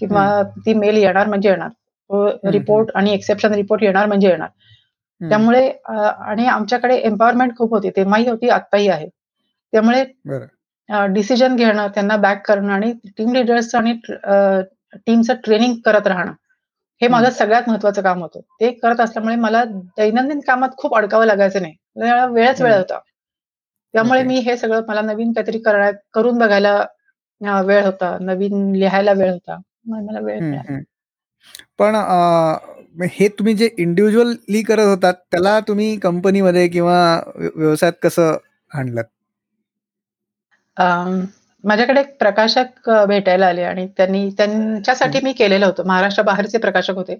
किंवा. 0.00 0.42
ती 0.66 0.74
मेल 0.74 0.96
येणार 0.96 1.26
म्हणजे 1.28 1.48
येणार. 1.48 1.68
रिपोर्ट 2.52 2.88
आणि 2.94 3.12
एक्सेप्शन 3.12 3.54
रिपोर्ट 3.54 3.82
येणार 3.82 4.06
म्हणजे 4.06 4.28
येणार. 4.28 4.48
त्यामुळे 5.20 5.68
आणि 5.88 6.46
आमच्याकडे 6.46 6.96
एम्पॉवरमेंट 6.96 7.56
खूप 7.56 7.70
होती. 7.70 7.90
तेव्हाही 7.96 8.28
होती, 8.28 8.48
आत्ताही 8.48 8.88
आहे. 8.88 9.08
त्यामुळे 9.72 10.04
डिसिजन 11.14 11.56
घेणं, 11.56 11.86
त्यांना 11.94 12.16
बॅक 12.16 12.46
करणं 12.48 12.72
आणि 12.72 12.92
टीम 13.18 13.32
लीडर्सचं 13.34 13.78
आणि 13.78 13.92
टीमचं 15.06 15.34
ट्रेनिंग 15.44 15.74
करत 15.84 16.06
राहणं, 16.06 16.32
हे. 17.02 17.08
माझं 17.08 17.30
सगळ्यात 17.30 17.68
महत्त्वाचं 17.68 18.02
काम 18.02 18.22
होतं. 18.22 18.40
ते 18.60 18.70
करत 18.72 19.00
असल्यामुळे 19.00 19.36
मला 19.36 19.64
दैनंदिन 19.64 20.40
कामात 20.46 20.68
खूप 20.78 20.96
अडकावं 20.96 21.26
लागायचं 21.26 21.62
नाही. 21.62 21.74
वेळच 22.32 22.60
वेळ. 22.62 22.74
होता. 22.74 22.98
त्यामुळे. 23.94 24.22
मी 24.22 24.38
हे 24.40 24.56
सगळं 24.56 24.80
मला 24.88 25.00
नवीन 25.02 25.32
काहीतरी 25.32 25.58
करून 26.14 26.38
बघायला 26.38 26.76
वेळ 27.62 27.84
होता. 27.84 28.16
नवीन 28.20 28.70
लिहायला 28.76 29.12
वेळ 29.12 29.30
होता. 29.32 29.58
मला 29.86 30.20
वेळ 30.20 30.40
मिळाला. 30.40 30.78
पण 31.78 31.96
अ, 31.96 32.56
हे 33.08 33.28
तुम्ही 33.30 33.54
जे 33.54 33.68
इंडिव्हिज्युअली 33.78 34.62
करत 34.62 34.86
होतात, 34.86 35.14
त्याला 35.30 35.58
तुम्ही 35.62 35.96
कंपनीमध्ये 36.00 36.66
किंवा 36.68 36.98
व्य 37.36 37.48
व्यवसायात 37.56 37.92
कसं 38.02 38.36
आणलत? 38.70 39.04
अं, 40.76 41.24
माझ्याकडे 41.64 42.00
एक 42.00 42.16
प्रकाशक 42.18 42.88
अ, 42.90 43.04
भेटायला 43.06 43.46
आले 43.46 43.62
आणि 43.64 43.86
त्यांनी 43.96 44.28
त्यांच्यासाठी 44.36 45.18
हं. 45.18 45.24
मी 45.24 45.32
केलेलं 45.34 45.66
होतं. 45.66 45.86
महाराष्ट्राबाहेरचे 45.86 46.58
प्रकाशक 46.58 46.94
होते. 46.94 47.14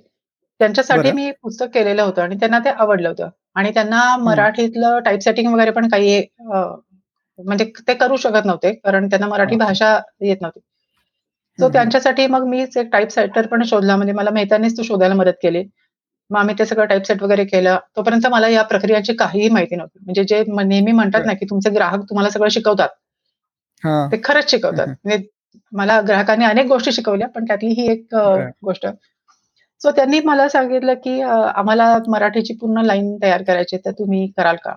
त्यांच्यासाठी 0.61 1.01
बरं. 1.01 1.15
मी 1.15 1.31
पुस्तक 1.43 1.69
केलेलं 1.75 2.03
होतं 2.03 2.23
आणि 2.23 2.37
त्यांना 2.37 2.59
ते 2.59 2.71
आवडलं 2.71 3.09
होतं 3.09 3.29
आणि 3.57 3.71
त्यांना 3.75 4.01
हं. 4.03 4.25
मराठीतलं 4.25 4.99
टाइपसेटिंग 5.01 5.53
वगैरे 5.55 5.71
पण 5.73 5.89
काही 5.89 6.19
अ, 6.53 6.65
म्हणजे 7.39 7.65
ते 7.89 7.95
करू 7.95 8.17
शकत 8.19 8.47
नव्हते. 8.47 8.73
कारण 8.77 9.09
त्यांना 9.09 9.27
मराठी. 9.29 9.57
भाषा 9.59 9.99
येत 10.23 10.37
नव्हती. 10.41 10.61
सो. 11.61 11.69
त्यांच्यासाठी 11.69 12.27
मग 12.27 12.45
मीच 12.47 12.77
एक 12.77 12.89
टाइपसेटर 12.93 13.47
पण 13.47 13.63
शोधला. 13.63 13.97
म्हणजे 13.97 14.13
मला 14.13 14.31
मेहतांनीच 14.31 14.77
तो 14.77 14.83
शोधायला 14.83 15.15
मदत 15.15 15.39
केली. 15.43 15.65
मग 16.31 16.39
आम्ही 16.41 16.55
ते 16.59 16.67
सगळं 16.67 16.85
टाइपसेट 16.87 17.23
वगैरे 17.23 17.45
केलं. 17.45 17.79
तोपर्यंत 17.97 18.27
मला 18.27 18.49
या 18.49 18.63
प्रक्रियांची 18.63 19.13
काहीही 19.13 19.49
माहिती 19.49 19.77
नव्हती. 19.77 19.99
म्हणजे 20.05 20.25
जे 20.25 20.45
नेहमी 20.65 20.93
म्हणतात. 20.93 21.21
ना, 21.27 21.33
की 21.33 21.47
तुमचे 21.51 21.71
ग्राहक 21.71 22.01
तुम्हाला 22.01 22.31
सगळं 22.31 22.49
शिकवतात. 22.49 22.89
हां. 23.85 24.13
ते 24.13 24.21
खरंच 24.25 24.51
शिकवतात. 24.51 24.87
म्हणजे 25.05 25.27
मला 25.73 26.01
ग्राहकांनी 26.01 26.45
अनेक 26.45 26.67
गोष्टी 26.67 26.93
शिकवल्या, 26.93 27.29
पण 27.29 27.45
त्यातली 27.45 27.69
ही 27.69 27.91
एक. 27.91 28.07
गोष्ट. 28.65 28.87
सो 29.83 29.91
त्यांनी 29.91 30.21
मला 30.21 30.49
सांगितलं, 30.49 30.95
की 30.95 31.21
आम्हाला 31.23 31.99
मराठीची 32.09 32.55
पूर्ण 32.55 32.83
लाईन 32.85 33.17
तयार 33.23 33.43
करायची 33.43 33.77
आहे, 33.77 33.87
तर 33.87 33.91
तुम्ही 33.99 34.27
कराल 34.37 34.57
का? 34.57 34.73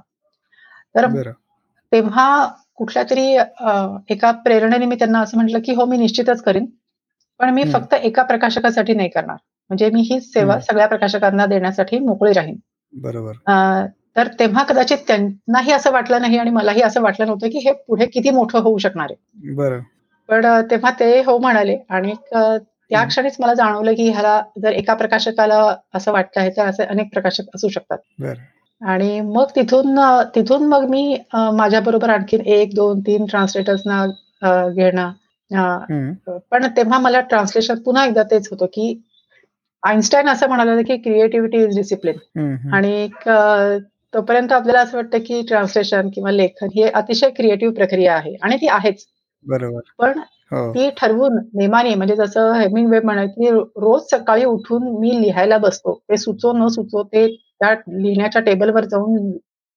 तर. 0.96 1.08
तेव्हा 1.92 2.48
कुठल्यातरी 2.82 3.36
अ, 3.36 3.98
एका 4.10 4.32
प्रेरणेने 4.32 4.86
मी 4.86 4.96
त्यांना 4.96 5.20
असं 5.20 5.38
म्हटलं, 5.38 5.60
की 5.60 5.74
"हो, 5.74 5.86
मी 5.86 5.98
निश्चितच 5.98 6.42
करीन. 6.42 6.66
पण 7.40 7.50
मी 7.50 7.62
हं. 7.62 7.72
फक्त 7.72 7.94
एका 7.94 8.24
प्रकाशकासाठी 8.24 8.94
नाही 8.94 9.10
करणार. 9.10 9.36
म्हणजे 9.70 9.90
मी 9.90 10.02
हीच 10.02 10.34
सेवा 10.34 10.54
हं. 10.54 10.60
सगळ्या 10.60 10.88
प्रकाशकांना 10.88 11.46
देण्यासाठी 11.46 12.00
मोकळी 12.00 12.34
राहीन." 12.34 12.56
बरोबर. 12.94 13.34
तर 14.18 14.28
तेव्हा 14.40 14.64
कदाचित 14.64 14.98
त्यांनाही 15.08 15.72
असं 15.72 15.92
वाटलं 15.92 16.22
नाही 16.22 16.38
आणि 16.38 16.50
मलाही 16.50 16.82
असं 16.82 17.02
वाटलं 17.02 17.26
नव्हतं, 17.26 17.48
की 17.48 17.58
हे 17.58 17.72
पुढे 17.88 18.06
किती 18.06 18.30
मोठं 18.30 18.60
होऊ 18.60 18.78
शकणार 18.78 19.08
आहे. 19.10 19.54
बरं. 19.56 19.80
पण 20.30 20.46
तेव्हा 20.72 20.92
ते 21.00 21.22
हो 21.24 21.38
म्हणाले 21.38 21.78
आणि 21.90 22.14
त्या 22.34 23.00
हं. 23.02 23.08
क्षणीच 23.08 23.36
मला 23.40 23.54
जाणवलं, 23.54 23.94
की 23.94 24.10
ह्याला 24.10 24.42
जर 24.62 24.72
एका 24.72 24.94
प्रकाशकाला 24.94 25.76
असं 25.94 26.12
वाटतंय, 26.12 26.50
तर 26.50 26.66
असे 26.66 26.84
अनेक 26.84 27.14
प्रकाशक 27.14 27.44
असू 27.56 27.70
शकतात. 27.70 27.98
आणि 28.82 29.20
मग 29.22 29.50
तिथून 29.56 30.00
तिथून 30.36 30.64
मग 30.68 30.88
मी 30.90 31.18
माझ्याबरोबर 31.54 32.10
आणखीन 32.10 32.42
1, 32.42 32.76
2, 32.76 33.00
3 33.00 33.26
ट्रान्सलेटर्सना 33.26 34.06
घेणं. 34.70 35.12
पण 36.52 36.66
तेव्हा 36.78 37.00
मला 37.00 37.20
ट्रान्सलेशन 37.22 37.80
पुन्हा 37.86 38.06
एकदा 38.06 38.24
तेच 38.24 38.48
होतं, 38.52 38.66
की 38.66 39.02
आइन्स्टाईन 39.84 40.28
असं 40.30 40.48
म्हणाला 40.48 40.72
होता, 40.72 40.84
की 40.88 40.98
क्रिएटिव्हिटी 40.98 41.64
इज 41.64 41.76
डिसिप्लिन. 41.78 42.18
आणि 42.74 43.08
तोपर्यंत 44.14 44.52
आपल्याला 44.52 44.80
असं 44.80 44.98
वाटतं, 44.98 45.18
की 45.18 45.42
ट्रान्सलेशन 45.42 46.10
किंवा 46.16 46.32
लेखन 46.32 46.68
ही 46.76 46.84
अतिशय 46.84 47.30
क्रिएटिव्ह 47.30 47.74
प्रक्रिया 47.76 48.16
आहे 48.16 48.36
आणि 48.44 48.56
ती 48.56 48.68
आहेच. 48.68 49.06
बरोबर. 49.46 49.80
पण 50.00 50.20
हो. 50.52 50.72
ती 50.74 50.90
ठरवून 50.98 51.38
नेमाने 51.54 51.94
म्हणजे 51.96 52.16
जसं 52.16 52.52
हेमिंग 52.54 52.90
वेब 52.92 53.06
म्हणा 53.06 53.26
की 53.26 53.50
रोज 53.50 54.02
सकाळी 54.12 54.46
उठून 54.46 54.84
मी 55.00 55.22
लिहायला 55.22 55.58
बसतो. 55.58 55.94
ते 56.10 56.18
सुचो 56.18 56.52
न 56.54 56.68
सुचो 56.68 57.04
ते 57.04 57.26
त्या 57.62 57.74
लिहिण्याच्या 57.74 58.42
टेबलवर 58.42 58.86
जाऊन 58.86 59.32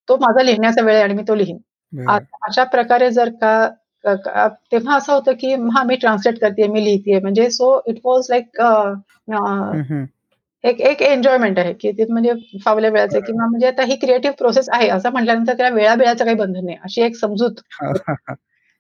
तो 0.08 0.16
माझा 0.16 0.42
लिहिण्याचा 0.42 0.82
वेळ 0.82 0.94
आहे 0.94 1.02
आणि 1.02 1.14
मी 1.14 1.22
तो 1.28 1.34
लिहीन. 1.34 1.56
अशा 2.42 2.64
प्रकारे 2.64 3.10
जर 3.10 3.28
का 3.28 3.68
तेव्हा 4.72 4.96
असं 4.96 5.12
होतं 5.12 5.32
की 5.32 5.52
हां, 5.54 5.86
मी 5.86 5.96
ट्रान्सलेट 5.96 6.38
करते 6.38 6.66
मी 6.68 6.84
लिहिते 6.84 7.20
म्हणजे 7.20 7.50
सो 7.50 7.82
इट 7.86 7.96
वॉज 8.04 8.26
लाइक 8.30 8.62
एक 10.64 10.80
एक 10.80 11.02
एन्जॉयमेंट 11.02 11.58
आहे 11.58 11.72
की 11.72 11.92
ते 11.92 12.04
म्हणजे 12.04 12.32
फावल्या 12.64 12.90
वेळाचं 12.90 13.20
किंवा 13.20 13.46
म्हणजे 13.46 13.66
आता 13.66 13.82
ही 13.82 13.96
क्रिएटिव्ह 13.96 14.34
प्रोसेस 14.36 14.68
आहे 14.68 14.88
असं 14.88 15.10
म्हटल्यानंतर 15.10 15.56
त्याला 15.56 15.74
वेळावेळाचं 15.74 16.24
काही 16.24 16.36
बंधन 16.36 16.64
नाही. 16.64 16.76
अशी 16.84 17.02
एक 17.02 17.16
समजूत. 17.16 17.52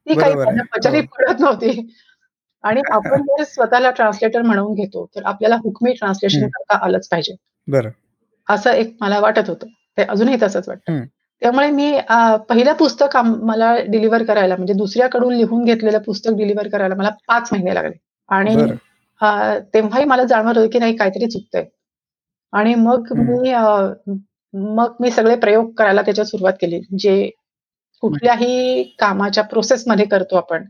ती 0.06 0.14
काही 0.14 0.34
पडत 1.00 1.40
नव्हती. 1.40 1.94
आणि 2.62 2.80
आपण 2.92 3.22
जर 3.22 3.42
स्वतःला 3.44 3.90
ट्रान्सलेटर 3.90 4.42
म्हणून 4.42 4.74
घेतो, 4.74 5.10
तर 5.16 5.22
आपल्याला 5.24 5.56
हुकमी 5.56 5.92
ट्रान्सलेशन 5.92 6.46
करता 6.46 6.84
आलंच 6.84 7.08
पाहिजे. 7.08 7.34
असं 8.48 8.70
एक 8.72 8.96
मला 9.00 9.18
वाटत 9.20 9.48
होतं. 9.48 9.66
ते 9.98 10.02
अजूनही 10.02 10.36
तसंच 10.42 10.68
वाटतं. 10.68 10.92
त्यामुळे 11.42 11.70
मी 11.70 11.90
पहिलं 12.48 12.72
पुस्तक 12.72 13.16
मला 13.16 13.74
डिलिव्हर 13.88 14.22
करायला 14.24 14.56
म्हणजे 14.56 14.74
दुसऱ्याकडून 14.74 15.34
लिहून 15.34 15.64
घेतलेलं 15.64 15.98
पुस्तक 15.98 16.32
डिलिव्हर 16.36 16.68
करायला 16.68 16.94
मला 16.94 17.10
पाच 17.28 17.48
महिने 17.52 17.74
लागले. 17.74 17.96
आणि 18.28 18.54
तेव्हाही 19.74 20.04
मला 20.04 20.24
जाणवत 20.24 20.56
होतं 20.58 20.68
की 20.70 20.78
नाही 20.78 20.96
काहीतरी 20.96 21.26
चुकतंय. 21.26 21.64
आणि 22.52 22.74
मग 22.74 23.12
मी 23.18 23.52
मग 24.54 24.92
मी 25.00 25.10
सगळे 25.10 25.36
प्रयोग 25.36 25.70
करायला 25.74 26.02
त्याच्यात 26.02 26.26
सुरुवात 26.26 26.52
केली. 26.60 26.80
जे 26.98 27.30
कुठल्याही 28.02 28.82
कामाच्या 28.98 29.44
प्रोसेसमध्ये 29.44 30.06
करतो 30.06 30.36
आपण. 30.36 30.64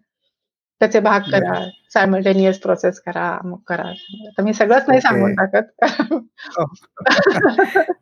त्याचे 0.84 1.00
भाग 1.00 1.20
करा, 1.20 1.68
सायमल्टेनियस 1.90 2.58
प्रोसेस 2.58 3.00
करा, 3.00 3.38
मग 3.44 3.58
करा. 3.66 3.88
आता 4.26 4.42
मी 4.42 4.52
सगळंच 4.54 4.84
नाही 4.88 5.00
सांगून 5.00 5.34
टाकत. 5.34 5.84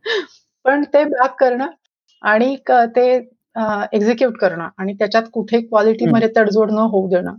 पण 0.65 0.85
ते 0.85 1.05
भाग 1.05 1.29
करणं 1.41 1.67
आणि 2.23 2.57
ते 2.97 3.15
एक्झिक्यूट 3.93 4.37
करणं 4.37 4.69
आणि 4.79 4.93
त्याच्यात 4.93 5.23
कुठे 5.33 5.61
क्वालिटीमध्ये 5.61 6.29
तडजोड 6.37 6.71
न 6.71 6.79
होऊ 6.79 7.09
देणं. 7.09 7.35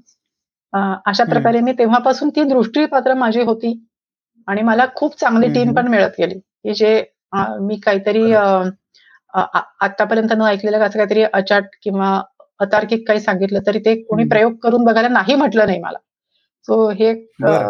अशा 1.06 1.24
प्रकारे 1.24 1.60
मी 1.60 1.72
तेव्हापासून 1.72 2.30
ती 2.30 2.44
दृष्टीपात्र 2.44 3.14
माझी 3.14 3.42
होती 3.42 3.88
आणि 4.48 4.62
मला 4.62 4.86
खूप 4.96 5.20
चांगली 5.20 5.48
टीम 5.48 5.74
पण 5.74 5.88
मिळत 5.88 6.20
गेली, 6.20 6.40
की 6.40 6.74
जे 6.74 7.06
मी 7.36 7.76
काहीतरी 7.76 8.34
आतापर्यंत 9.82 10.34
न 10.38 10.42
ऐकलेलं 10.42 10.80
असं 10.80 10.98
काहीतरी 10.98 11.24
अचाट 11.24 11.64
किंवा 11.84 12.22
अतार्किक 12.64 13.08
काही 13.08 13.20
सांगितलं 13.20 13.60
तरी 13.68 13.80
ते 13.80 13.96
कोणी 14.04 14.24
प्रयोग 14.30 14.56
करून 14.64 14.84
बघायला 14.86 15.08
नाही 15.10 15.36
म्हटलं 15.36 15.66
नाही 15.66 15.80
मला. 15.80 15.98
सो 16.68 16.90
हे 16.90 17.14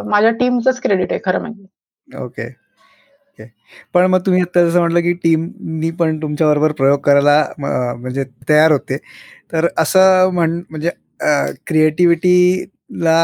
माझ्या 0.05 0.31
टीमचंच 0.31 0.81
क्रेडिट 0.81 1.11
आहे 1.11 1.19
खरं 1.25 1.39
म्हणजे. 1.41 1.65
ओके. 2.07 2.47
ओके. 2.47 3.45
पण 3.93 4.05
मग 4.05 4.19
तुम्ही 4.25 4.41
आता 4.41 4.63
जसं 4.65 4.79
म्हटलं, 4.79 4.99
की 5.01 5.13
टीमनी 5.13 5.91
पण 5.91 6.17
तुमच्याबरोबर 6.21 6.71
प्रयोग 6.71 6.99
करायला 6.99 7.43
म्हणजे 7.59 8.23
तयार 8.49 8.71
होते. 8.71 8.97
तर 9.53 9.67
असं 9.77 10.29
म्हण 10.33 10.61
म्हणजे 10.69 10.89
क्रिएटिव्हिटीला 11.67 13.17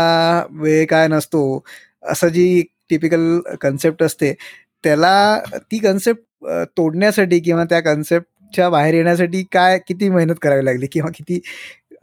वेळ 0.52 0.86
काय 0.90 1.08
नसतो, 1.08 1.64
असं 2.04 2.28
जी 2.30 2.64
टिपिकल 2.90 3.40
कन्सेप्ट 3.62 4.04
असते, 4.04 4.34
त्याला 4.84 5.40
ती 5.72 5.78
कन्सेप्ट 5.78 6.24
तोडण्यासाठी 6.78 7.40
किंवा 7.40 7.64
त्या 7.64 7.80
कन्सेप्टच्या 8.50 8.70
बाहेर 8.70 8.94
येण्यासाठी 8.94 9.44
काय 9.52 9.78
किती 9.88 10.10
मेहनत 10.10 10.36
करावी 10.42 10.66
लागली 10.66 10.88
किंवा 10.88 11.10
किती 11.16 11.40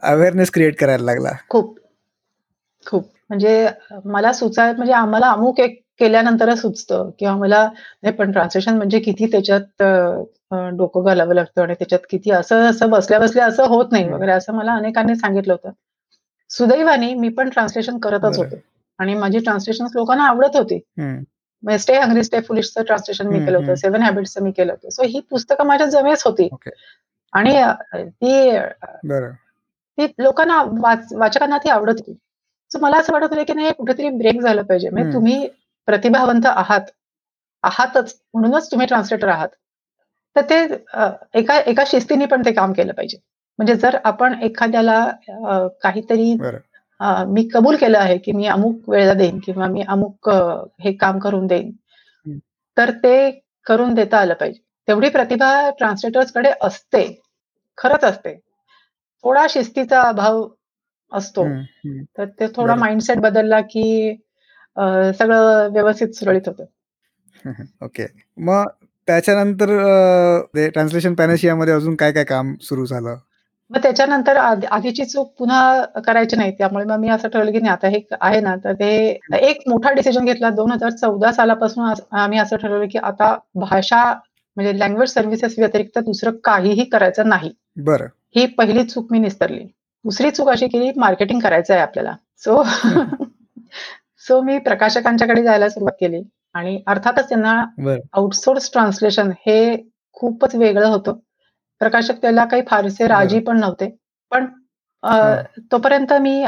अवेअरनेस 0.01 0.51
क्रिएट 0.51 0.75
करायला 0.79 1.03
लागला? 1.03 1.31
खूप. 1.49 1.77
खूप. 2.85 3.07
म्हणजे 3.29 3.67
मला 4.05 4.31
सुचाय 4.33 4.71
म्हणजे 4.73 4.93
आम्हाला 4.93 5.29
अमुक 5.31 5.59
एक 5.59 5.81
केल्यानंतरच 5.99 6.61
सुचतं 6.61 7.09
किंवा 7.19 7.35
मला 7.37 7.63
नाही 8.03 8.13
पण 8.15 8.31
ट्रान्सलेशन 8.31 8.77
म्हणजे 8.77 8.99
किती 8.99 9.25
त्याच्यात 9.25 9.83
डोकं 10.77 11.03
घालावं 11.03 11.33
लागतं 11.35 11.61
आणि 11.61 11.73
त्याच्यात 11.73 12.05
किती 12.09 12.31
असं 12.31 12.69
असं 12.69 12.89
बसल्या-बसल्या 12.89 13.45
असं 13.45 13.67
होत 13.67 13.91
नाही 13.91 14.07
वगैरे 14.09 14.31
असं 14.31 14.53
मला 14.53 14.73
अनेकांनी 14.73 15.15
सांगितलं 15.15 15.53
होतं. 15.53 15.71
सुदैवाने 16.49 17.13
मी 17.13 17.29
पण 17.29 17.49
ट्रान्सलेशन 17.49 17.97
करतच 17.97 18.37
होते 18.37 18.61
आणि 18.99 19.15
माझी 19.15 19.39
ट्रान्सलेशन 19.39 19.85
लोकांना 19.95 20.27
आवडत 20.27 20.55
होती. 20.55 20.79
स्टे 21.63 21.97
हंग्री 21.99 22.23
स्टे 22.23 22.39
फुलिशचं 22.41 22.83
ट्रान्सलेशन 22.83 23.27
मी 23.27 23.39
केलं 23.39 23.57
होतं. 23.57 23.75
सेव्हन 23.75 24.01
हॅबिट्सचं 24.01 24.43
मी 24.43 24.51
केलं 24.51 24.71
होतं. 24.71 24.89
सो 24.89 25.03
ही 25.03 25.19
पुस्तकं 25.29 25.65
माझ्या 25.67 25.87
जमेच 25.87 26.23
होती. 26.25 26.47
आणि 27.33 27.53
ती 28.21 28.59
ती 29.97 30.05
लोकांना 30.19 30.61
वाचकांना 31.17 31.57
ती 31.57 31.69
आवडत 31.69 31.99
होती. 31.99 32.13
सो 32.71 32.79
मला 32.79 32.97
असं 32.97 33.13
वाटत 33.13 33.27
होतं 33.29 33.43
की 33.43 33.53
नाही 33.53 33.71
कुठेतरी 33.73 34.09
ब्रेक 34.09 34.41
झालं 34.41 34.61
पाहिजे. 34.61 34.89
म्हणजे 34.89 35.13
तुम्ही 35.13 35.47
प्रतिभावंत 35.87 36.45
आहात. 36.45 36.81
आहातच 37.63 38.15
म्हणूनच 38.33 38.71
तुम्ही 38.71 38.87
ट्रान्सलेटर 38.87 39.27
आहात. 39.27 39.49
तर 40.35 40.41
ते 40.49 40.55
एका 41.39 41.59
एका 41.59 41.83
शिस्तीने 41.87 42.25
पण 42.25 42.41
ते 42.45 42.51
काम 42.51 42.73
केलं 42.73 42.93
पाहिजे. 42.93 43.17
म्हणजे 43.59 43.75
जर 43.75 43.97
आपण 44.03 44.33
एखाद्याला 44.43 44.99
काहीतरी 45.83 46.33
मी 47.01 47.47
कबूल 47.53 47.75
केलं 47.75 47.97
आहे, 47.97 48.17
की 48.17 48.31
मी 48.31 48.45
अमुक 48.45 48.89
वेळेला 48.89 49.13
देईन 49.13 49.39
किंवा 49.39 49.67
मी 49.67 49.81
अमुक 49.87 50.29
हे 50.83 50.93
काम 50.93 51.19
करून 51.19 51.47
देईन. 51.47 51.71
तर 52.77 52.91
ते 52.91 53.43
करून 53.65 53.93
देता 53.93 54.17
आलं 54.17 54.33
पाहिजे. 54.33 54.59
तेवढी 54.87 55.09
प्रतिभा 55.09 55.69
ट्रान्सलेटर्सकडे 55.69 56.51
असते. 56.61 57.21
खरंच 57.77 58.03
असते. 58.03 58.33
थोडा 59.23 59.45
शिस्तीचा 59.49 60.01
अभाव 60.01 60.47
असतो. 61.11 61.47
तर 62.17 62.25
ते 62.25 62.47
थोडा 62.47 62.75
माइंडसेट 62.75 63.17
बदलला, 63.17 63.61
की 63.61 64.15
सगळं 65.19 65.69
व्यवस्थित 65.73 66.07
सुरळीत 66.09 66.47
होतं. 66.47 66.65
ओके. 67.81 68.05
मग 68.37 68.65
त्याच्यानंतर 69.07 69.67
ट्रान्सलेशन 70.55 71.13
पॅनेशियामध्ये 71.13 71.73
अजून 71.73 71.95
काय-काय 71.95 72.23
काम 72.23 72.53
सुरू 72.61 72.85
झालं? 72.85 73.15
मग 73.69 73.77
त्याच्यानंतर 73.83 74.35
आधीची 74.71 75.05
चूक 75.05 75.33
पुन्हा 75.39 75.85
करायची 75.85 76.35
नाही. 76.35 76.51
त्यामुळे 76.51 76.85
मग 76.85 76.95
मी 76.95 77.09
असं 77.09 77.27
ठरवलं, 77.27 77.51
की 77.51 77.59
नाही 77.59 77.71
आता 77.71 77.87
हे 77.87 78.01
आहे 78.21 78.41
ना, 78.41 78.55
तर 78.55 78.73
ते 78.73 79.19
एक 79.33 79.69
मोठा 79.69 79.91
डिसिजन 79.91 80.25
घेतला. 80.25 80.49
2014 80.49 81.31
सालापासून 81.31 81.93
आम्ही 82.11 82.39
असं 82.39 82.55
ठरवलं, 82.55 82.85
की 82.91 82.97
आता 82.97 83.37
भाषा 83.55 84.15
म्हणजे 84.55 84.79
लँग्वेज 84.79 85.09
सर्व्हिसेस 85.09 85.55
व्यतिरिक्त 85.57 85.99
दुसरं 85.99 86.31
काहीही 86.43 86.83
करायचं 86.83 87.29
नाही. 87.29 87.51
बरं. 87.77 88.05
ही 88.35 88.45
पहिली 88.45 88.83
चूक 88.83 89.07
मी 89.11 89.19
निस्तरली. 89.19 89.63
दुसरी 90.03 90.31
चूक 90.31 90.49
अशी 90.49 90.67
केली 90.67 90.91
मार्केटिंग 90.95 91.39
करायचं 91.39 91.73
आहे 91.73 91.81
आपल्याला. 91.83 92.15
सो 92.37 92.63
सो 94.17 94.41
मी 94.41 94.59
प्रकाशकांच्याकडे 94.59 95.43
जायला 95.43 95.69
सुरुवात 95.69 95.97
केली 95.99 96.21
आणि 96.53 96.81
अर्थातच 96.87 97.29
त्यांना 97.29 97.65
आउटसोर्स 98.13 98.71
ट्रान्सलेशन 98.71 99.31
हे 99.31 99.89
खूपच 100.13 100.55
वेगळं 100.55 100.87
होतं. 100.87 101.13
प्रकाशक 101.81 102.21
त्याला 102.21 102.45
काही 102.45 102.61
फारसे 102.67 103.07
राजी 103.07 103.39
पण 103.39 103.59
नव्हते. 103.59 103.95
पण 104.31 104.45
तोपर्यंत 105.71 106.13
मी 106.21 106.45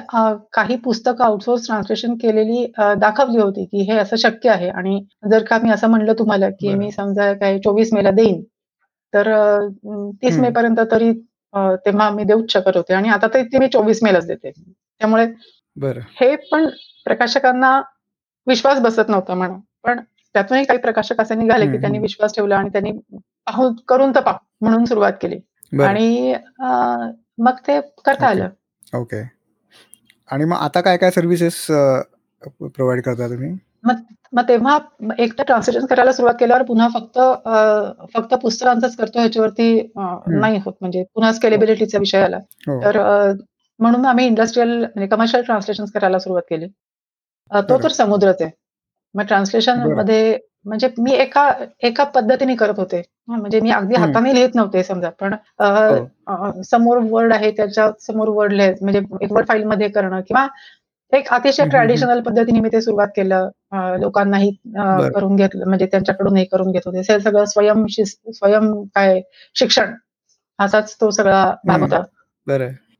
काही 0.53 0.75
पुस्तकं 0.75 1.23
आउटसोर्स 1.23 1.65
ट्रान्सलेशन 1.65 2.13
केलेली 2.21 2.65
दाखवली 2.77 3.37
होती, 3.37 3.65
की 3.65 3.81
हे 3.91 3.97
असं 3.97 4.15
शक्य 4.15 4.49
आहे. 4.49 4.69
आणि 4.69 4.99
जर 5.31 5.43
का 5.43 5.57
मी 5.63 5.69
असं 5.71 5.89
म्हणलं 5.89 6.13
तुम्हाला, 6.19 6.49
की 6.51 6.73
मी 6.75 6.91
समजा 6.91 7.31
काही 7.33 7.59
24 7.59 7.93
मेला 7.93 8.11
देईन, 8.11 8.41
तर 9.13 9.27
तीस 10.23 10.37
मे 10.39 10.49
पर्यंत 10.51 10.79
तरी 10.91 11.11
तेव्हा 11.85 12.09
मी 12.09 12.23
देऊच 12.23 12.51
शकत 12.51 12.77
होते. 12.77 12.93
आणि 12.93 13.09
आता 13.09 13.27
तर 13.33 13.43
मी 13.59 13.67
24 13.67 14.03
मेलाच 14.03 14.27
देते. 14.27 14.51
त्यामुळे 14.51 15.25
हे 16.19 16.35
पण 16.51 16.67
प्रकाशकांना 17.05 17.79
विश्वास 18.47 18.79
बसत 18.81 19.09
नव्हता 19.09 19.33
म्हणा. 19.33 19.57
पण 19.83 19.99
त्यातूनही 20.35 20.65
काही 20.65 20.79
प्रकाशक 20.79 21.21
असे 21.21 21.35
निघाले, 21.35 21.65
की 21.65 21.77
त्यांनी 21.77 21.99
विश्वास 21.99 22.35
ठेवला 22.35 22.57
आणि 22.57 22.69
त्यांनी 22.69 22.91
पाहू 23.47 23.73
करून 23.87 24.11
तर 24.15 24.19
पाहू 24.19 24.37
म्हणून 24.61 24.85
सुरुवात 24.85 25.13
केली. 25.21 25.39
आणि 25.83 26.35
मग 27.37 27.59
ते 27.67 27.79
करता 28.05 28.27
आलं. 28.27 28.49
ओके. 28.93 29.21
आणि 30.29 30.45
मग 30.45 30.57
आता 30.57 30.81
काय-काय 30.81 31.11
सर्व्हिसेस 31.11 31.65
प्रोव्हाईड 32.41 33.01
करता 33.03 33.27
तुम्ही? 33.27 33.51
मग 34.33 34.41
तेव्हा 34.49 34.77
एकतर 35.19 35.43
ट्रान्सलेशन 35.43 35.85
करायला 35.85 36.11
सुरुवात 36.11 36.35
केल्यावर 36.39 36.63
पुन्हा 36.63 36.87
फक्त 36.93 37.19
फक्त 38.13 38.33
पुस्तकांचंच 38.33 38.95
करतो 38.95 39.19
ह्याच्यावरती 39.19 39.91
नाही 39.95 40.59
होत. 40.65 40.73
म्हणजे 40.81 41.03
पुन्हा 41.15 41.31
स्केलेबिलिटीचा 41.33 41.97
विषय 41.97 42.21
आला. 42.23 42.39
तर 42.83 42.99
म्हणून 43.79 44.05
आम्ही 44.05 44.25
इंडस्ट्रियल 44.25 44.77
म्हणजे 44.79 45.07
कमर्शियल 45.07 45.43
ट्रान्सलेशन 45.43 45.85
करायला 45.93 46.19
सुरुवात 46.19 46.43
केली. 46.49 46.67
तो 47.51 47.77
तर 47.83 47.87
समुद्रच 47.87 48.41
आहे. 48.41 48.51
मग 49.15 49.23
ट्रान्सलेशनमध्ये 49.23 50.37
म्हणजे 50.65 50.89
मी 50.97 51.11
एका 51.11 51.51
एका 51.83 52.03
पद्धतीने 52.03 52.55
करत 52.55 52.79
होते. 52.79 53.01
म्हणजे 53.29 53.59
मी 53.59 53.69
अगदी 53.69 53.95
हाताने 53.95 54.33
लिहित 54.35 54.55
नव्हते 54.55 54.83
समजा. 54.83 55.09
पण 55.09 55.33
हो. 55.61 56.61
समोर 56.61 56.97
वर्ड 57.09 57.33
आहे 57.33 57.51
त्याच्यासमोर 57.51 58.27
वर्ड 58.27 58.53
लिहायचं 58.53 58.85
म्हणजे 58.85 59.01
एक 59.21 59.31
वर्ड 59.31 59.47
फाईलमध्ये 59.47 59.87
करणं 59.89 60.21
किंवा 60.21 60.47
एक 61.11 61.27
अतिशय 61.33 61.65
ट्रॅडिशनल 61.69 62.19
पद्धतीने 62.21 62.59
मी 62.59 62.69
ते 62.71 62.81
सुरुवात 62.81 63.07
केलं. 63.15 63.49
लोकांनाही 63.99 64.51
करून 65.13 65.35
घेतलं 65.35 65.67
म्हणजे 65.67 65.85
त्यांच्याकडून 65.85 66.37
हे 66.37 66.43
करून 66.45 66.71
घेत 66.71 66.81
होते. 66.85 67.03
सगळं 67.19 67.45
स्वयं 67.45 67.85
स्वयं 67.87 68.83
काय 68.95 69.21
शिक्षण 69.55 69.93
असाच 70.59 70.95
तो 71.01 71.09
सगळा 71.11 71.43
भाग 71.65 71.81
होता. 71.81 72.01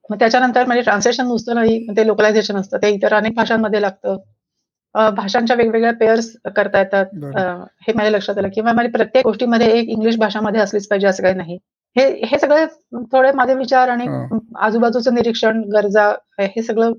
मग 0.10 0.20
त्याच्यानंतर 0.20 0.65
म्हणजे 0.65 0.82
ट्रान्सलेशन 0.82 1.28
नुसतं 1.28 1.56
नाही, 1.56 1.86
ते 1.98 2.08
लोकलायझेशन 2.08 2.58
असतं. 2.58 2.78
ते 2.78 2.89
इतर 2.89 3.13
अनेक 3.13 3.34
भाषांमध्ये 3.36 3.82
लागतं. 3.82 4.18
भाषांच्या 4.95 5.56
वेगवेगळ्या 5.56 5.93
पेअर्स 5.93 6.32
करता 6.56 6.80
येतात. 6.80 7.06
हे 7.88 7.93
माझ्या 7.93 8.12
लक्षात 8.12 8.38
आलं 8.38 8.47
किंवा 8.54 8.73
म्हणजे 8.73 8.91
प्रत्येक 8.91 9.25
गोष्टीमध्ये 9.25 9.67
एक 9.71 9.89
इंग्लिश 9.89 10.17
भाषामध्ये 10.17 10.62
असलीच 10.62 10.88
पाहिजे 10.88 11.08
असं 11.08 11.23
काही 11.23 11.36
नाही. 11.36 11.58
हे 11.95 12.08
हे 12.25 12.39
सगळे 12.39 12.65
थोडे 13.12 13.32
माझे 13.32 13.54
विचार 13.54 13.89
आणि. 13.89 14.08
आजूबाजूचं 14.60 15.13
निरीक्षण, 15.13 15.62
गरजा 15.73 16.10
हे 16.39 16.62
सगळं 16.62 16.93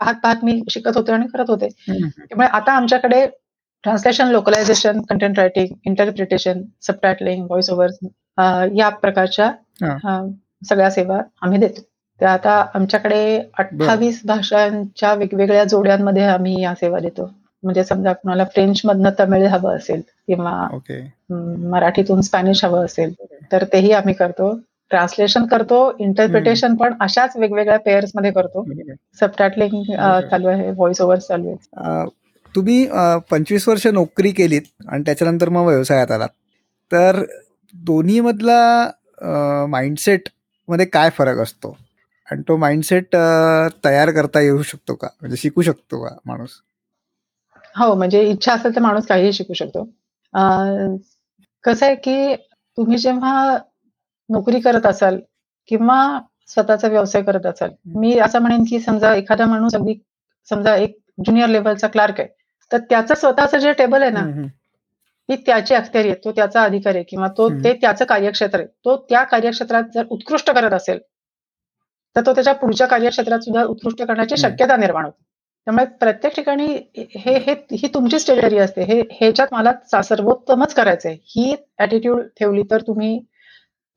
पाहत-पाहत 0.00 0.44
मी 0.44 0.60
शिकत 0.70 0.96
होते 0.96 1.12
आणि 1.12 1.26
करत 1.26 1.50
होते. 1.50 1.68
त्यामुळे 2.18 2.48
आता 2.48 2.72
आमच्याकडे 2.72 3.26
translation, 3.84 4.28
localization, 4.28 5.00
content 5.00 5.38
writing, 5.38 5.74
interpretation, 5.86 6.62
subtitling, 6.82 7.44
voice 7.44 7.70
overs 7.70 7.98
अ, 8.36 8.42
या 8.76 8.88
प्रकारच्या 8.88 9.50
सगळ्या 10.64 10.90
सेवा 10.90 11.20
आम्ही 11.42 11.58
देतो. 11.58 11.80
त्या 12.20 12.32
आता 12.32 12.66
आमच्याकडे 12.74 13.42
28 13.58 14.20
भाषांच्या 14.24 15.14
वेगवेगळ्या 15.14 15.64
जोड्यांमध्ये 15.64 16.22
आम्ही 16.22 16.62
या 16.62 16.74
सेवा 16.74 16.98
देतो. 16.98 17.30
म्हणजे 17.62 17.84
समजा 17.84 18.12
कुणाला 18.12 18.44
फ्रेंचमधनं 18.44 19.10
तमिळ 19.20 19.46
हवं 19.46 19.76
असेल 19.76 20.00
किंवा 20.26 20.68
मराठीतून 21.70 22.20
स्पॅनिश 22.20 22.64
हवं 22.64 22.84
असेल, 22.84 23.14
तर 23.52 23.64
तेही 23.64 23.92
आम्ही 23.92 24.14
करतो. 24.14 24.58
ट्रान्सलेशन 24.90 25.46
करतो, 25.46 25.96
इंटरप्रिटेशन 25.98 26.74
पण 26.74 26.94
अशाच 27.00 27.36
वेगवेगळ्या 27.36 28.30
करतो. 28.30 28.62
बरोबर. 28.62 28.92
सबटायटलिंग 29.20 29.94
अ, 29.94 30.10
बरोबर. 30.10 30.28
चालू 30.28 30.48
आहे, 30.48 30.70
व्हॉईस 30.70 31.00
ओव्हर्स 31.00 31.26
चालू 31.26 31.48
आहे. 31.48 32.04
तुम्ही 32.56 32.88
25 33.30 33.68
वर्ष 33.68 33.86
नोकरी 33.86 34.30
केलीत 34.30 34.62
आणि 34.88 35.02
त्याच्यानंतर 35.06 35.48
मग 35.48 35.62
व्यवसायात 35.62 36.10
आलात. 36.10 36.28
तर 36.92 37.24
दोन्हीमधला 37.74 38.90
अ, 39.22 39.66
माइंडसेटमध्ये 39.66 40.86
काय 40.86 41.10
फरक 41.10 41.38
असतो? 41.38 41.76
आणि 42.30 42.42
तो 42.48 42.56
माइंडसेट 42.56 43.16
तयार 43.84 44.10
करता 44.10 44.40
येऊ 44.40 44.62
शकतो 44.62 44.94
का? 44.94 45.08
म्हणजे 45.20 45.36
शिकू 45.36 45.62
शकतो 45.62 46.04
का 46.04 46.14
माणूस? 46.26 46.50
हो, 47.76 47.94
म्हणजे 47.94 48.20
इच्छा 48.22 48.52
असेल 48.52 48.74
तर 48.76 48.80
माणूस 48.80 49.06
काहीही 49.06 49.32
शिकू 49.32 49.54
शकतो. 49.54 49.82
कसं 51.64 51.86
आहे 51.86 51.94
की 51.94 52.34
तुम्ही 52.78 52.98
जेव्हा 52.98 53.56
नोकरी 54.30 54.60
करत 54.60 54.86
असाल 54.86 55.18
किंवा 55.68 56.20
स्वतःचा 56.48 56.88
व्यवसाय 56.88 57.22
करत 57.22 57.46
असाल, 57.46 57.70
मी 57.86 58.18
असं 58.18 58.38
म्हणेन 58.38 58.64
की 58.68 58.80
समजा 58.80 59.14
एखादा 59.14 59.46
माणूस 59.46 59.74
अगदी 59.74 59.94
समजा 60.48 60.74
एक 60.76 60.96
ज्युनियर 61.24 61.48
लेव्हलचा 61.48 61.88
क्लार्क 61.88 62.20
आहे, 62.20 62.28
तर 62.70 62.78
त्याचं 62.90 63.14
स्वतःचं 63.14 63.58
जे 63.58 63.72
टेबल 63.72 64.02
आहे 64.02 64.10
ना. 64.10 64.46
ती 65.28 65.36
त्याची 65.36 65.74
अखत्यारी 65.74 66.08
आहे, 66.08 66.16
तो 66.24 66.32
त्याचा 66.32 66.62
अधिकार 66.62 66.94
आहे 66.94 67.04
किंवा 67.04 67.28
तो. 67.28 67.48
ते 67.64 67.72
त्याचं 67.72 68.04
कार्यक्षेत्र 68.04 68.58
आहे. 68.58 68.66
तो 68.84 68.96
त्या 69.10 69.22
कार्यक्षेत्रात 69.24 69.82
जर 69.94 70.04
उत्कृष्ट 70.10 70.50
करत 70.50 70.72
असेल, 70.72 70.98
तर 72.16 72.26
तो 72.26 72.32
त्याच्या 72.34 72.52
पुढच्या 72.54 72.86
कार्यक्षेत्रात 72.86 73.40
सुद्धा 73.40 73.62
उत्कृष्ट 73.64 74.02
करण्याची. 74.02 74.36
शक्यता 74.36 74.76
निर्माण 74.76 75.04
होते. 75.04 75.22
त्यामुळे 75.66 75.84
प्रत्येक 76.00 76.34
ठिकाणी 76.36 76.66
हे 77.16 77.36
हे 77.38 77.52
ही 77.72 77.88
तुमचीच 77.94 78.26
टेरिटरी 78.26 78.58
असते. 78.58 78.82
हे 78.84 79.00
ह्याच्यात 79.12 79.48
मला 79.52 80.02
सर्वोत्तमच 80.02 80.74
करायचंय. 80.74 81.14
ही 81.26 81.54
ॲटिट्यूड 81.78 82.22
ठेवली 82.38 82.62
तर 82.70 82.82
तुम्ही 82.86 83.18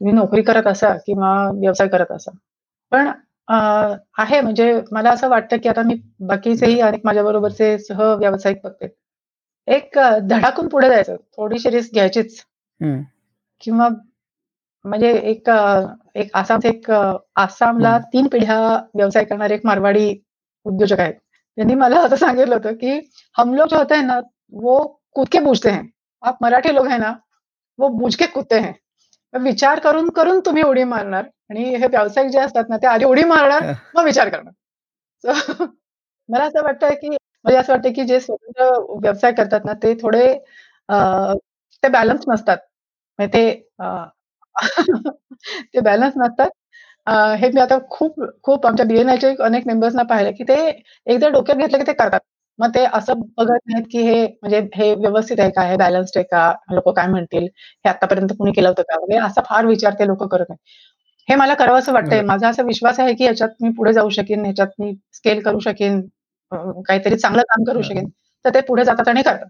तुम्ही 0.01 0.13
नोकरी 0.15 0.41
करत 0.41 0.67
असा 0.67 0.93
किंवा 1.05 1.33
व्यवसाय 1.53 1.87
करत 1.87 2.11
असा. 2.11 2.31
पण 2.91 3.09
आहे 3.47 4.39
म्हणजे 4.41 4.73
मला 4.91 5.09
असं 5.11 5.29
वाटतं 5.29 5.57
की 5.63 5.69
आता 5.69 5.81
मी 5.81 5.95
बाकीचेही 6.27 6.79
अनेक 6.81 7.01
माझ्याबरोबरचे 7.05 7.77
सहव्यावसायिक 7.79 8.57
बघते. 8.63 8.87
एक 9.67 9.97
धडाकून 10.23 10.67
पुढे 10.67 10.89
जायचं. 10.89 11.15
थोडीशी 11.37 11.69
रिस्क 11.69 11.93
घ्यायचीच. 11.93 12.43
किंवा 13.61 13.87
म्हणजे 14.85 15.11
एक 15.21 15.49
एक 16.15 16.29
आसामचे 16.35 16.69
एक 16.69 16.89
आसामला 16.91 17.91
हं. 17.91 18.01
3 18.13 18.27
पिढ्या 18.27 18.57
व्यवसाय 18.95 19.23
करणारे 19.25 19.53
एक 19.53 19.65
मारवाडी 19.65 20.09
उद्योजक 20.65 20.99
आहेत. 20.99 21.13
त्यांनी 21.57 21.75
मला 21.75 21.99
असं 22.01 22.15
सांगितलं 22.17 22.55
होतं 22.55 22.73
की 22.75 22.99
हम 23.35 23.53
लोग 23.53 23.67
जो 23.69 23.77
होते 23.77 23.95
हैं 23.95 24.05
ना, 24.05 24.19
वो 24.53 24.77
कूद 25.15 25.27
के 25.31 25.39
बूझते 25.41 25.69
हैं. 25.71 25.83
आप 26.23 26.37
मराठी 26.41 26.73
लोग 26.75 26.87
हैं 26.87 26.99
ना, 26.99 27.13
वो 27.79 27.87
बूझ 27.91 28.15
के 28.17 28.25
कूदते 28.27 28.59
हैं. 28.59 28.73
विचार 29.33 29.79
करून, 29.79 30.09
करून 30.11 30.39
तुम्ही 30.41 30.63
उडी 30.63 30.83
मारणार 30.85 31.23
आणि 31.49 31.63
हे 31.75 31.87
व्यावसायिक 31.87 32.31
जे 32.31 32.39
असतात 32.39 32.65
ना, 32.69 32.77
ते 32.77 32.87
आधी 32.87 33.05
उडी 33.05 33.23
मारणार. 33.25 33.63
मग 33.95 34.03
विचार 34.05 34.29
करणार. 34.29 34.53
सो 35.23 35.65
मला 36.29 36.45
असं 36.45 36.63
वाटतं 36.63 36.93
की 36.93 37.09
म्हणजे 37.09 37.57
असं 37.59 37.73
वाटतं 37.73 37.93
की 37.93 38.05
जे 38.05 38.19
स्वतंत्र 38.21 38.69
व्यवसाय 39.03 39.31
करतात 39.33 39.61
ना, 39.65 39.73
ते 39.75 39.93
थोडे 39.95 40.27
अ, 40.89 40.95
ते 41.83 41.89
बॅलन्स 41.89 42.23
नसतात. 42.29 42.57
ते 43.19 43.43
ते 45.73 45.79
बॅलन्स 45.81 46.13
नसतात. 46.17 46.49
अ, 47.07 47.13
हे 47.35 47.49
मी 47.49 47.61
आता 47.61 47.77
खूप 47.91 48.15
खूप 48.43 48.65
आमच्या 48.67 48.85
बी-एन-आयच्या 48.85 49.31
अनेक 49.39 49.67
मेंबर्सना 49.67 50.03
पाहिलं 50.05 50.31
की 50.31 50.43
ते 50.43 50.55
एकदा 51.07 51.29
डोक्यात 51.29 51.57
घेतलं 51.57 51.77
की 51.79 51.85
ते 51.87 51.93
करतात. 51.93 52.19
मग 52.59 52.69
ते 52.75 52.83
असं 52.93 53.19
बघत 53.37 53.59
नाहीत 53.67 53.85
की 53.91 54.01
हे 54.03 54.23
म्हणजे 54.41 54.59
हे 54.75 54.93
व्यवस्थित 54.95 55.39
आहे 55.39 55.49
का? 55.51 55.61
हे 55.63 55.75
बॅलन्स्ड 55.77 56.17
आहे 56.17 56.23
का? 56.25 56.43
लोकं 56.71 56.93
काय 56.93 57.07
म्हणतील? 57.07 57.43
हे 57.45 57.89
आत्तापर्यंत 57.89 58.29
कुणी 58.39 58.51
केलं 58.51 58.67
होतं 58.69 58.83
का? 58.83 58.99
वगैरे 58.99 59.19
असा 59.19 59.41
फार 59.45 59.65
विचार 59.65 59.93
ते 59.99 60.07
लोकं 60.07 60.27
करत 60.27 60.45
नाहीत. 60.49 60.59
हे 61.27 61.35
मला 61.35 61.53
करावंसं 61.55 61.93
वाटतंय. 61.93 62.21
माझा 62.23 62.49
असा 62.49 62.63
विश्वास 62.63 62.99
आहे 62.99 63.13
की 63.13 63.23
ह्याच्यात 63.23 63.49
मी 63.61 63.69
पुढे 63.73 63.93
जाऊ 63.93 64.09
शकेन, 64.11 64.43
ह्याच्यात 64.43 64.67
मी 64.79 64.93
स्केल 65.13 65.41
करू 65.41 65.59
शकेन, 65.59 66.01
अ, 66.51 66.55
काहीतरी 66.87 67.17
चांगलं 67.17 67.41
काम 67.43 67.63
करू 67.63 67.79
हं. 67.79 67.83
शकेन. 67.83 68.09
तर 68.45 68.53
ते 68.55 68.61
पुढे 68.61 68.83
जातात 68.85 69.07
आणि 69.07 69.21
करतात. 69.21 69.47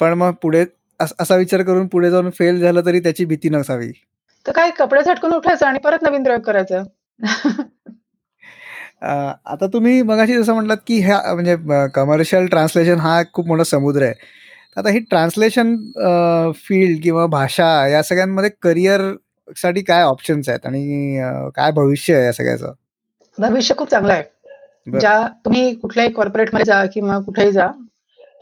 पण 0.00 0.14
मग 0.14 0.32
पुढे 0.42 0.64
अस 1.00 1.12
असा 1.20 1.36
विचार 1.36 1.62
करून 1.62 1.86
पुढे 1.88 2.10
जाऊन 2.10 2.30
फेल 2.30 2.60
झालं 2.60 2.86
तरी 2.86 3.00
त्याची 3.00 3.24
भीती 3.24 3.48
नसावी. 3.48 3.92
तर 4.46 4.52
काय 4.52 4.70
कपडे 4.78 5.02
झटकून 5.02 5.32
उठायचं 5.32 5.66
आणि 5.66 5.78
परत 5.84 6.02
नवीन 6.02 6.22
प्रयोग 6.22 6.40
करायचा. 6.42 6.82
आता 9.02 9.66
तुम्ही 9.72 10.00
मगाशी 10.02 10.34
जसं 10.34 10.54
म्हटलात 10.54 10.76
की 10.86 10.98
ह्या 11.02 11.20
म्हणजे 11.34 11.56
कमर्शियल 11.94 12.46
ट्रान्सलेशन 12.46 12.98
हा 13.00 13.22
खूप 13.34 13.46
मोठा 13.46 13.64
समुद्र 13.64 14.02
आहे. 14.02 14.14
आता 14.76 14.90
ही 14.90 14.98
ट्रान्सलेशन 15.10 15.74
फील्ड 16.56 17.02
किंवा 17.02 17.26
भाषा 17.26 17.66
या 17.88 18.02
सगळ्यांमध्ये 18.02 18.50
करिअरसाठी 18.62 19.82
काय 19.82 20.02
ऑप्शन्स 20.02 20.48
आहेत 20.48 20.66
आणि 20.66 21.20
काय 21.56 21.70
भविष्य 21.72 22.14
आहे 22.16 22.24
या 22.24 22.32
सगळ्याचं? 22.32 22.72
भविष्य 23.38 23.74
खूप 23.78 23.90
चांगलं 23.90 24.12
आहे. 24.12 24.22
ज्या 24.98 25.26
तुम्ही 25.44 25.74
कुठल्याही 25.74 26.12
कॉर्पोरेटमध्ये 26.12 26.64
जा 26.64 26.84
किंवा 26.94 27.18
कुठेही 27.26 27.52
जा, 27.52 27.66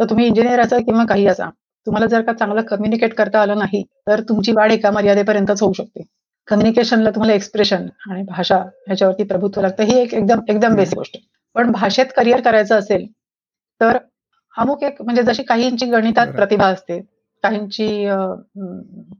तर 0.00 0.04
तुम्ही 0.10 0.26
इंजिनिअर 0.26 0.60
असा 0.60 0.78
किंवा 0.78 1.04
काही 1.08 1.26
असा. 1.26 1.48
तुम्हाला 1.86 2.06
जर 2.06 2.22
का 2.22 2.32
चांगलं 2.32 2.62
कम्युनिकेट 2.62 3.14
करता 3.14 3.40
आलं 3.42 3.58
नाही, 3.58 3.82
तर 4.06 4.20
तुमची 4.20 4.52
वाढ 4.52 4.72
एका 4.72 4.90
मर्यादेपर्यंतच 4.90 5.62
होऊ 5.62 5.72
शकते. 5.72 6.02
कम्युनिकेशनला 6.48 7.10
तुम्हाला 7.10 7.34
एक्सप्रेशन 7.34 7.86
आणि 8.10 8.22
भाषा 8.22 8.56
ह्याच्यावरती 8.86 9.24
प्रभुत्व 9.24 9.60
लागतं. 9.60 9.82
ही 9.82 9.98
एक 9.98 10.14
एकदम 10.14 10.40
एकदम. 10.48 10.74
बेसिक 10.76 10.98
गोष्ट. 10.98 11.16
पण 11.54 11.70
भाषेत 11.72 12.06
करिअर 12.16 12.40
करायचं 12.40 12.78
असेल, 12.78 13.06
तर 13.80 13.98
अमुक 14.54 14.82
एक 14.82 15.02
म्हणजे 15.02 15.22
जशी 15.22 15.42
काहींची 15.42 15.86
गणितात. 15.86 16.26
प्रतिभा 16.26 16.66
असते, 16.66 17.00
काहींची 17.44 17.88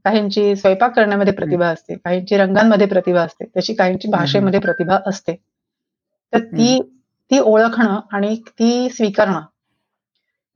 काहींची 0.05 0.55
स्वयंपाक 0.55 0.95
करण्यामध्ये. 0.95 1.33
प्रतिभा 1.33 1.67
असते, 1.67 1.95
काहींची 1.95 2.37
रंगांमध्ये 2.37 2.87
प्रतिभा 2.87 3.21
असते, 3.21 3.45
तशी 3.57 3.73
काहींची. 3.73 4.07
भाषेमध्ये 4.07 4.59
प्रतिभा 4.59 4.99
असते. 5.05 5.35
तर. 6.33 6.39
ती 6.39 6.79
ती 7.31 7.39
ओळखणं 7.39 7.99
आणि 8.11 8.35
ती 8.49 8.89
स्वीकारणं. 8.89 9.41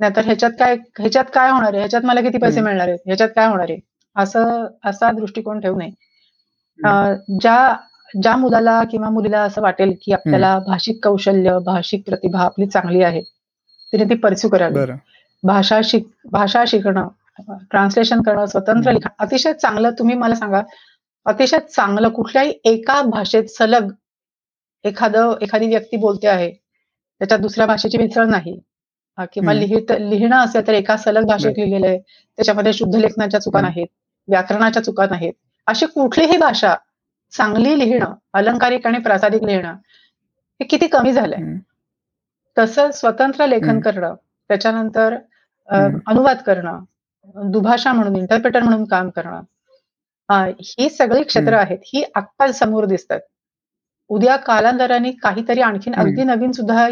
नाहीतर 0.01 0.25
ह्याच्यात 0.25 0.51
काय 0.59 0.75
ह्याच्यात 0.99 1.25
काय 1.33 1.49
होणार 1.51 1.69
आहे? 1.69 1.79
ह्याच्यात 1.79 2.05
मला 2.05 2.21
किती 2.21 2.37
पैसे. 2.37 2.61
मिळणार 2.61 2.87
आहेत? 2.87 2.99
ह्याच्यात 3.05 3.29
काय 3.35 3.47
होणार 3.47 3.69
आहे? 3.69 3.79
असं 4.15 4.65
असा 4.85 5.11
दृष्टिकोन 5.11 5.59
ठेवू 5.59 5.77
नये. 5.77 5.89
ज्या 7.39 7.75
ज्या 8.13 8.35
मुलाला 8.35 8.81
किंवा 8.91 9.09
मुलीला 9.09 9.41
असं 9.41 9.61
वाटेल 9.61 9.93
की. 10.01 10.13
आपल्याला 10.13 10.57
भाषिक 10.67 11.03
कौशल्य, 11.03 11.57
भाषिक 11.65 12.03
प्रतिभा 12.05 12.39
आपली 12.41 12.65
चांगली 12.67 13.03
आहे, 13.03 13.21
तिने 13.93 14.03
ती 14.09 14.15
पर्स्यू 14.17 14.49
करावी. 14.49 14.85
भाषा 15.43 15.79
शिक 15.83 16.07
भाषा 16.31 16.63
शिकणं, 16.67 17.07
ट्रान्सलेशन 17.71 18.21
करणं, 18.21 18.45
स्वतंत्र. 18.45 18.91
लिखाण 18.91 19.25
अतिशय 19.25 19.53
चांगलं 19.53 19.91
तुम्ही 19.99 20.15
मला 20.15 20.35
सांगा, 20.35 20.61
अतिशय 21.25 21.59
चांगलं 21.69 22.09
कुठल्याही 22.09 22.53
एका 22.65 23.01
भाषेत 23.05 23.49
सलग 23.49 23.91
एखादं 24.85 25.33
एखादी 25.41 25.67
व्यक्ती 25.67 25.97
बोलते 25.97 26.27
आहे, 26.27 26.51
त्याच्यात 26.51 27.39
दुसऱ्या 27.39 27.65
भाषेची 27.67 27.97
मिसळ 27.97 28.25
नाही 28.27 28.59
किंवा. 29.33 29.53
लिहित 29.53 29.91
लिहिणं 29.91 30.37
असेल 30.37 30.67
तर 30.67 30.73
एका 30.73 30.97
सलग 30.97 31.21
भाषेत. 31.21 31.51
लिहिलेलं 31.57 31.87
आहे. 31.87 31.99
त्याच्यामध्ये 32.35 32.73
शुद्ध 32.73 32.95
लेखनाच्या 32.95 33.39
चुका. 33.39 33.61
नाहीत, 33.61 33.87
व्याकरणाच्या 34.27 34.83
चुका 34.83 35.05
नाहीत. 35.05 35.33
अशी 35.67 35.85
कुठलीही 35.85 36.37
भाषा 36.37 36.75
चांगली 37.31 37.79
लिहिणं, 37.79 38.13
अलंकारिक 38.33 38.87
आणि 38.87 38.99
प्रासादिक 38.99 39.43
लिहिणं, 39.43 39.73
हे 39.73 40.63
किती 40.63 40.87
कमी 40.87 41.11
झालंय. 41.11 41.57
तसं 42.57 42.91
स्वतंत्र 42.91 43.45
लेखन. 43.45 43.79
करणं, 43.79 44.15
त्याच्यानंतर. 44.47 45.17
अनुवाद 46.07 46.37
करणं, 46.37 46.83
दुभाषा 47.45 47.93
म्हणून, 47.93 48.15
इंटरप्रिटर 48.15 48.63
म्हणून 48.63 48.85
काम 48.85 49.09
करणं. 49.09 49.41
ही 50.61 50.89
सगळी 50.89 51.23
क्षेत्र. 51.23 51.53
आहेत. 51.53 51.77
ही 51.85 52.03
आत्ता 52.15 52.51
समोर 52.51 52.85
दिसतायत. 52.85 53.21
उद्या 54.09 54.35
कालांतराने 54.35 55.11
काहीतरी 55.11 55.61
आणखीन. 55.61 55.95
अगदी 55.95 56.23
नवीन 56.23 56.51
सुद्धा 56.51 56.87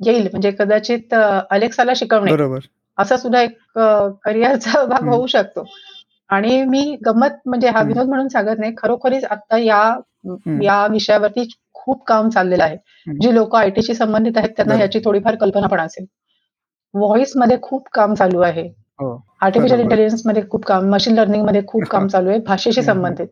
येईल. 0.00 0.28
म्हणजे 0.32 0.50
कदाचित 0.50 1.14
अ, 1.14 1.40
Alexaला 1.54 1.92
शिकवणे, 1.96 2.32
बरोबर. 2.32 2.58
असा 2.98 3.16
सुद्धा 3.16 3.40
एक 3.42 3.78
करिअरचा 4.24 4.84
भाग. 5.02 5.08
होऊ 5.08 5.26
शकतो. 5.26 5.64
आणि 6.30 6.64
मी 6.64 6.96
गंमत 7.06 7.30
म्हणजे 7.46 7.68
हा. 7.68 7.82
विनोद 7.82 8.08
म्हणून 8.08 8.28
सांगत 8.28 8.58
नाही. 8.58 8.72
खरोखरीच 8.76 9.24
आत्ता 9.24 9.58
या. 9.58 9.96
या 10.62 10.86
विषयावरती 10.86 11.48
खूप 11.74 12.04
काम 12.04 12.28
चाललेलं 12.28 12.62
आहे. 12.64 12.76
जी 13.20 13.34
लोकं 13.34 13.58
आयटीशी 13.58 13.94
संबंधित 13.94 14.36
आहेत 14.36 14.50
त्यांना. 14.50 14.74
याची 14.74 15.00
थोडीफार 15.04 15.34
कल्पना 15.34 15.66
पण 15.66 15.80
असेल. 15.80 16.06
व्हॉईसमध्ये 16.94 17.56
खूप 17.62 17.88
काम 17.94 18.14
चालू 18.14 18.40
आहे. 18.40 18.66
हो. 18.98 19.14
आर्टिफिशियल 19.40 19.78
बरोबर. 19.78 19.92
इंटेलिजन्समध्ये 19.92 20.42
खूप 20.50 20.64
काम, 20.64 20.88
मशीन 20.90 21.14
लर्निंगमध्ये 21.14 21.62
खूप 21.66 21.82
काम 21.90 22.06
चालू 22.12 22.30
आहे 22.30 22.38
भाषेशी. 22.38 22.82
संबंधित. 22.82 23.26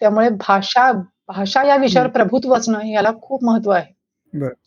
त्यामुळे 0.00 0.28
भाषा 0.28 0.90
भाषा 1.28 1.62
या 1.62 1.76
विषयावर. 1.76 2.08
प्रभुत्व 2.08 2.54
असणं 2.54 2.86
याला 2.86 3.10
खूप 3.22 3.44
महत्त्व 3.44 3.70
आहे. 3.70 3.92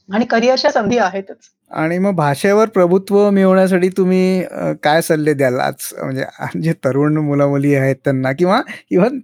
आणि 0.10 0.26
करिअरच्या 0.26 0.72
संधी 0.72 0.98
आहेतच. 0.98 1.50
आणि 1.72 1.98
मग 1.98 2.16
भाषेवर 2.16 2.68
प्रभुत्व 2.70 3.30
मिळवण्यासाठी 3.30 3.90
तुम्ही 3.98 4.44
काय 4.84 5.02
सल्ले 5.02 5.34
द्याल? 5.34 5.60
आज 5.60 5.90
म्हणजे 6.02 6.26
जे 6.62 6.74
तरुण 6.86 7.18
मुलं-मुली 7.18 7.74
आहेत 7.76 7.96
त्यांना 8.04 8.32
किंवा 8.32 8.62
इव्हन 8.92 9.20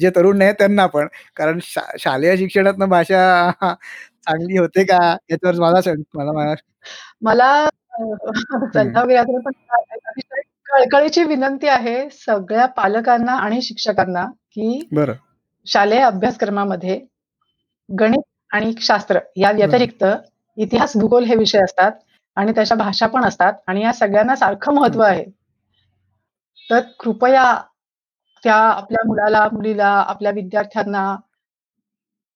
जे 0.00 0.10
तरुण 0.16 0.38
नाही 0.38 0.52
त्यांना 0.52 0.86
पण. 0.86 1.06
कारण 1.36 1.58
शा 1.62 1.80
शालेय 2.00 2.36
शिक्षणातनं 2.36 2.88
भाषा 2.88 3.50
चांगली 3.60 4.58
होते 4.58 4.84
का? 4.84 5.16
याच्यावर 5.30 5.58
माझा 5.60 5.92
मला 6.14 6.32
मला. 7.22 7.68
सल्ला 8.74 9.02
वगैरे 9.02 9.38
पण 9.38 9.52
कळकळीची 10.66 11.22
विनंती 11.24 11.68
आहे 11.68 12.08
सगळ्या 12.12 12.66
पालकांना 12.66 13.32
आणि 13.34 13.60
शिक्षकांना, 13.62 14.24
की 14.24 14.88
बरं. 14.92 15.14
शालेय 15.66 16.00
अभ्यासक्रमामध्ये 16.00 16.98
गणित 17.88 18.22
आणि 18.52 18.72
शास्त्र 18.80 19.18
या. 19.36 19.50
व्यतिरिक्त 19.52 20.04
इतिहास, 20.56 20.96
भूगोल 20.96 21.24
हे 21.24 21.36
विषय 21.36 21.58
असतात 21.58 21.92
आणि 22.36 22.52
त्याच्या 22.54 22.76
भाषा 22.76 23.06
पण 23.06 23.24
असतात 23.24 23.52
आणि 23.66 23.82
या 23.82 23.92
सगळ्यांना 23.92 24.36
सारखं 24.36 24.74
महत्त्व 24.74 25.00
ओके. 25.00 25.10
आहे. 25.10 25.24
तर 26.70 26.80
कृपया 27.00 27.44
त्या 28.44 28.54
आपल्या 28.54 29.06
मुलाला, 29.06 29.44
मुलीला, 29.52 29.88
आपल्या 29.88 30.32
विद्यार्थ्यांना 30.32 31.16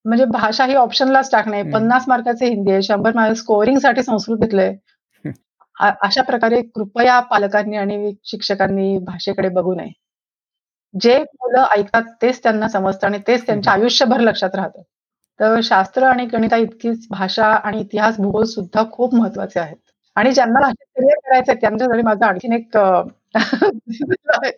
म्हणजे 0.04 0.24
भाषा 0.24 0.64
ही 0.64 0.74
ऑप्शनलाच 0.74 1.30
टाकणे. 1.32 1.62
50 1.62 2.04
मार्काचे 2.08 2.46
हिंदी 2.46 2.70
आहे, 2.72 2.82
100 2.82 3.14
मार्क 3.14 3.36
स्कोरिंगसाठी 3.36 4.02
संस्कृत 4.02 4.38
घेतलंय. 4.38 4.74
अशा 5.76 6.22
प्रकारे 6.22 6.60
कृपया 6.62 7.18
पालकांनी 7.20 7.76
आणि 7.76 8.12
शिक्षकांनी 8.24 8.98
भाषेकडे 8.98 9.48
बघू 9.48 9.74
नये. 9.74 9.90
जे 10.94 11.18
मुलं 11.18 11.66
ऐकतात 11.76 12.02
तेच 12.22 12.42
त्यांना 12.42 12.68
समजतं 12.68 13.06
आणि 13.06 13.18
तेच 13.26 13.46
त्यांच्या. 13.46 13.72
आयुष्यभर 13.72 14.20
लक्षात 14.20 14.54
राहतं. 14.54 14.82
तर 15.42 15.60
शास्त्र 15.64 16.02
आणि 16.04 16.24
गणिताइतकीच 16.26 17.06
भाषा 17.10 17.46
आणि 17.46 17.80
इतिहास, 17.80 18.16
भूगोल 18.18 18.44
सुद्धा 18.46 18.82
खूप 18.92 19.14
महत्त्वाचे 19.14 19.60
आहेत. 19.60 19.76
आणि 20.16 20.32
ज्यांना 20.32 20.60
भाषेत 20.60 20.86
करिअर 20.96 21.18
करायचंय 21.24 21.54
त्यांच्यासाठी 21.60 22.02
माझं 22.02 22.24
आणखीन 22.26 22.52
एक 22.52 22.76
आहे. 22.76 24.50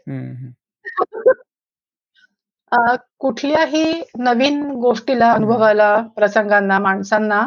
कुठल्याही 3.18 4.02
नवीन 4.18 4.62
गोष्टीला. 4.80 5.30
अनुभवाला, 5.32 5.96
प्रसंगांना, 6.16 6.78
माणसांना 6.78 7.46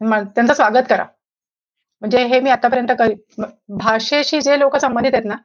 त्यांचं 0.00 0.54
स्वागत 0.54 0.84
करा. 0.90 1.04
म्हणजे 2.02 2.24
हे 2.26 2.40
मी 2.40 2.50
आतापर्यंत 2.50 3.42
भाषेशी 3.78 4.40
जे 4.40 4.58
लोकं 4.58 4.78
संबंधित 4.78 5.14
आहेत 5.14 5.24
ना, 5.26 5.36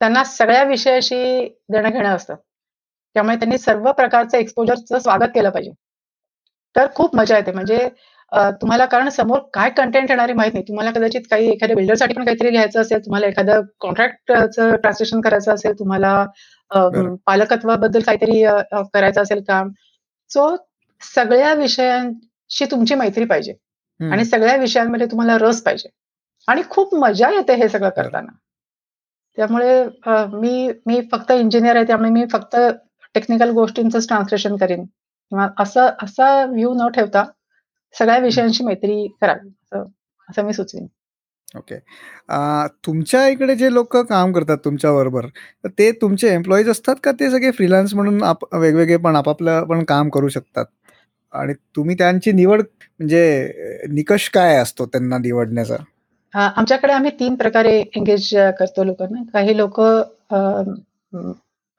त्यांना 0.00 0.24
सगळ्या 0.24 0.62
विषयाशी 0.64 1.22
देणं-घेणं 1.68 2.14
असतं. 2.16 2.34
त्यामुळे 3.16 3.36
त्यांनी 3.36 3.58
सर्व 3.58 3.90
प्रकारचं 3.92 4.38
एक्सपोजरचं 4.38 4.98
स्वागत 4.98 5.30
केलं 5.34 5.50
पाहिजे. 5.50 5.70
तर 6.76 6.86
खूप 6.94 7.16
मजा 7.16 7.36
येते. 7.36 7.52
म्हणजे 7.52 7.88
तुम्हाला 8.60 8.84
कारण 8.84 9.08
समोर 9.08 9.38
काय 9.54 9.70
कंटेंट 9.70 10.10
येणार 10.10 10.24
आहे 10.24 10.34
माहीत 10.34 10.52
नाही. 10.52 10.64
तुम्हाला 10.68 10.90
कदाचित 10.90 11.22
काही 11.30 11.48
एखाद्या 11.52 11.76
बिल्डरसाठी 11.76 12.14
पण 12.14 12.24
काहीतरी 12.24 12.52
लिहायचं 12.52 12.80
असेल, 12.80 12.98
तुम्हाला 12.98 13.26
एखादं 13.26 13.60
कॉन्ट्रॅक्टचं 13.80 14.74
ट्रान्सलेशन 14.76 15.20
करायचं 15.20 15.54
असेल, 15.54 15.78
तुम्हाला. 15.78 16.24
पालकत्वाबद्दल 17.26 18.00
काहीतरी 18.00 18.42
करायचं 18.94 19.22
असेल 19.22 19.42
काम. 19.48 19.70
सो 20.30 20.54
सगळ्या 21.02 21.52
विषयांशी 21.54 22.64
तुमची 22.70 22.94
मैत्री 22.94 23.24
पाहिजे 23.24 23.52
आणि. 24.00 24.24
सगळ्या 24.24 24.56
विषयांमध्ये 24.56 25.06
तुम्हाला 25.06 25.36
रस 25.38 25.60
पाहिजे 25.62 25.88
आणि 26.48 26.62
खूप 26.70 26.94
मजा 26.94 27.30
येते 27.30 27.54
हे 27.54 27.68
सगळं. 27.68 27.88
करताना. 27.90 28.32
त्यामुळे 29.38 29.84
मी 30.32 30.70
मी 30.86 31.00
फक्त 31.12 31.30
इंजिनिअर 31.32 31.76
आहे 31.76 31.86
त्यामुळे 31.86 32.10
मी 32.10 32.24
फक्त 32.32 32.56
टेक्निकल 33.14 33.50
गोष्टींचंच 33.50 34.06
ट्रान्सलेशन 34.08 34.56
करीन 34.56 34.84
किंवा 34.84 35.48
असं 35.58 35.88
असा 36.02 36.44
व्ह्यू 36.46 36.72
न 36.74 36.88
ठेवता 36.94 37.24
सगळ्या. 37.94 38.18
विषयांशी 38.18 38.64
मैत्री 38.64 39.06
करावी 39.20 39.48
असं 40.28 40.44
मी 40.46 40.52
सुचवीन. 40.52 40.86
ओके. 41.54 41.76
तुमच्या 42.86 43.26
इकडे 43.28 43.54
जे 43.54 43.72
लोकं 43.72 44.02
काम 44.04 44.32
करतात 44.32 44.58
तुमच्याबरोबर, 44.64 45.26
तर 45.64 45.68
ते 45.78 45.90
तुमचे 46.02 46.28
एम्प्लॉईज 46.34 46.68
असतात 46.68 46.96
का 47.04 47.12
ते 47.20 47.30
सगळे 47.30 47.50
फ्रीलान्स 47.50 47.94
म्हणून 47.94 48.22
वेगवेगळे 48.52 48.96
पण 48.96 49.16
आपापलं 49.16 49.64
पण 49.64 49.84
काम 49.84 50.08
करू 50.08 50.28
शकतात? 50.28 50.64
आणि 51.32 51.52
तुम्ही 51.76 51.96
त्यांची 51.98 52.32
निवड 52.32 52.60
म्हणजे 52.60 53.84
निकष 53.90 54.28
काय 54.30 54.56
असतो 54.56 54.86
त्यांना 54.86 55.18
निवडण्याचा? 55.18 55.76
आमच्याकडे 56.34 56.92
आम्ही 56.92 57.10
3 57.20 57.34
प्रकारे 57.36 57.78
एंगेज 57.96 58.28
करतो 58.58 58.84
लोकांना. 58.84 59.22
काही 59.32 59.56
लोकं. 59.56 60.02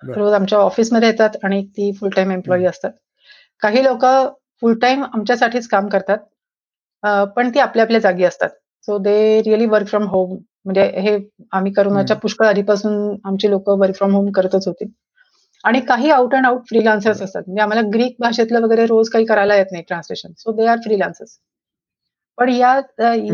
रोज 0.07 0.33
आमच्या 0.33 0.59
ऑफिसमध्ये 0.59 1.09
येतात 1.09 1.29
आणि 1.43 1.65
ती 1.65 1.91
फुल 1.93 2.09
टाईम 2.09 2.31
एम्प्लॉयी 2.31 2.63
हं. 2.63 2.69
असतात. 2.69 2.91
काही 3.61 3.83
लोकं 3.83 4.29
फुल 4.61 4.77
टाईम 4.79 5.03
आमच्यासाठीच 5.03 5.67
काम 5.67 5.87
करतात. 5.87 6.17
पण 7.35 7.49
ती 7.49 7.59
आपल्या-आपल्या 7.59 7.99
जागी 7.99 8.23
असतात. 8.23 8.49
So 8.85 8.97
they 8.97 9.41
really 9.41 9.65
work 9.65 9.87
from 9.87 10.03
home. 10.03 10.37
म्हणजे 10.65 10.83
हे 10.97 11.17
आम्ही 11.51 11.71
कोरोनाच्या. 11.73 12.17
पुष्कळ 12.17 12.45
आधीपासून 12.45 13.15
आमची 13.25 13.49
लोकं 13.49 13.79
वर्क 13.79 13.95
फ्रॉम 13.95 14.15
होम 14.15 14.31
करतच 14.31 14.67
होती. 14.67 14.85
आणि 15.63 15.79
काही 15.79 16.09
आउट 16.09 16.33
एंड 16.33 16.45
आउट 16.45 16.61
फ्रीलान्सर्स. 16.61 17.21
असतात. 17.21 17.41
म्हणजे 17.47 17.61
आम्हाला 17.61 17.81
ग्रीक 17.93 18.15
भाषेतलं 18.19 18.61
वगैरे 18.61 18.85
रोज 18.85 19.09
काही 19.09 19.25
करायला 19.25 19.55
येत 19.55 19.65
नाही 19.71 19.83
translation. 19.87 20.31
So 20.37 20.51
they 20.51 20.65
are 20.65 20.77
freelancers. 20.77 21.37
पण 22.37 22.49
या. 22.49 22.79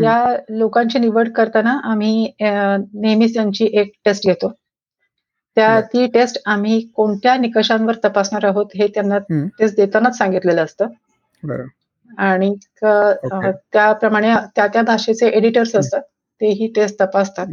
या 0.02 0.36
लोकांची 0.48 0.98
निवड 0.98 1.28
करताना 1.32 1.78
आम्ही 1.84 2.32
नेहमीच 2.40 3.34
त्यांची 3.34 3.68
एक 3.72 3.92
टेस्ट 4.04 4.26
घेतो. 4.26 4.52
त्या. 5.56 5.80
ती 5.84 6.06
टेस्ट 6.08 6.38
आम्ही 6.46 6.80
कोणत्या 6.94 7.36
निकषांवर 7.36 7.94
तपासणार 8.04 8.44
आहोत 8.44 8.66
हे 8.74 8.86
त्यांना. 8.88 9.18
टेस्ट 9.58 9.76
देतानाच 9.76 10.16
सांगितलेलं 10.18 10.64
असतं. 10.64 10.86
आणि. 12.18 12.54
त्याप्रमाणे 13.72 14.34
त्या-त्या 14.56 14.82
भाषेचे 14.82 15.28
एडिटर्स. 15.30 15.74
असतात. 15.76 16.00
ते 16.40 16.50
ही 16.52 16.66
टेस्ट 16.76 17.00
तपासतात. 17.00 17.46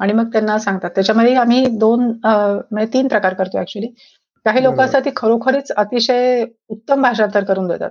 आणि 0.00 0.12
मग 0.12 0.28
त्यांना 0.32 0.58
सांगतात. 0.58 0.90
त्याच्यामध्ये 0.94 1.34
आम्ही 1.36 1.64
2 1.78 2.10
अ, 2.24 2.30
म्हणजे 2.72 2.92
3 2.92 3.08
प्रकार 3.08 3.34
करतो 3.34 3.58
ॲक्चुअली. 3.58 3.88
काही 4.46 4.62
लोकं. 4.62 4.84
असतात 4.84 5.02
ती 5.04 5.10
खरोखरीच 5.16 5.72
अतिशय 5.76 6.44
उत्तम 6.70 7.02
भाषांतर 7.02 7.44
करून 7.44 7.66
देतात. 7.68 7.90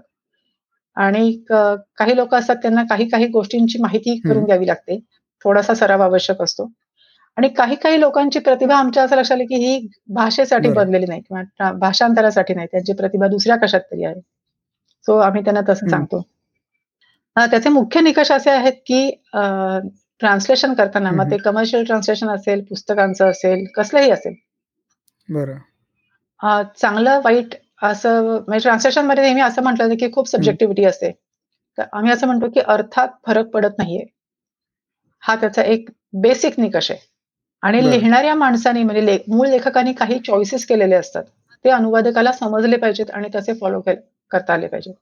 आणि 0.97 1.31
काही 1.49 2.15
लोकं 2.15 2.37
असतात 2.39 2.55
त्यांना 2.61 2.83
काही-काही 2.89 3.27
गोष्टींची 3.29 3.79
माहिती 3.81 4.19
करून. 4.21 4.45
द्यावी 4.45 4.67
लागते. 4.67 4.99
थोडासा 5.45 5.73
सराव 5.73 6.01
आवश्यक 6.01 6.41
असतो. 6.41 6.69
आणि 7.37 7.49
काही-काही 7.49 7.99
लोकांची 7.99 8.39
प्रतिभा 8.39 8.75
आमच्या 8.75 9.03
असं 9.03 9.15
लक्षात 9.15 9.35
आलं, 9.35 9.43
की 9.43 9.55
ही 9.55 9.87
भाषेसाठी. 10.07 10.69
बनलेली 10.69 11.05
नाही 11.05 11.21
किंवा 11.21 11.71
भाषांतरासाठी 11.71 12.53
नाही. 12.53 12.67
त्यांची 12.71 12.93
प्रतिभा 12.93 13.27
दुसऱ्या 13.27 13.55
कशात 13.55 13.81
तरी 13.81 14.03
आहे. 14.03 14.15
सो 15.05 15.17
आम्ही 15.17 15.43
त्यांना 15.43 15.61
तसं. 15.69 15.87
सांगतो. 15.87 16.21
त्याचे 17.37 17.69
मुख्य 17.69 18.01
निकष 18.01 18.31
असे 18.31 18.49
आहेत, 18.51 18.73
की 18.73 19.09
ट्रान्सलेशन 20.19 20.73
करताना 20.73 21.11
मग. 21.11 21.31
ते 21.31 21.37
कमर्शियल 21.37 21.83
ट्रान्सलेशन 21.83 22.29
असेल, 22.29 22.63
पुस्तकांचं 22.63 23.29
असेल, 23.29 23.65
कसलंही 23.75 24.11
असेल. 24.11 24.33
बरं. 25.29 26.63
चांगलं 26.77 27.21
वाईट 27.23 27.53
असं 27.83 28.23
म्हणजे 28.47 28.59
ट्रान्सलेशनमध्ये 28.59 29.23
नेहमी 29.23 29.41
असं 29.41 29.63
म्हटलं 29.63 29.95
की 29.95 30.11
खूप. 30.11 30.27
सब्जेक्टिव्हिटी 30.27 30.85
असते. 30.85 31.11
तर 31.77 31.83
आम्ही 31.93 32.11
असं 32.11 32.27
म्हणतो, 32.27 32.49
की 32.49 32.59
अर्थात 32.59 33.07
फरक 33.27 33.45
पडत 33.45 33.77
नाहीये. 33.77 34.05
हा 35.19 35.35
त्याचा 35.35 35.61
एक 35.61 35.89
बेसिक 36.13 36.59
निकष 36.59 36.91
आहे. 36.91 37.06
आणि. 37.61 37.89
लिहिणाऱ्या 37.91 38.35
माणसाने 38.35 38.83
म्हणजे 38.83 39.05
ले 39.05 39.17
मूळ 39.27 39.47
लेखकाने 39.47 39.93
काही 39.93 40.19
चॉईसेस 40.19 40.65
केलेले 40.65 40.95
असतात. 40.95 41.23
ते 41.65 41.69
अनुवादकाला 41.69 42.31
समजले 42.31 42.77
पाहिजेत 42.77 43.11
आणि 43.11 43.29
तसे 43.35 43.53
फॉलो 43.53 43.81
करता 44.31 44.53
आले 44.53 44.67
पाहिजेत. 44.67 44.93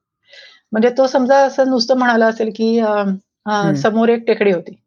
म्हणजे 0.72 0.90
तो 0.98 1.08
समजा 1.08 1.38
असं 1.38 1.70
नुसतं 1.70 1.98
म्हणाला 1.98 2.28
असेल, 2.28 2.52
की. 2.56 2.82
समोर 3.76 4.10
एक 4.10 4.24
टेकडी 4.28 4.52
होती. 4.52 4.80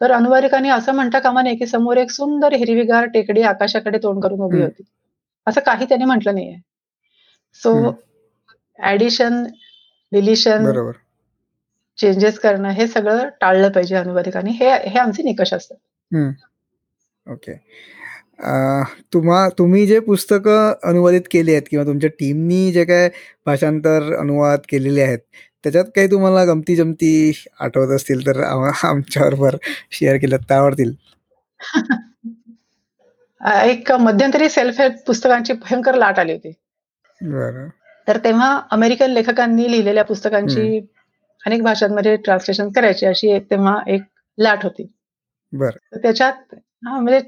तर 0.00 0.10
अनुवादकाने 0.12 0.68
असं 0.68 0.92
म्हणता 0.92 1.18
कामा 1.18 1.42
नये, 1.42 1.54
की 1.54 1.66
समोर 1.66 1.96
एक 1.96 2.10
सुंदर 2.10 2.52
हिरवीगार 2.52 3.04
टेकडी 3.04 3.42
आकाशाकडे 3.42 3.98
तोंड 3.98 4.22
करून 4.22 4.40
उभी. 4.40 4.62
होती. 4.62 4.82
असं 5.46 5.60
काही 5.60 5.86
त्याने 5.88 6.04
म्हटलं 6.04 6.34
नाहीये. 6.34 6.56
सो. 7.54 7.90
ॲडिशन, 8.78 9.44
डिलिशन 10.12 10.64
बरोबर. 10.64 10.92
चेंजेस 11.98 12.38
करणं 12.38 12.68
हे 12.68 12.86
सगळं 12.86 13.28
टाळलं 13.40 13.70
पाहिजे 13.70 13.96
अनुवादकाने. 13.96 14.50
हे 14.50 14.70
हे 14.70 14.98
आमचे 14.98 15.22
निकष 15.22 15.54
असतात. 15.54 15.76
ओके. 17.30 17.52
अ, 18.38 18.82
तुम्हा 19.12 19.48
तुम्ही 19.48 19.86
जे 19.86 20.00
पुस्तकं 20.00 20.72
अनुवादित 20.84 21.20
केली 21.30 21.50
आहेत 21.50 21.62
किंवा 21.70 21.84
तुमच्या 21.84 22.10
टीमनी 22.10 22.72
जे 22.72 22.84
काही 22.84 23.08
भाषांतर, 23.46 24.16
अनुवाद 24.16 24.58
केलेले 24.68 25.02
आहेत, 25.02 25.18
त्याच्यात 25.62 25.84
काही 25.84 26.10
तुम्हाला 26.10 26.44
गमती-जमती 26.44 27.42
आठवत 27.60 27.88
असतील 27.88 28.26
तर 28.26 28.40
आम 28.40 28.70
आमच्याबरोबर 28.84 29.56
शेअर 29.90 30.16
केल्यात 30.16 30.40
तर 30.50 30.54
आवडतील. 30.54 30.92
अ, 33.40 33.64
एक 33.64 33.92
मध्यंतरी 33.92 34.48
सेल्फ 34.48 34.80
हेल्प 34.80 34.94
पुस्तकांची 35.06 35.52
भयंकर 35.52 35.94
लाट 35.94 36.18
आली 36.18 36.32
होती. 36.32 36.52
बरं. 37.22 37.68
तर 38.08 38.18
तेव्हा 38.24 38.62
अमेरिकन 38.70 39.10
लेखकांनी 39.10 39.72
लिहिलेल्या 39.72 40.04
पुस्तकांची 40.04 40.86
अनेक 41.46 41.62
भाषांमध्ये 41.62 42.16
ट्रान्सलेशन 42.16 42.68
करायची 42.68 43.06
अशी 43.06 43.38
तेव्हा 43.38 43.82
एक 43.86 44.02
लाट 44.38 44.58
होती 44.62 44.92
बर 45.52 45.70
त्याच्यात 45.70 46.54
हा 46.82 46.98
म्हणजे 47.00 47.20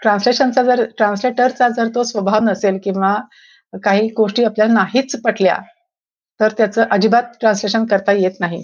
ट्रान्सलेशनचा 0.00 0.62
जर 0.62 0.84
ट्रान्सलेटरचा 0.98 1.68
जर 1.68 1.88
तो 1.94 2.02
स्वभाव 2.02 2.42
नसेल 2.42 2.78
किंवा 2.84 3.14
काही 3.72 4.08
गोष्टी 4.08 4.44
आपल्याला 4.44 4.72
नाहीच 4.72 5.20
पटल्या 5.24 5.58
तर 6.40 6.52
त्याचं 6.58 6.84
अजिबात 6.90 7.22
ट्रान्सलेशन 7.40 7.84
करता 7.84 8.12
येत 8.12 8.40
नाही. 8.40 8.62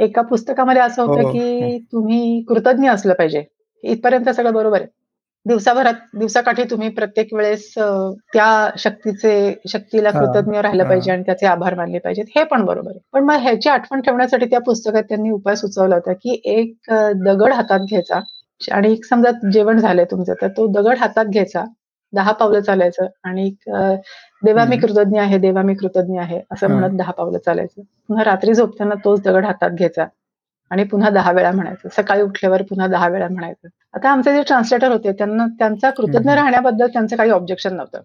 एका 0.00 0.22
पुस्तकामध्ये 0.22 0.82
असं 0.82 1.02
होतं 1.02 1.22
हो, 1.22 1.30
की 1.32 1.62
हो. 1.64 1.78
तुम्ही 1.92 2.42
कृतज्ञ 2.48 2.88
असलं 2.90 3.14
पाहिजे. 3.14 3.42
इथपर्यंत 3.84 4.28
सगळं 4.28 4.52
बरोबर 4.52 4.80
आहे. 4.80 4.88
दिवसाभरात 5.46 5.94
दिवसाकाठी 6.18 6.64
तुम्ही 6.64 6.88
प्रत्येक 6.88 7.32
वेळेस 7.34 7.72
त्या 8.32 8.70
शक्तीचे 8.78 9.32
शक्तीला 9.68 10.10
कृतज्ञ 10.10 10.60
राहिलं 10.60 10.84
पाहिजे 10.84 11.12
आणि 11.12 11.22
त्याचे 11.22 11.46
आभार 11.46 11.74
मानले 11.74 11.98
पाहिजेत 11.98 12.24
हे 12.36 12.44
पण 12.44 12.64
बरोबर 12.64 12.90
आहे. 12.90 13.00
पण 13.12 13.24
मग 13.24 13.40
ह्याची 13.42 13.68
आठवण 13.68 14.00
ठेवण्यासाठी 14.00 14.46
त्या 14.46 14.60
पुस्तकात 14.60 15.02
त्यांनी 15.02 15.30
उपाय 15.30 15.56
सुचवला 15.56 15.94
होता 15.94 16.12
की 16.12 16.40
एक 16.44 16.92
दगड 17.24 17.52
हातात 17.52 17.80
घ्यायचा. 17.80 18.20
आणि 18.72 18.96
समजा 19.10 19.30
जेवण 19.52 19.78
झालंय 19.78 20.04
तुमचं 20.04 20.34
तर 20.42 20.48
तो 20.48 20.66
दगड 20.66 20.98
हातात 20.98 21.24
घ्यायचा. 21.24 21.64
दहा 22.12 22.32
पावलं 22.32 22.60
चालायचं 22.60 23.06
आणि 23.24 23.48
देवा 24.42 24.64
मी 24.64 24.76
कृतज्ञ 24.76 25.20
आहे 25.20 25.38
देवा 25.38 25.62
मी 25.62 25.74
कृतज्ञ 25.74 26.18
आहे 26.20 26.40
असं 26.52 26.68
म्हणत 26.68 26.96
दहा 26.96 27.12
पावलं 27.12 27.38
चालायचं. 27.38 27.82
पुन्हा 28.08 28.24
रात्री 28.24 28.54
झोपताना 28.54 28.94
तोच 29.04 29.22
दगड 29.22 29.44
हातात 29.46 29.70
घ्यायचा 29.70 30.06
आणि 30.70 30.84
पुन्हा 30.84 31.10
दहा 31.10 31.32
वेळा 31.32 31.50
म्हणायचं. 31.52 31.88
सकाळी 31.96 32.22
उठल्यावर 32.22 32.62
पुन्हा 32.62 32.86
दहा 32.86 33.08
वेळा 33.08 33.28
म्हणायचं. 33.28 33.68
आता 33.94 34.10
आमचे 34.10 34.32
जे 34.32 34.42
ट्रान्सलेटर 34.42 34.92
होते 34.92 35.12
त्यांना 35.12 35.46
त्यांचा 35.58 35.90
कृतज्ञ 35.90 36.30
राहण्याबद्दल 36.34 36.86
त्यांचं 36.86 37.16
काही 37.16 37.30
ऑब्जेक्शन 37.30 37.76
नव्हतं. 37.76 38.02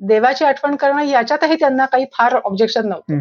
देवाची 0.00 0.44
आठवण 0.44 0.76
करणं 0.76 1.02
याच्यातही 1.02 1.54
त्यांना 1.54 1.84
काही 1.86 2.04
फार 2.14 2.34
ऑब्जेक्शन 2.44 2.88
नव्हतं. 2.88 3.14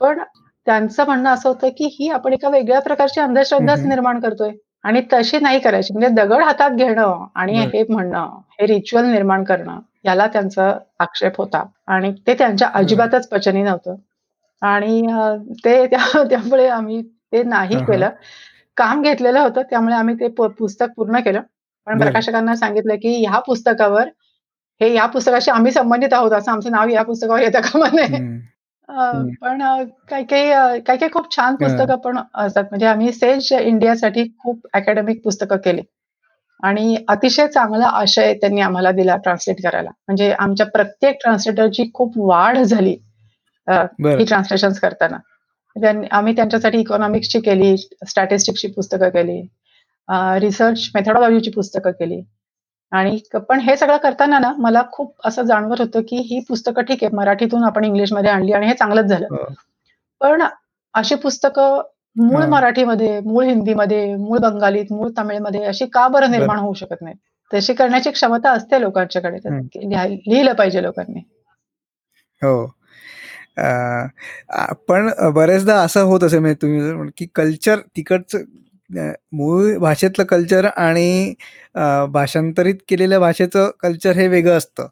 पण 0.00 0.18
त्यांचं 0.66 1.04
म्हणणं 1.06 1.30
असं 1.30 1.48
होतं 1.48 1.68
की 1.68 1.86
ही 2.00 2.08
आपण 2.10 2.32
एका 2.32 2.48
वेगळ्या 2.48 2.80
प्रकारची 2.80 3.20
अंधश्रद्धाच 3.20 3.78
निर्माण 3.88 4.20
करतोय. 4.20 4.50
आणि 4.86 5.00
तशी 5.12 5.38
नाही 5.40 5.58
करायची. 5.60 5.92
म्हणजे 5.92 6.08
दगड 6.14 6.42
हातात 6.42 6.70
घेणं 6.70 7.24
आणि 7.34 7.58
हे 7.72 7.82
म्हणणं 7.88 8.38
हे 8.60 8.66
रिच्युअल 8.66 9.04
निर्माण 9.04 9.44
करणं 9.44 9.78
याला 10.04 10.26
त्यांचा 10.26 10.72
आक्षेप 10.98 11.32
होता. 11.38 11.64
आणि 11.86 12.12
ते 12.26 12.34
त्यांच्या 12.34 12.68
अजिबातच 12.74 13.28
पचनी 13.28 13.62
नव्हतं. 13.62 13.94
आणि 14.62 15.02
ते 15.64 15.86
त्यामुळे 16.30 16.68
आम्ही 16.68 17.02
ते 17.32 17.42
नाही 17.42 17.76
केलं. 17.84 18.10
काम 18.76 19.02
घेतलेलं 19.02 19.40
होतं 19.40 19.62
त्यामुळे 19.62 19.94
आम्ही 19.94 20.14
ते 20.14 20.28
पुस्तक 20.28 20.86
पूर्ण 20.96 21.20
केलं. 21.20 21.40
पण 21.86 21.98
प्रकाशकांना 21.98 22.56
सांगितलं 22.56 22.94
की 22.94 23.24
ह्या 23.24 23.38
पुस्तकावर 23.38 24.08
हे 24.80 24.94
या 24.94 25.06
पुस्तकाशी 25.06 25.50
आम्ही 25.50 25.72
संबंधित 25.72 26.12
आहोत. 26.12 26.32
असं 26.32 26.52
आमचं 26.52 26.70
नाव 26.70 26.88
या 26.88 27.02
पुस्तकावर 27.02 27.40
येतं 27.40 27.60
का 27.60 27.78
म्हणे? 27.78 28.06
पण 28.88 29.62
काही 30.10 30.24
काही 30.24 30.50
काही 30.80 30.80
काही 30.98 31.08
खूप 31.12 31.34
छान 31.36 31.54
पुस्तकं 31.56 31.96
पण 31.96 32.18
असतात. 32.34 32.64
म्हणजे 32.64 32.86
आम्ही 32.86 33.12
सेज 33.12 33.52
इंडियासाठी 33.52 34.24
खूप 34.38 34.66
अकॅडमिक 34.74 35.22
पुस्तकं 35.24 35.56
केली. 35.64 35.82
आणि 36.62 36.96
अतिशय 37.08 37.46
चांगला 37.46 37.86
आशय 37.86 38.32
त्यांनी 38.34 38.60
आम्हाला 38.60 38.90
दिला 38.90 39.16
ट्रान्सलेट 39.16 39.62
करायला. 39.62 39.90
म्हणजे 40.08 40.30
आमच्या 40.32 40.66
प्रत्येक 40.66 41.16
ट्रान्सलेटरची 41.22 41.90
खूप 41.94 42.18
वाढ 42.18 42.58
झाली 42.58 42.96
ही 43.68 44.24
ट्रान्सलेशन 44.24 44.72
करताना. 44.82 45.16
आम्ही 46.10 46.34
त्यांच्यासाठी 46.36 46.78
इकॉनॉमिक्सची 46.80 47.40
केली 47.40 47.76
स्टॅटिस्टिक्सची 47.76 48.68
पुस्तकं 48.68 49.08
केली 49.08 49.40
रिसर्च 50.40 50.90
मेथडॉलॉजीची 50.94 51.50
पुस्तकं 51.50 51.90
केली. 51.90 52.20
आणि 52.92 53.18
पण 53.48 53.60
हे 53.60 53.76
सगळं 53.76 53.96
करताना 53.96 54.38
ना 54.38 54.52
मला 54.58 54.82
खूप 54.92 55.26
असं 55.26 55.42
जाणवत 55.42 55.80
होतं 55.80 56.00
की 56.00 56.16
ही 56.26 56.40
पुस्तकं 56.48 56.82
ठीक 56.82 57.04
आहे 57.04 57.16
मराठीतून 57.16 57.64
आपण 57.64 57.84
इंग्लिशमध्ये 57.84 58.30
आणली 58.30 58.52
आणि 58.52 58.66
हे 58.66 58.74
चांगलंच 58.74 59.06
झालं. 59.06 59.26
हो. 59.30 59.44
पण 60.20 60.42
अशी 60.94 61.14
पुस्तकं 61.14 61.80
मूळ 62.16 62.44
मराठीमध्ये 62.44 63.18
मूळ 63.20 63.44
हिंदीमध्ये 63.44 64.14
मूळ 64.16 64.38
बंगालीत 64.38 64.92
मूळ 64.92 65.10
तमिळमध्ये 65.18 65.64
अशी 65.64 65.86
का 65.86 66.06
बरं 66.08 66.30
निर्माण 66.30 66.58
होऊ 66.58 66.74
शकत 66.74 67.02
नाही 67.02 67.16
तशी 67.50 67.74
करण्याची 67.74 68.10
क्षमता 68.10 68.50
असते 68.50 68.80
लोकांच्याकडे 68.80 69.38
लिहिलं 69.38 70.52
पाहिजे 70.52 70.82
लोकांनी. 70.82 71.20
हो. 72.42 72.66
पण 74.88 75.10
बरेचदा 75.34 75.74
असं 75.80 76.02
होत 76.02 76.24
असेल 76.24 76.38
म्हणजे 76.38 76.56
तुम्ही 76.62 77.10
की 77.16 77.26
कल्चर 77.34 77.78
तिकडचं 77.96 78.38
मूळ 78.90 79.76
भाषेतलं 79.78 80.24
कल्चर 80.24 80.66
आणि 80.66 81.34
भाषांतरित 82.12 82.74
केलेल्या 82.88 83.18
भाषेचं 83.20 83.70
कल्चर 83.80 84.16
हे 84.16 84.26
वेगळं 84.28 84.56
असतं. 84.58 84.86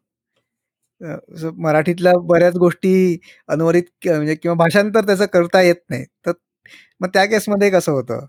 मराठीतल्या 1.58 2.12
बऱ्याच 2.26 2.56
गोष्टी 2.56 3.18
अनुवादित 3.48 4.08
म्हणजे 4.08 4.34
किंवा 4.34 4.54
भाषांतर 4.56 5.06
त्याचं 5.06 5.26
करता 5.32 5.60
येत 5.62 5.76
नाही. 5.90 6.04
तर 6.26 6.32
मग 7.00 7.08
त्या 7.14 7.24
केसमध्ये 7.26 7.70
कसं 7.70 7.92
होतं? 7.92 8.26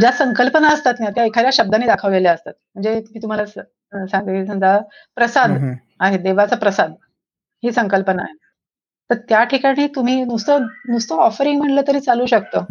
ज्या 0.00 0.10
संकल्पना 0.12 0.68
असतात 0.68 0.94
ना 1.00 1.10
त्या 1.10 1.24
एखाद्या 1.24 1.50
शब्दाने 1.54 1.86
दाखवलेल्या 1.86 2.32
असतात. 2.32 2.52
म्हणजे 2.74 2.94
मी 3.12 3.22
तुम्हाला 3.22 3.44
सांगते 3.46 4.44
समजा 4.46 4.78
प्रसाद 5.16 5.56
आहे 6.00 6.18
देवाचा 6.18 6.56
प्रसाद 6.56 6.92
ही 7.62 7.72
संकल्पना 7.72 8.22
आहे. 8.22 8.34
तर 9.10 9.16
त्या 9.28 9.42
ठिकाणी 9.44 9.86
तुम्ही 9.94 10.22
नुसतं 10.24 10.66
नुसतं 10.88 11.14
ऑफरिंग 11.16 11.58
म्हणलं 11.58 11.82
तरी 11.88 12.00
चालू 12.00 12.26
शकतं. 12.26 12.64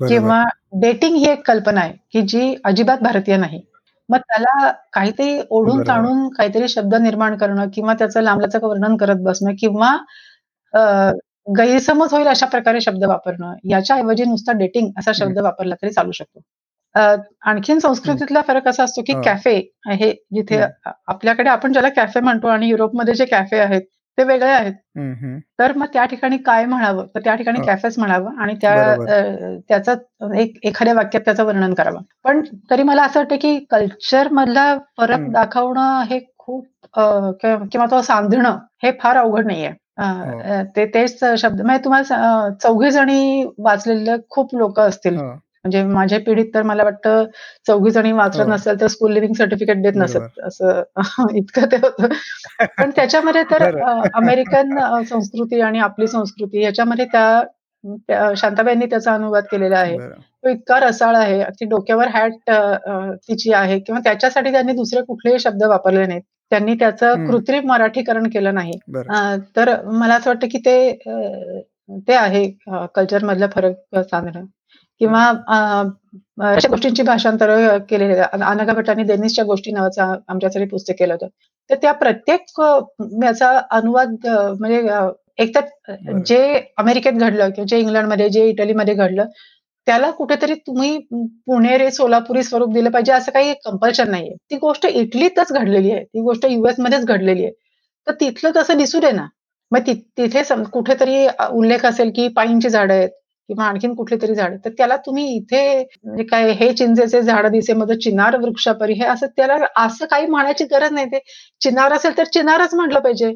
किंवा 0.00 0.42
डेटिंग 0.80 1.16
ही 1.16 1.24
एक 1.24 1.44
कल्पना 1.46 1.80
आहे 1.80 1.92
की 2.12 2.22
जी 2.22 2.54
अजिबात 2.64 2.98
भारतीय 3.02 3.36
नाही. 3.36 3.60
मग 4.08 4.18
त्याला 4.18 4.70
काहीतरी 4.92 5.40
ओढून 5.50 5.82
ताणून 5.88 6.28
काहीतरी 6.28 6.68
शब्द 6.68 6.94
निर्माण 6.94 7.36
करणं 7.36 7.68
किंवा 7.74 7.94
त्याचं 7.94 8.22
लांबल्याचं 8.22 8.66
वर्णन 8.68 8.96
करत 8.96 9.20
बसणं 9.22 9.54
किंवा 9.60 9.96
गैरसमज 11.56 12.12
होईल 12.14 12.26
अशा 12.28 12.46
प्रकारे 12.46 12.80
शब्द 12.80 13.04
वापरणं 13.04 13.54
याच्या 13.64 13.96
ऐवजी 13.96 14.24
नुसता 14.24 14.52
डेटिंग 14.52 14.90
असा 14.98 15.12
शब्द 15.14 15.38
वापरला 15.38 15.74
तरी 15.82 15.90
चालू 15.90 16.12
शकतो. 16.12 16.40
आणखीन 17.42 17.78
संस्कृतीतला 17.78 18.40
फरक 18.42 18.68
असा 18.68 18.84
असतो 18.84 19.02
की 19.02 19.12
कॅफे 19.24 19.54
आहे 19.86 20.10
जिथे 20.34 20.60
आपल्याकडे 21.06 21.50
आपण 21.50 21.72
ज्याला 21.72 21.88
कॅफे 21.88 22.20
म्हणतो 22.20 22.48
आणि 22.48 22.68
युरोपमध्ये 22.68 23.14
जे 23.14 23.24
कॅफे 23.24 23.58
आहेत 23.58 23.82
ते 24.20 24.24
वेगळे 24.24 24.50
आहेत. 24.50 24.72
तर 25.58 25.72
मग 25.76 25.86
त्या 25.92 26.04
ठिकाणी 26.04 26.36
काय 26.36 26.64
म्हणावं? 26.64 27.06
तर 27.06 27.20
त्या 27.20 27.34
ठिकाणी 27.34 27.60
कॅफेच 27.66 27.98
म्हणावं 27.98 28.40
आणि 28.40 28.54
त्या 28.54 28.94
त्याचं 29.68 30.34
एक 30.34 30.58
एखाद्या 30.62 30.94
वाक्यात 30.94 31.24
त्याचं 31.24 31.44
वर्णन 31.44 31.74
करावं. 31.74 32.02
पण 32.24 32.40
तरी 32.70 32.82
मला 32.82 33.02
असं 33.02 33.20
वाटतं 33.20 33.36
की 33.36 33.58
कल्चर 33.70 34.28
मधला 34.28 34.78
फरक 34.98 35.30
दाखवणं 35.30 36.02
हे 36.02 36.20
खूप 36.38 36.66
किंवा 37.72 37.86
तो 37.90 38.02
सांधणं 38.02 38.58
हे 38.82 38.90
फार 39.00 39.16
अवघड 39.16 39.46
नाहीये. 39.46 39.70
हो. 40.00 40.62
ते 40.76 40.86
तेच 40.86 41.24
शब्द 41.38 41.60
म्हणजे 41.60 41.84
तुम्हाला 41.84 42.48
चौघी 42.62 42.90
जणी 42.90 43.44
वाचलेले 43.58 44.10
खूप 44.30 44.54
लोक 44.54 44.80
असतील. 44.80 45.16
हो. 45.16 45.30
म्हणजे 45.64 45.82
माझ्या 45.84 46.18
पिढीत 46.20 46.46
तर 46.54 46.62
मला 46.62 46.84
वाटतं 46.84 47.24
चौघी 47.66 47.90
जणी 47.90 48.12
वाचलं 48.12 48.42
हो. 48.44 48.50
नसेल 48.50 48.80
तर 48.80 48.86
स्कूल 48.86 49.12
लिव्हिंग 49.12 49.34
सर्टिफिकेट 49.34 49.82
देत 49.82 49.96
नसत 49.96 50.38
असं 50.44 50.82
इतकं 51.36 51.66
ते 51.72 51.76
होतं. 51.76 52.14
पण 52.78 52.90
त्याच्यामध्ये 52.90 53.42
तर 53.50 53.64
अमेरिकन 54.14 54.78
संस्कृती 55.04 55.60
आणि 55.60 55.78
आपली 55.78 56.06
संस्कृती 56.06 56.62
याच्यामध्ये 56.62 57.04
त्या 57.06 58.32
शांताबाईंनी 58.36 58.86
त्याचा 58.86 59.14
अनुवाद 59.14 59.44
केलेला 59.50 59.78
आहे. 59.78 59.96
तो 59.98 60.48
इतका 60.48 60.78
रसाळ 60.80 61.16
आहे 61.16 61.42
ती 61.50 61.64
डोक्यावर 61.64 62.08
हॅट 62.08 62.50
तिची 63.18 63.52
आहे 63.52 63.78
किंवा 63.78 64.00
त्याच्यासाठी 64.00 64.52
त्यांनी 64.52 64.72
दुसरे 64.72 65.02
कुठलेही 65.02 65.38
शब्द 65.38 65.62
वापरले 65.64 66.06
नाहीत. 66.06 66.22
त्यांनी 66.52 66.74
त्याचं 66.74 67.26
कृत्रिम 67.26 67.68
मराठीकरण 67.68 68.28
केलं 68.28 68.54
नाही. 68.54 68.78
तर 69.56 69.74
मला 69.84 70.14
असं 70.14 70.30
वाटतं 70.30 70.46
की 70.46 70.58
ते 70.58 70.76
ते 72.08 72.14
आहे 72.14 72.44
कल्चर 72.94 73.24
मधला 73.24 73.46
फरक 73.54 73.96
साधणं 74.00 74.44
किंवा 75.00 75.24
अशा 76.46 76.68
गोष्टींची 76.68 77.02
भाषांतर 77.02 77.50
केलेली 77.90 78.14
अनघा 78.32 78.72
भट्टांनी 78.72 79.04
देनिसच्या 79.04 79.44
गोष्टी 79.44 79.72
नावाचं 79.72 80.14
आमच्यासाठी 80.28 80.66
पुस्तक 80.66 80.94
केलं 80.98 81.12
होतं. 81.14 81.26
तर 81.70 81.74
त्या 81.82 81.92
प्रत्येक 81.92 82.60
याचा 83.24 83.50
अनुवाद 83.70 84.26
म्हणजे 84.26 84.80
एक 85.38 85.54
तर 85.56 86.20
जे 86.26 86.38
अमेरिकेत 86.78 87.12
घडलं 87.12 87.50
किंवा 87.50 87.66
जे 87.68 87.78
इंग्लंडमध्ये 87.78 88.28
जे 88.28 88.44
इटलीमध्ये 88.48 88.94
घडलं 88.94 89.24
त्याला 89.86 90.10
कुठेतरी 90.10 90.54
तुम्ही 90.66 90.98
पुणेरी 91.46 91.90
सोलापुरी 91.90 92.42
स्वरूप 92.42 92.72
दिलं 92.74 92.90
पाहिजे 92.90 93.12
असं 93.12 93.32
काही 93.32 93.54
कंपल्शन 93.64 94.10
नाहीये. 94.10 94.34
ती 94.50 94.56
गोष्ट 94.56 94.86
इटलीतच 94.86 95.52
घडलेली 95.52 95.90
आहे. 95.92 96.04
ती 96.04 96.20
गोष्ट 96.22 96.46
युएस 96.46 96.80
मध्येच 96.80 97.04
घडलेली 97.06 97.44
आहे. 97.44 97.52
तर 98.06 98.12
तिथलं 98.20 98.50
तसं 98.56 98.78
दिसू 98.78 99.00
दे 99.00 99.10
ना 99.12 99.26
मग 99.72 99.80
तिथे 99.86 100.42
कुठेतरी 100.72 101.26
उल्लेख 101.52 101.84
असेल 101.86 102.10
की 102.16 102.28
पाईनची 102.36 102.68
झाडं 102.68 102.94
आहेत. 102.94 103.08
किंवा 103.50 103.64
आणखीन 103.64 103.94
कुठली 103.94 104.16
तरी 104.22 104.34
झाड. 104.34 104.54
तर 104.64 104.70
त्याला 104.70 104.96
तुम्ही 104.96 105.24
इथे 105.36 105.62
म्हणजे 106.04 106.24
काय 106.24 106.50
हे 106.50 106.72
चिंचेचे 106.72 107.20
झाड 107.22 107.46
दिसे 107.46 107.72
मध्ये 107.72 107.96
चिनार 107.96 108.36
वृक्षापरी 108.36 108.92
हे 108.92 109.04
असं 109.04 109.26
त्याला 109.36 109.56
असं 109.76 110.06
काही 110.06 110.26
म्हणायची 110.26 110.64
गरज 110.64 110.92
नाही 110.92 111.06
ते. 111.06 111.18
चिनार 111.60 111.92
असेल 111.92 112.16
तर 112.18 112.24
चिनारच 112.24 112.74
म्हटलं 112.74 113.00
पाहिजे. 113.00 113.32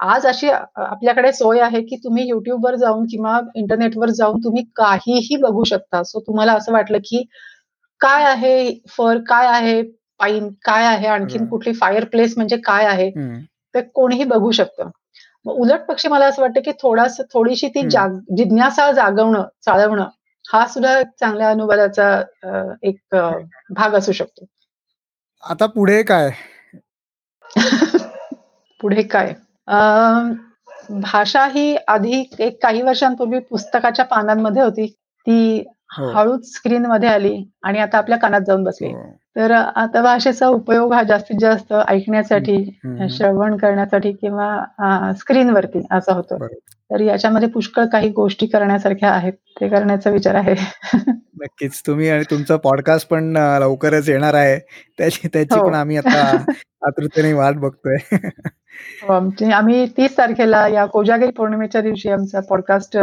आज 0.00 0.26
अशी 0.26 0.48
आपल्याकडे 0.50 1.32
सोय 1.32 1.60
आहे 1.60 1.80
की 1.82 1.96
तुम्ही 1.96 2.28
युट्यूबवर 2.28 2.74
जाऊन 2.74 3.04
किंवा 3.04 3.38
इंटरनेटवर 3.56 4.10
जाऊन 4.10 4.40
तुम्ही 4.44 4.62
काहीही 4.76 5.36
बघू 5.36 5.64
शकता. 5.64 6.02
सो 6.02 6.20
तुम्हाला 6.20 6.52
असं 6.52 6.72
वाटलं 6.72 6.98
की 6.98 7.24
काय 8.00 8.24
आहे 8.24 8.80
फर 8.88 9.18
काय 9.28 9.46
आहे 9.46 9.82
पाईन 10.20 10.48
काय 10.64 10.84
आहे 10.86 11.06
आणखीन 11.06 11.46
कुठली 11.46 11.72
फायर 11.72 12.04
प्लेस 12.04 12.34
म्हणजे 12.36 12.56
काय 12.56 12.86
आहे? 12.86 13.10
ते 13.74 13.80
कोणीही 13.94 14.24
बघू 14.24 14.50
शकतं. 14.50 14.90
उलट 15.46 15.80
पक्षी 15.80 16.08
मला 16.08 16.26
असं 16.26 16.42
वाटतं, 16.42 16.60
की 16.60 16.72
थोडासा 16.72 17.22
थोडीशी 17.22 17.68
ती. 17.68 17.90
जाग 17.90 18.08
जिज्ञासा 18.36 18.92
जागवणं, 18.92 19.42
चाळवणं 19.64 20.06
हा 20.52 20.66
सुद्धा 20.66 21.02
चांगल्या 21.02 21.50
अनुवादाचा 21.50 22.22
एक 22.82 23.16
भाग 23.70 23.90
असू 23.90 24.12
शकतो. 24.12 24.44
आता 25.50 25.66
पुढे 25.66 26.02
काय? 26.02 26.30
पुढे 28.80 29.02
काय? 29.02 29.34
अ, 29.66 29.78
भाषा 30.90 31.46
ही 31.46 31.76
आधी 31.88 32.30
एक 32.38 32.62
काही 32.62 32.82
वर्षांपूर्वी 32.82 33.38
पुस्तकाच्या 33.38 34.04
पानांमध्ये 34.04 34.62
होती. 34.62 34.86
ती 35.20 35.68
हो. 35.92 36.10
हळूच 36.10 36.56
स्क्रीनमध्ये 36.56 37.08
आली 37.08 37.50
आणि 37.62 37.78
आता 37.78 37.98
आपल्या 37.98 38.18
कानात 38.18 38.40
जाऊन 38.46 38.64
बसली. 38.64 38.88
हो. 38.88 39.18
तर 39.36 39.50
आता 39.50 40.02
भाषेचा 40.02 40.48
उपयोग 40.48 40.92
हा 40.92 41.02
जास्तीत 41.02 41.36
जास्त. 41.40 41.74
ऐकण्यासाठी. 41.88 42.78
श्रवण 43.10 43.56
करण्यासाठी 43.56 44.12
किंवा 44.12 45.12
स्क्रीनवरती 45.18 45.86
असा 45.90 46.12
होतो. 46.12 46.46
तर 46.90 47.00
याच्यामध्ये 47.00 47.48
पुष्कळ 47.48 47.84
काही 47.84 48.08
गोष्टी 48.08 48.46
करण्यासारख्या 48.46 49.10
आहेत. 49.10 49.32
ते 49.32 49.68
करण्याचा 49.68 50.10
विचार 50.10 50.34
आहे. 50.34 50.54
नक्कीच. 51.40 51.82
तुम्ही 51.86 52.10
आणि 52.10 52.24
तुमचा 52.30 52.56
पॉडकास्ट 52.56 53.08
पण 53.08 53.36
लवकरच 53.60 54.08
येणार 54.08 54.34
आहे. 54.34 54.58
त्याची 54.98 55.28
त्याची 55.28 55.58
हो. 55.58 55.66
पण 55.66 55.74
आम्ही 55.74 55.96
आता 55.96 56.36
आतुरतेने 56.82 57.32
वाट 57.32 57.54
बघतोय. 57.54 57.96
आम्ही 59.52 59.86
30 59.96 60.18
तारखेला 60.18 60.68
या 60.68 60.84
कोजागिरी 60.84 61.30
पौर्णिमेच्या 61.30 61.80
दिवशी 61.80 62.08
आमचा 62.08 62.40
पॉडकास्ट 62.40 62.96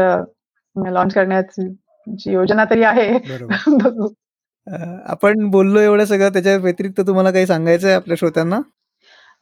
लॉन्च 0.87 1.13
करण्याची 1.13 1.75
योजना 2.27 2.65
तरी 2.65 2.83
आहे. 2.83 3.11
बरोबर. 3.11 4.07
आपण 5.05 5.49
बोललो 5.49 5.79
एवढं 5.79 6.05
सगळं 6.05 6.29
त्याच्या 6.29 6.57
व्यतिरिक्त 6.57 7.01
तुम्हाला 7.07 7.31
काही 7.31 7.47
सांगायचं 7.47 7.87
आहे 7.87 7.95
आपल्या 7.95 8.17
श्रोत्यांना? 8.19 8.59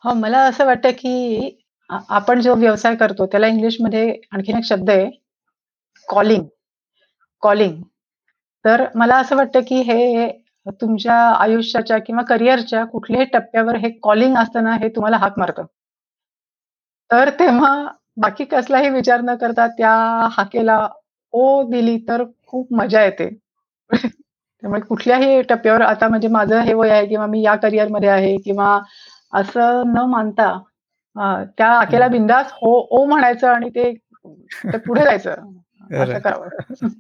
हो, 0.04 0.14
मला 0.14 0.40
असं 0.40 0.66
वाटतं, 0.66 0.90
की 0.90 1.58
आपण 1.90 2.42
जो 2.42 2.56
व्यवसाय 2.56 2.96
करतो 2.96 3.26
त्याला 3.26 3.48
इंग्लिशमध्ये 3.48 4.16
आणखीन 4.32 4.58
एक 4.58 4.64
शब्द 4.64 4.90
आहे 4.90 5.10
कॉलिंग. 6.08 6.44
कॉलिंग. 7.42 7.82
तर 8.66 8.86
मला 8.96 9.16
असं 9.16 9.36
वाटतं, 9.36 9.60
की 9.60 9.82
हे 9.82 10.28
तुमच्या 10.68 11.16
आयुष्याच्या 11.16 11.98
किंवा 11.98 12.24
करिअरच्या 12.24 12.86
कुठल्याही 12.86 13.28
टप्प्यावर 13.34 13.76
हे 13.76 13.90
कॉलिंग 13.90 14.38
असतं 14.38 14.64
ना, 14.64 14.76
हे 14.76 14.90
तुम्हाला 14.90 15.18
हाक 15.18 15.40
मारतं. 15.40 15.66
तर 17.12 17.30
तेव्हा 17.30 17.88
बाकी 18.18 18.46
कसलाही 18.46 18.90
विचार 18.90 19.22
न 19.22 19.36
करता 19.36 19.68
त्या 19.68 19.92
हाकेला 20.32 20.90
ओ 21.32 21.64
दिली 21.70 21.98
तर 21.98 22.24
खूप 22.54 22.68
मजा 22.72 23.04
येते. 23.04 23.30
त्यामुळे 23.92 24.82
कुठल्याही 24.82 25.42
टप्प्यावर 25.42 25.82
आता 25.82 26.08
म्हणजे 26.08 26.28
माझं 26.28 26.60
हे 26.60 26.74
वय 26.74 26.90
आहे 26.90 27.08
किंवा 27.08 27.26
मी 27.26 27.42
या 27.42 27.56
करिअरमध्ये 27.56 28.10
आहे 28.10 28.38
किंवा 28.38 28.82
असं 29.34 29.84
न 29.86 29.98
मानता 29.98 30.60
त्या 31.58 31.72
हं. 31.72 32.12
बिनधास्त 32.12 32.52
हो, 32.54 32.88
ओ 32.90 33.06
म्हणायचं 33.06 33.48
आणि 33.48 33.70
ते 33.70 33.94
पुढे 34.78 35.04
जायचं. 35.04 35.32
असं 35.94 36.06
खरं. 36.06 36.20
करावं. 36.20 36.48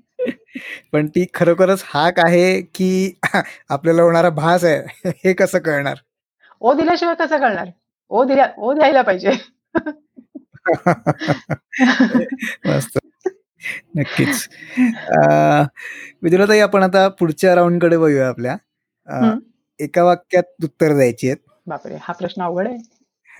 पण 0.94 1.08
ती 1.08 1.26
खरोखरच 1.34 1.84
हाक 1.86 2.20
आहे, 2.20 2.62
की 2.62 3.20
आपल्याला 3.70 4.02
होणारा 4.02 4.30
भास 4.30 4.64
आहे 4.64 5.10
हे 5.10 5.34
कसं 5.34 5.60
कळणार? 5.60 5.96
ओ 6.60 6.74
दिल्याशिवाय 6.74 7.16
कसं 7.16 7.40
कळणार? 7.40 7.68
ओ 8.10 8.24
दिल्या 8.24 8.48
ओ 8.58 8.74
द्यायला 8.74 9.02
पाहिजे. 9.02 9.32
मस्त. 12.68 13.00
नक्कीच. 13.96 14.48
विदुलाताई 16.24 16.60
आपण 16.60 16.84
आता 16.84 17.08
पुढच्या 17.08 17.56
राउंडकडे 17.56 17.96
वळूया 17.96 18.28
आपल्या. 18.28 18.56
एका 19.80 20.04
वाक्यात 20.04 20.64
उत्तर 20.64 20.94
द्यायची 20.94 21.28
आहेत. 21.28 21.38
बापरे! 21.68 21.98
हा 22.02 22.14
प्रश्न 22.14 22.42
अवघड 22.44 22.68
आहे. 22.68 22.78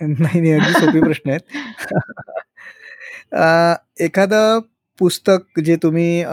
नाही, 0.00 0.40
नाही. 0.40 0.52
अगदी 0.52 0.72
सोपे 0.72 1.00
प्रश्न 1.00 1.30
आहेत. 1.30 1.40
एखादं 4.00 4.60
पुस्तक 4.98 5.60
जे 5.60 5.76
तुम्ही 5.76 6.24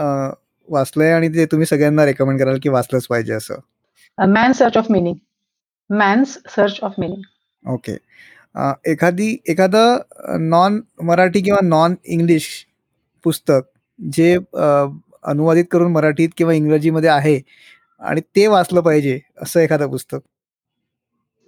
वाचलंय 0.68 1.12
आणि 1.12 1.28
ते 1.28 1.44
तुम्ही 1.46 1.66
सगळ्यांना 1.66 2.04
रेकमेंड 2.06 2.40
कराल, 2.40 2.58
की 2.62 2.68
वाचलंच 2.68 3.06
पाहिजे 3.06 3.32
असं? 3.32 3.54
Man 4.18 4.52
search 4.52 4.76
of 4.76 4.86
meaning. 4.90 5.16
Man's 5.90 6.38
search 6.48 6.78
of 6.82 6.92
meaning. 6.98 7.22
Okay. 7.64 7.96
एखादी 8.84 9.36
एखादं 9.48 9.98
नॉन 10.48 10.80
मराठी 11.02 11.40
किंवा 11.40 11.60
नॉन 11.62 11.94
इंग्लिश 12.04 12.48
पुस्तक 13.24 13.68
जे 13.98 14.34
अ, 14.36 14.86
अनुवादित 15.24 15.64
करून 15.70 15.92
मराठीत 15.92 16.28
किंवा 16.36 16.52
इंग्रजीमध्ये 16.52 17.10
आहे 17.10 17.40
आणि 18.00 18.20
ते 18.36 18.46
वाचलं 18.48 18.80
पाहिजे 18.82 19.18
असं 19.42 19.60
एखादं 19.60 19.88
पुस्तक? 19.90 20.20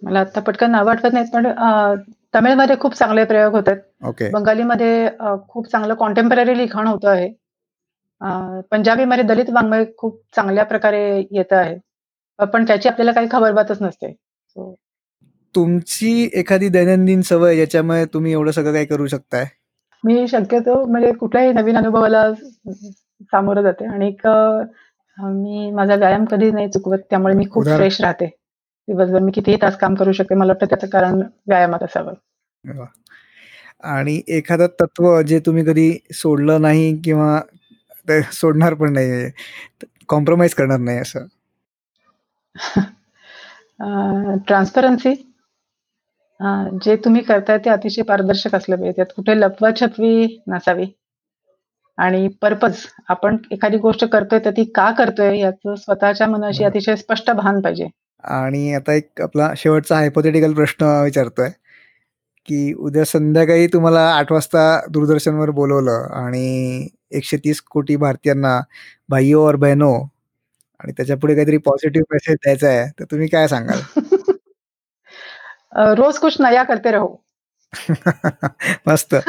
मला 0.03 0.21
आत्ता 0.21 0.41
पटकन 0.41 0.71
नावं 0.71 0.91
आठवत 0.91 1.13
नाहीत, 1.13 1.27
पण 1.33 1.47
अ, 1.49 1.95
तमिळमध्ये 2.35 2.77
खूप 2.81 2.95
चांगले 2.95 3.25
प्रयोग 3.25 3.55
होतात. 3.55 3.77
ओके. 4.03 4.29
बंगालीमध्ये 4.31 5.07
अ, 5.09 5.35
खूप 5.49 5.67
चांगलं 5.69 5.95
कॉन्टेम्पररी 5.95 6.57
लिखाण 6.59 6.87
होतं 6.87 7.09
आहे. 7.11 7.29
अ, 8.21 8.29
पंजाबीमध्ये 8.73 9.25
दलित 9.27 9.51
वाङ्मय 9.51 9.85
खूप 9.99 10.21
चांगल्या 10.37 10.65
प्रकारे 10.65 11.03
येतं 11.33 11.57
आहे. 11.57 11.77
अ, 12.39 12.45
पण 12.45 12.67
त्याची 12.67 12.89
आपल्याला 12.89 13.13
काही 13.13 13.29
खबरबातच 13.33 13.83
नसते. 13.83 14.13
सो 14.13 14.75
तुमची 15.55 16.31
एखादी 16.35 16.69
दैनंदिन 16.71 17.21
सवय 17.23 17.57
ज्याच्यामुळे 17.57 18.05
तुम्ही 18.15 18.33
एवढं 18.33 18.51
सगळं 18.51 18.73
काही 18.73 18.87
करू 18.87 19.07
शकताय? 19.09 19.47
मी 20.05 20.27
शक्यतो 20.29 20.85
म्हणजे 20.85 21.13
कुठल्याही 21.13 21.53
नवीन 21.53 21.77
अनुभवाला 21.77 22.23
सामोरं 22.35 23.63
जाते 23.63 23.85
आणि 23.87 24.11
मी 25.19 25.71
माझा 25.71 25.95
व्यायाम 25.95 26.25
कधी 26.25 26.51
नाही 26.51 26.69
चुकवत. 26.69 26.99
त्यामुळे 27.11 27.35
मी 27.35 27.45
खूप? 27.51 27.65
फ्रेश 27.65 28.01
राहते. 28.01 28.27
दिवसभर 28.89 29.19
मी 29.19 29.33
कितीही 29.33 29.57
तास 29.63 29.77
काम 29.79 29.95
करू 29.95 30.13
शकते. 30.13 30.35
मला 30.35 30.53
वाटतं 30.53 30.67
त्याचं 30.67 30.87
कारण 30.87 31.21
व्यायामात 31.47 31.83
असावं. 31.83 32.15
आणि 33.85 34.21
एखादं 34.29 34.67
तत्व 34.81 35.21
जे 35.23 35.39
तुम्ही 35.39 35.65
कधी 35.65 35.91
सोडलं 36.13 36.63
नाही 36.63 36.97
किंवा 37.05 37.41
सोडणार 38.33 38.75
पण 38.75 38.93
नाही, 38.93 39.31
कॉम्प्रोमाईज 40.09 40.55
करणार 40.55 40.79
नाही 40.79 40.99
असं? 40.99 41.27
ट्रान्सपरन्सी. 44.47 45.15
जे 46.81 46.97
तुम्ही 46.99 47.23
करताय 47.23 47.59
ते 47.59 47.71
अतिशय 47.71 48.03
पारदर्शक 48.05 48.55
असलं 48.55 48.77
पाहिजे. 48.77 48.93
त्यात 48.97 49.13
कुठे 49.17 49.35
लपवा-छपवी 49.41 50.27
नसावी. 50.49 50.87
आणि 51.99 52.29
पर्पज 52.43 52.77
आपण 53.11 53.37
एखादी 53.53 53.77
गोष्ट 53.79 54.05
करतोय 54.07 54.39
तर 54.45 54.51
ती 54.53 54.65
का 54.75 54.91
करतोय 54.99 55.39
याचं 55.39 55.75
स्वतःच्या 55.77 56.27
मनाशी. 56.29 56.65
अतिशय 56.65 56.97
स्पष्ट 56.97 57.31
भान 57.33 57.61
पाहिजे. 57.61 57.87
आणि 58.25 58.73
आता 58.75 58.93
एक 58.95 59.21
आपला 59.23 59.53
शेवटचा 59.57 59.97
हायपोथेटिकल 59.97 60.53
प्रश्न 60.55 60.87
विचारतोय, 61.05 61.49
की 62.49 62.73
उद्या 62.77 63.05
संध्याकाळी 63.07 63.67
तुम्हाला 63.69 64.01
8:00 64.11 64.33
वाजता 64.33 64.65
दूरदर्शनवर 64.91 65.51
बोलावलं 65.53 66.07
आणि 66.17 66.89
130 67.13 67.61
कोटी 67.69 67.97
भारतीयांना 67.99 68.61
भाइयों 69.09 69.45
और 69.45 69.57
बहनों 69.59 69.95
आणि 70.81 70.93
त्याच्यापुढे 70.93 71.35
काहीतरी 71.35 71.59
पॉझिटिव्ह 71.61 72.07
मेसेज 72.13 72.37
द्यायचा 72.37 72.69
आहे, 72.71 72.87
तर 73.01 73.05
तुम्ही 73.07 73.29
काय 73.29 73.49
सांगाल? 73.49 73.81
रोज 75.75 76.19
कुछ 76.19 76.41
नया 76.41 76.63
करते 76.63 76.91
रहो. 76.91 77.25
मस्त. 78.89 79.15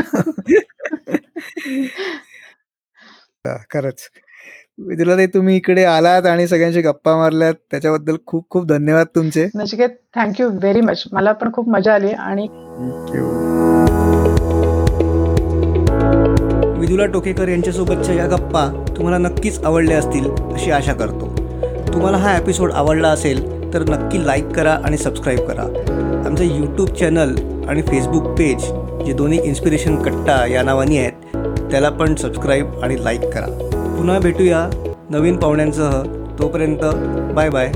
खरंच. 3.48 4.10
विदुलाताई 4.78 5.26
तुम्ही 5.26 5.56
इकडे 5.56 5.84
आलात 5.84 6.26
आणि 6.26 6.48
सगळ्यांशी 6.48 6.82
गप्पा 6.82 7.18
मारल्यात 7.18 7.54
त्याच्याबद्दल 7.72 8.16
खूप 8.26 8.50
खूप 8.50 8.66
धन्यवाद 8.66 9.08
तुमचे. 9.16 9.48
Nachiket 9.56 9.89
thank 10.16 10.41
you 10.41 10.50
very 10.50 10.82
much. 10.82 11.04
मला 11.12 11.32
पण 11.32 11.52
खूप 11.54 11.70
मजा 11.70 11.93
आली 11.93 12.12
आणि 12.12 12.48
थँक 12.48 13.16
यू. 13.16 13.26
विदुला 16.80 17.06
टोकेकर 17.06 17.48
यांच्यासोबतच्या 17.48 18.16
या 18.16 18.28
गप्पा 18.28 18.86
तुम्हाला 18.98 19.18
नक्कीच 19.18 19.64
आवडल्या 19.64 20.00
असतील 20.00 20.30
अशी 20.32 20.72
आशा 20.72 20.93
करतो. 20.93 21.36
तुम्हाला 21.93 22.18
हा 22.18 22.38
एपिसोड 22.38 22.72
आवडला 22.72 23.10
असेल 23.10 23.74
तर 23.74 23.82
नक्की 23.82 24.28
लाईक 24.28 24.48
करा 24.48 24.74
आणि 24.74 24.98
सबस्क्राईब 24.98 25.39
करा. 25.39 25.68
आमचं 26.26 26.44
यूट्यूब 26.44 26.88
चॅनल 26.88 27.36
आणि 27.70 27.82
फेसबुक 27.82 28.24
पेज 28.24 28.66
जे 29.06 29.14
दोन्ही 29.14 29.40
इन्स्पिरेशन 29.44 29.96
कट्टा 29.96 30.46
या 30.46 30.62
नावाने 30.62 30.98
आहेत 30.98 31.38
त्याला 31.72 31.90
पण 31.90 32.16
सबस्क्राईब 32.16 32.80
आणि 32.84 33.04
लाईक 33.04 33.22
करा. 33.22 33.70
पुन्हा 33.98 34.20
भेटूया 34.20 34.70
नवीन 35.10 35.38
पाहुण्यांसह. 35.38 36.04
तोपर्यंत 36.40 36.86
बाय 37.34 37.50
बाय. 37.50 37.72